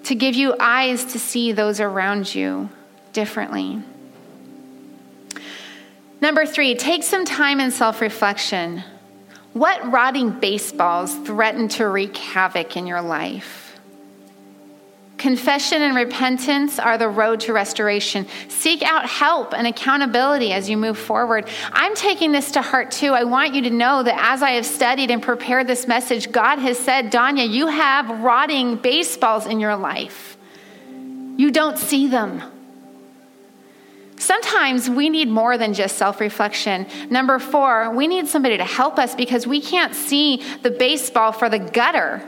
to 0.05 0.15
give 0.15 0.37
you 0.37 0.55
eyes 0.61 1.07
to 1.07 1.19
see 1.19 1.51
those 1.51 1.81
around 1.81 2.33
you 2.33 2.69
differently. 3.13 3.83
Number 6.21 6.47
three, 6.47 6.77
take 6.77 7.03
some 7.03 7.25
time 7.25 7.59
in 7.59 7.73
self 7.73 8.01
reflection. 8.01 8.85
What 9.55 9.91
rotting 9.91 10.31
baseballs 10.39 11.15
threaten 11.17 11.67
to 11.71 11.89
wreak 11.89 12.17
havoc 12.17 12.77
in 12.77 12.87
your 12.87 13.03
life? 13.03 13.68
Confession 15.19 15.83
and 15.83 15.97
repentance 15.97 16.79
are 16.79 16.97
the 16.97 17.09
road 17.09 17.41
to 17.41 17.53
restoration. 17.53 18.25
Seek 18.49 18.83
out 18.83 19.05
help 19.05 19.53
and 19.53 19.67
accountability 19.67 20.53
as 20.53 20.71
you 20.71 20.77
move 20.77 20.97
forward. 20.97 21.49
I'm 21.73 21.97
taking 21.97 22.31
this 22.31 22.53
to 22.53 22.63
heart 22.63 22.93
too. 22.93 23.13
I 23.15 23.25
want 23.25 23.53
you 23.53 23.63
to 23.63 23.71
know 23.71 24.05
that 24.05 24.17
as 24.17 24.43
I 24.43 24.53
have 24.53 24.65
studied 24.65 25.11
and 25.11 25.21
prepared 25.21 25.67
this 25.67 25.89
message, 25.89 26.31
God 26.31 26.61
has 26.61 26.79
said, 26.79 27.11
Danya, 27.11 27.51
you 27.51 27.67
have 27.67 28.09
rotting 28.21 28.77
baseballs 28.77 29.47
in 29.47 29.59
your 29.59 29.75
life. 29.75 30.37
You 31.37 31.51
don't 31.51 31.79
see 31.79 32.07
them. 32.07 32.41
Sometimes 34.19 34.89
we 34.89 35.09
need 35.09 35.29
more 35.29 35.59
than 35.59 35.75
just 35.75 35.97
self 35.97 36.21
reflection. 36.21 36.87
Number 37.11 37.41
four, 37.41 37.91
we 37.91 38.07
need 38.07 38.29
somebody 38.29 38.57
to 38.57 38.65
help 38.65 38.99
us 38.99 39.17
because 39.17 39.49
we 39.49 39.61
can't 39.61 39.95
see 39.97 40.45
the 40.63 40.71
baseball 40.71 41.33
for 41.33 41.49
the 41.49 41.59
gutter. 41.59 42.23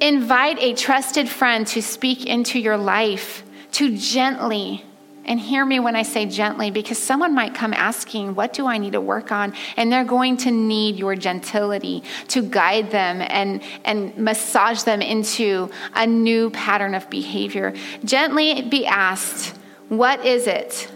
Invite 0.00 0.58
a 0.60 0.74
trusted 0.74 1.28
friend 1.28 1.66
to 1.68 1.82
speak 1.82 2.24
into 2.24 2.58
your 2.58 2.76
life, 2.76 3.42
to 3.72 3.96
gently, 3.96 4.84
and 5.24 5.38
hear 5.38 5.64
me 5.64 5.78
when 5.78 5.94
I 5.94 6.04
say 6.04 6.24
gently, 6.24 6.70
because 6.70 6.98
someone 6.98 7.34
might 7.34 7.54
come 7.54 7.74
asking, 7.74 8.34
What 8.34 8.52
do 8.52 8.66
I 8.66 8.78
need 8.78 8.92
to 8.92 9.00
work 9.00 9.32
on? 9.32 9.52
And 9.76 9.92
they're 9.92 10.04
going 10.04 10.36
to 10.38 10.50
need 10.50 10.96
your 10.96 11.16
gentility 11.16 12.02
to 12.28 12.42
guide 12.42 12.90
them 12.90 13.20
and, 13.20 13.60
and 13.84 14.16
massage 14.16 14.84
them 14.84 15.02
into 15.02 15.70
a 15.94 16.06
new 16.06 16.50
pattern 16.50 16.94
of 16.94 17.10
behavior. 17.10 17.74
Gently 18.04 18.62
be 18.62 18.86
asked, 18.86 19.54
What 19.88 20.24
is 20.24 20.46
it 20.46 20.90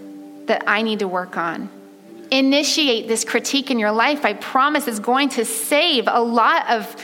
that 0.47 0.65
I 0.67 0.83
need 0.83 1.01
to 1.01 1.09
work 1.09 1.37
on? 1.37 1.69
Initiate 2.31 3.09
this 3.09 3.25
critique 3.25 3.71
in 3.71 3.79
your 3.79 3.93
life. 3.93 4.25
I 4.25 4.33
promise 4.33 4.89
it's 4.89 4.99
going 4.99 5.29
to 5.31 5.45
save 5.45 6.05
a 6.07 6.23
lot 6.23 6.71
of 6.71 6.97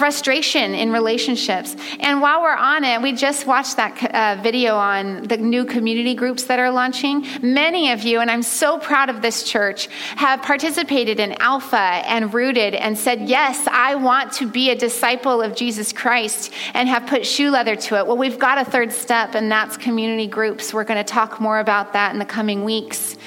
frustration 0.00 0.74
in 0.74 0.90
relationships. 0.90 1.76
And 2.00 2.22
while 2.22 2.40
we're 2.40 2.56
on 2.56 2.84
it, 2.84 3.02
we 3.02 3.12
just 3.12 3.46
watched 3.46 3.76
that 3.76 3.92
uh, 4.14 4.40
video 4.42 4.74
on 4.74 5.24
the 5.24 5.36
new 5.36 5.66
community 5.66 6.14
groups 6.14 6.44
that 6.44 6.58
are 6.58 6.70
launching. 6.70 7.26
Many 7.42 7.92
of 7.92 8.02
you, 8.02 8.20
and 8.20 8.30
I'm 8.30 8.42
so 8.42 8.78
proud 8.78 9.10
of 9.10 9.20
this 9.20 9.42
church, 9.42 9.88
have 10.16 10.40
participated 10.40 11.20
in 11.20 11.32
Alpha 11.38 11.76
and 11.76 12.32
Rooted 12.32 12.74
and 12.74 12.96
said, 12.96 13.28
Yes, 13.28 13.68
I 13.70 13.94
want 13.94 14.32
to 14.40 14.48
be 14.48 14.70
a 14.70 14.74
disciple 14.74 15.42
of 15.42 15.54
Jesus 15.54 15.92
Christ 15.92 16.50
and 16.72 16.88
have 16.88 17.06
put 17.06 17.26
shoe 17.26 17.50
leather 17.50 17.76
to 17.76 17.98
it. 17.98 18.06
Well, 18.06 18.16
we've 18.16 18.38
got 18.38 18.56
a 18.56 18.64
third 18.64 18.92
step, 18.92 19.34
and 19.34 19.52
that's 19.52 19.76
community 19.76 20.28
groups. 20.28 20.72
We're 20.72 20.84
going 20.84 21.04
to 21.04 21.12
talk 21.12 21.42
more 21.42 21.60
about 21.60 21.92
that 21.92 22.14
in 22.14 22.18
the 22.18 22.24
coming 22.24 22.64
weeks 22.64 23.18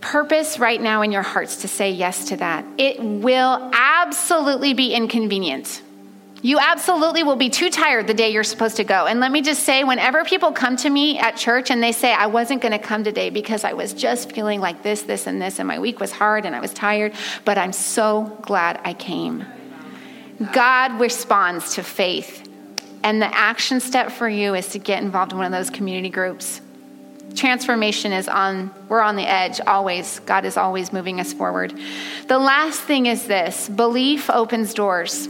purpose 0.00 0.58
right 0.58 0.80
now 0.80 1.02
in 1.02 1.12
your 1.12 1.22
hearts 1.22 1.62
to 1.62 1.68
say 1.68 1.90
yes 1.90 2.26
to 2.26 2.36
that. 2.36 2.64
It 2.78 3.00
will 3.00 3.70
absolutely 3.72 4.74
be 4.74 4.92
inconvenient. 4.92 5.82
You 6.42 6.58
absolutely 6.60 7.22
will 7.22 7.36
be 7.36 7.50
too 7.50 7.70
tired 7.70 8.06
the 8.06 8.14
day 8.14 8.30
you're 8.30 8.44
supposed 8.44 8.76
to 8.76 8.84
go. 8.84 9.06
And 9.06 9.20
let 9.20 9.32
me 9.32 9.42
just 9.42 9.64
say, 9.64 9.82
whenever 9.84 10.22
people 10.22 10.52
come 10.52 10.76
to 10.76 10.90
me 10.90 11.18
at 11.18 11.36
church 11.36 11.70
and 11.70 11.82
they 11.82 11.92
say, 11.92 12.12
I 12.12 12.26
wasn't 12.26 12.62
going 12.62 12.72
to 12.72 12.78
come 12.78 13.02
today 13.02 13.30
because 13.30 13.64
I 13.64 13.72
was 13.72 13.92
just 13.92 14.32
feeling 14.32 14.60
like 14.60 14.82
this, 14.82 15.02
this, 15.02 15.26
and 15.26 15.40
this, 15.40 15.58
and 15.58 15.66
my 15.66 15.78
week 15.78 15.98
was 15.98 16.12
hard 16.12 16.44
and 16.44 16.54
I 16.54 16.60
was 16.60 16.72
tired, 16.72 17.14
but 17.44 17.58
I'm 17.58 17.72
so 17.72 18.38
glad 18.42 18.80
I 18.84 18.92
came. 18.92 19.44
God 20.52 21.00
responds 21.00 21.74
to 21.74 21.82
faith. 21.82 22.42
And 23.02 23.22
the 23.22 23.34
action 23.34 23.80
step 23.80 24.12
for 24.12 24.28
you 24.28 24.54
is 24.54 24.68
to 24.68 24.78
get 24.78 25.02
involved 25.02 25.32
in 25.32 25.38
one 25.38 25.46
of 25.46 25.52
those 25.52 25.70
community 25.70 26.10
groups 26.10 26.60
transformation 27.36 28.12
is 28.12 28.28
on, 28.28 28.74
we're 28.88 29.00
on 29.00 29.16
the 29.16 29.28
edge 29.28 29.60
always. 29.60 30.20
God 30.20 30.44
is 30.44 30.56
always 30.56 30.92
moving 30.92 31.20
us 31.20 31.32
forward. 31.32 31.78
The 32.26 32.38
last 32.38 32.80
thing 32.80 33.06
is 33.06 33.26
this 33.26 33.68
belief 33.68 34.28
opens 34.30 34.74
doors. 34.74 35.28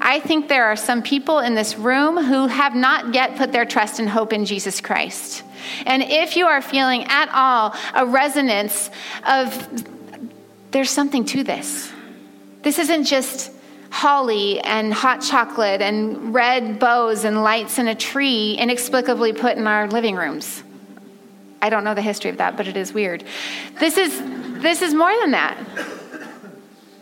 I 0.00 0.18
think 0.18 0.48
there 0.48 0.64
are 0.64 0.76
some 0.76 1.02
people 1.02 1.38
in 1.38 1.54
this 1.54 1.76
room 1.76 2.16
who 2.16 2.48
have 2.48 2.74
not 2.74 3.14
yet 3.14 3.36
put 3.36 3.52
their 3.52 3.64
trust 3.64 4.00
and 4.00 4.08
hope 4.08 4.32
in 4.32 4.44
Jesus 4.44 4.80
Christ. 4.80 5.44
And 5.86 6.02
if 6.02 6.36
you 6.36 6.46
are 6.46 6.60
feeling 6.60 7.04
at 7.04 7.28
all 7.32 7.74
a 7.94 8.04
resonance 8.04 8.90
of 9.24 9.84
there's 10.72 10.90
something 10.90 11.24
to 11.26 11.44
this, 11.44 11.92
this 12.62 12.80
isn't 12.80 13.04
just 13.04 13.52
holly 13.90 14.58
and 14.60 14.92
hot 14.92 15.20
chocolate 15.20 15.82
and 15.82 16.34
red 16.34 16.78
bows 16.78 17.24
and 17.24 17.44
lights 17.44 17.78
in 17.78 17.86
a 17.86 17.94
tree 17.94 18.54
inexplicably 18.54 19.32
put 19.32 19.56
in 19.56 19.66
our 19.66 19.86
living 19.86 20.16
rooms. 20.16 20.64
I 21.62 21.70
don't 21.70 21.84
know 21.84 21.94
the 21.94 22.02
history 22.02 22.28
of 22.28 22.38
that, 22.38 22.56
but 22.56 22.66
it 22.66 22.76
is 22.76 22.92
weird. 22.92 23.22
This 23.78 23.96
is, 23.96 24.20
this 24.60 24.82
is 24.82 24.92
more 24.92 25.14
than 25.20 25.30
that. 25.30 25.56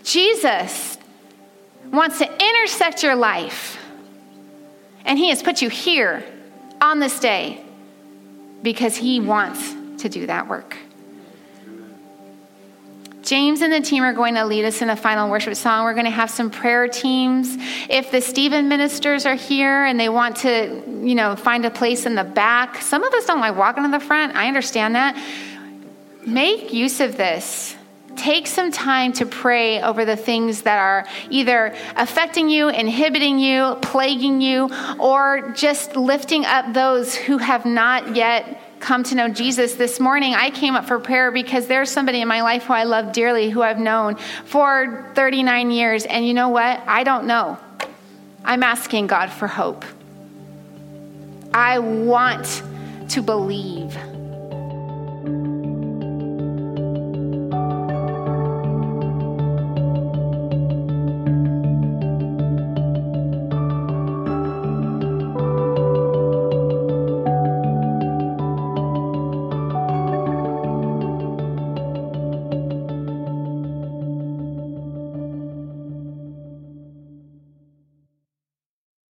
Jesus 0.04 0.98
wants 1.90 2.18
to 2.18 2.30
intersect 2.30 3.02
your 3.02 3.16
life, 3.16 3.78
and 5.06 5.18
He 5.18 5.30
has 5.30 5.42
put 5.42 5.62
you 5.62 5.70
here 5.70 6.22
on 6.80 7.00
this 7.00 7.18
day 7.18 7.64
because 8.62 8.96
He 8.96 9.18
wants 9.18 9.74
to 10.02 10.08
do 10.10 10.26
that 10.26 10.46
work. 10.46 10.76
James 13.30 13.60
and 13.60 13.72
the 13.72 13.80
team 13.80 14.02
are 14.02 14.12
going 14.12 14.34
to 14.34 14.44
lead 14.44 14.64
us 14.64 14.82
in 14.82 14.90
a 14.90 14.96
final 14.96 15.30
worship 15.30 15.54
song. 15.54 15.84
We're 15.84 15.94
going 15.94 16.04
to 16.04 16.10
have 16.10 16.30
some 16.30 16.50
prayer 16.50 16.88
teams. 16.88 17.56
If 17.88 18.10
the 18.10 18.20
Stephen 18.20 18.68
ministers 18.68 19.24
are 19.24 19.36
here 19.36 19.84
and 19.84 20.00
they 20.00 20.08
want 20.08 20.38
to, 20.38 20.82
you 21.00 21.14
know, 21.14 21.36
find 21.36 21.64
a 21.64 21.70
place 21.70 22.06
in 22.06 22.16
the 22.16 22.24
back, 22.24 22.82
some 22.82 23.04
of 23.04 23.14
us 23.14 23.26
don't 23.26 23.38
like 23.38 23.56
walking 23.56 23.84
to 23.84 23.88
the 23.88 24.00
front. 24.00 24.34
I 24.34 24.48
understand 24.48 24.96
that. 24.96 25.16
Make 26.26 26.72
use 26.72 26.98
of 26.98 27.16
this. 27.16 27.76
Take 28.16 28.48
some 28.48 28.72
time 28.72 29.12
to 29.12 29.26
pray 29.26 29.80
over 29.80 30.04
the 30.04 30.16
things 30.16 30.62
that 30.62 30.80
are 30.80 31.06
either 31.30 31.72
affecting 31.94 32.48
you, 32.48 32.68
inhibiting 32.68 33.38
you, 33.38 33.76
plaguing 33.80 34.40
you, 34.40 34.70
or 34.98 35.52
just 35.52 35.94
lifting 35.94 36.44
up 36.46 36.74
those 36.74 37.14
who 37.14 37.38
have 37.38 37.64
not 37.64 38.16
yet 38.16 38.60
come 38.80 39.04
to 39.04 39.14
know 39.14 39.28
Jesus 39.28 39.74
this 39.74 40.00
morning, 40.00 40.34
I 40.34 40.50
came 40.50 40.74
up 40.74 40.86
for 40.86 40.98
prayer 40.98 41.30
because 41.30 41.66
there's 41.66 41.90
somebody 41.90 42.20
in 42.20 42.28
my 42.28 42.42
life 42.42 42.64
who 42.64 42.72
I 42.72 42.84
love 42.84 43.12
dearly, 43.12 43.50
who 43.50 43.62
I've 43.62 43.78
known 43.78 44.16
for 44.46 45.10
39 45.14 45.70
years. 45.70 46.06
And 46.06 46.26
you 46.26 46.34
know 46.34 46.48
what? 46.48 46.82
I 46.86 47.04
don't 47.04 47.26
know. 47.26 47.58
I'm 48.44 48.62
asking 48.62 49.06
God 49.06 49.30
for 49.30 49.46
hope. 49.46 49.84
I 51.52 51.78
want 51.78 52.62
to 53.10 53.22
believe. 53.22 53.96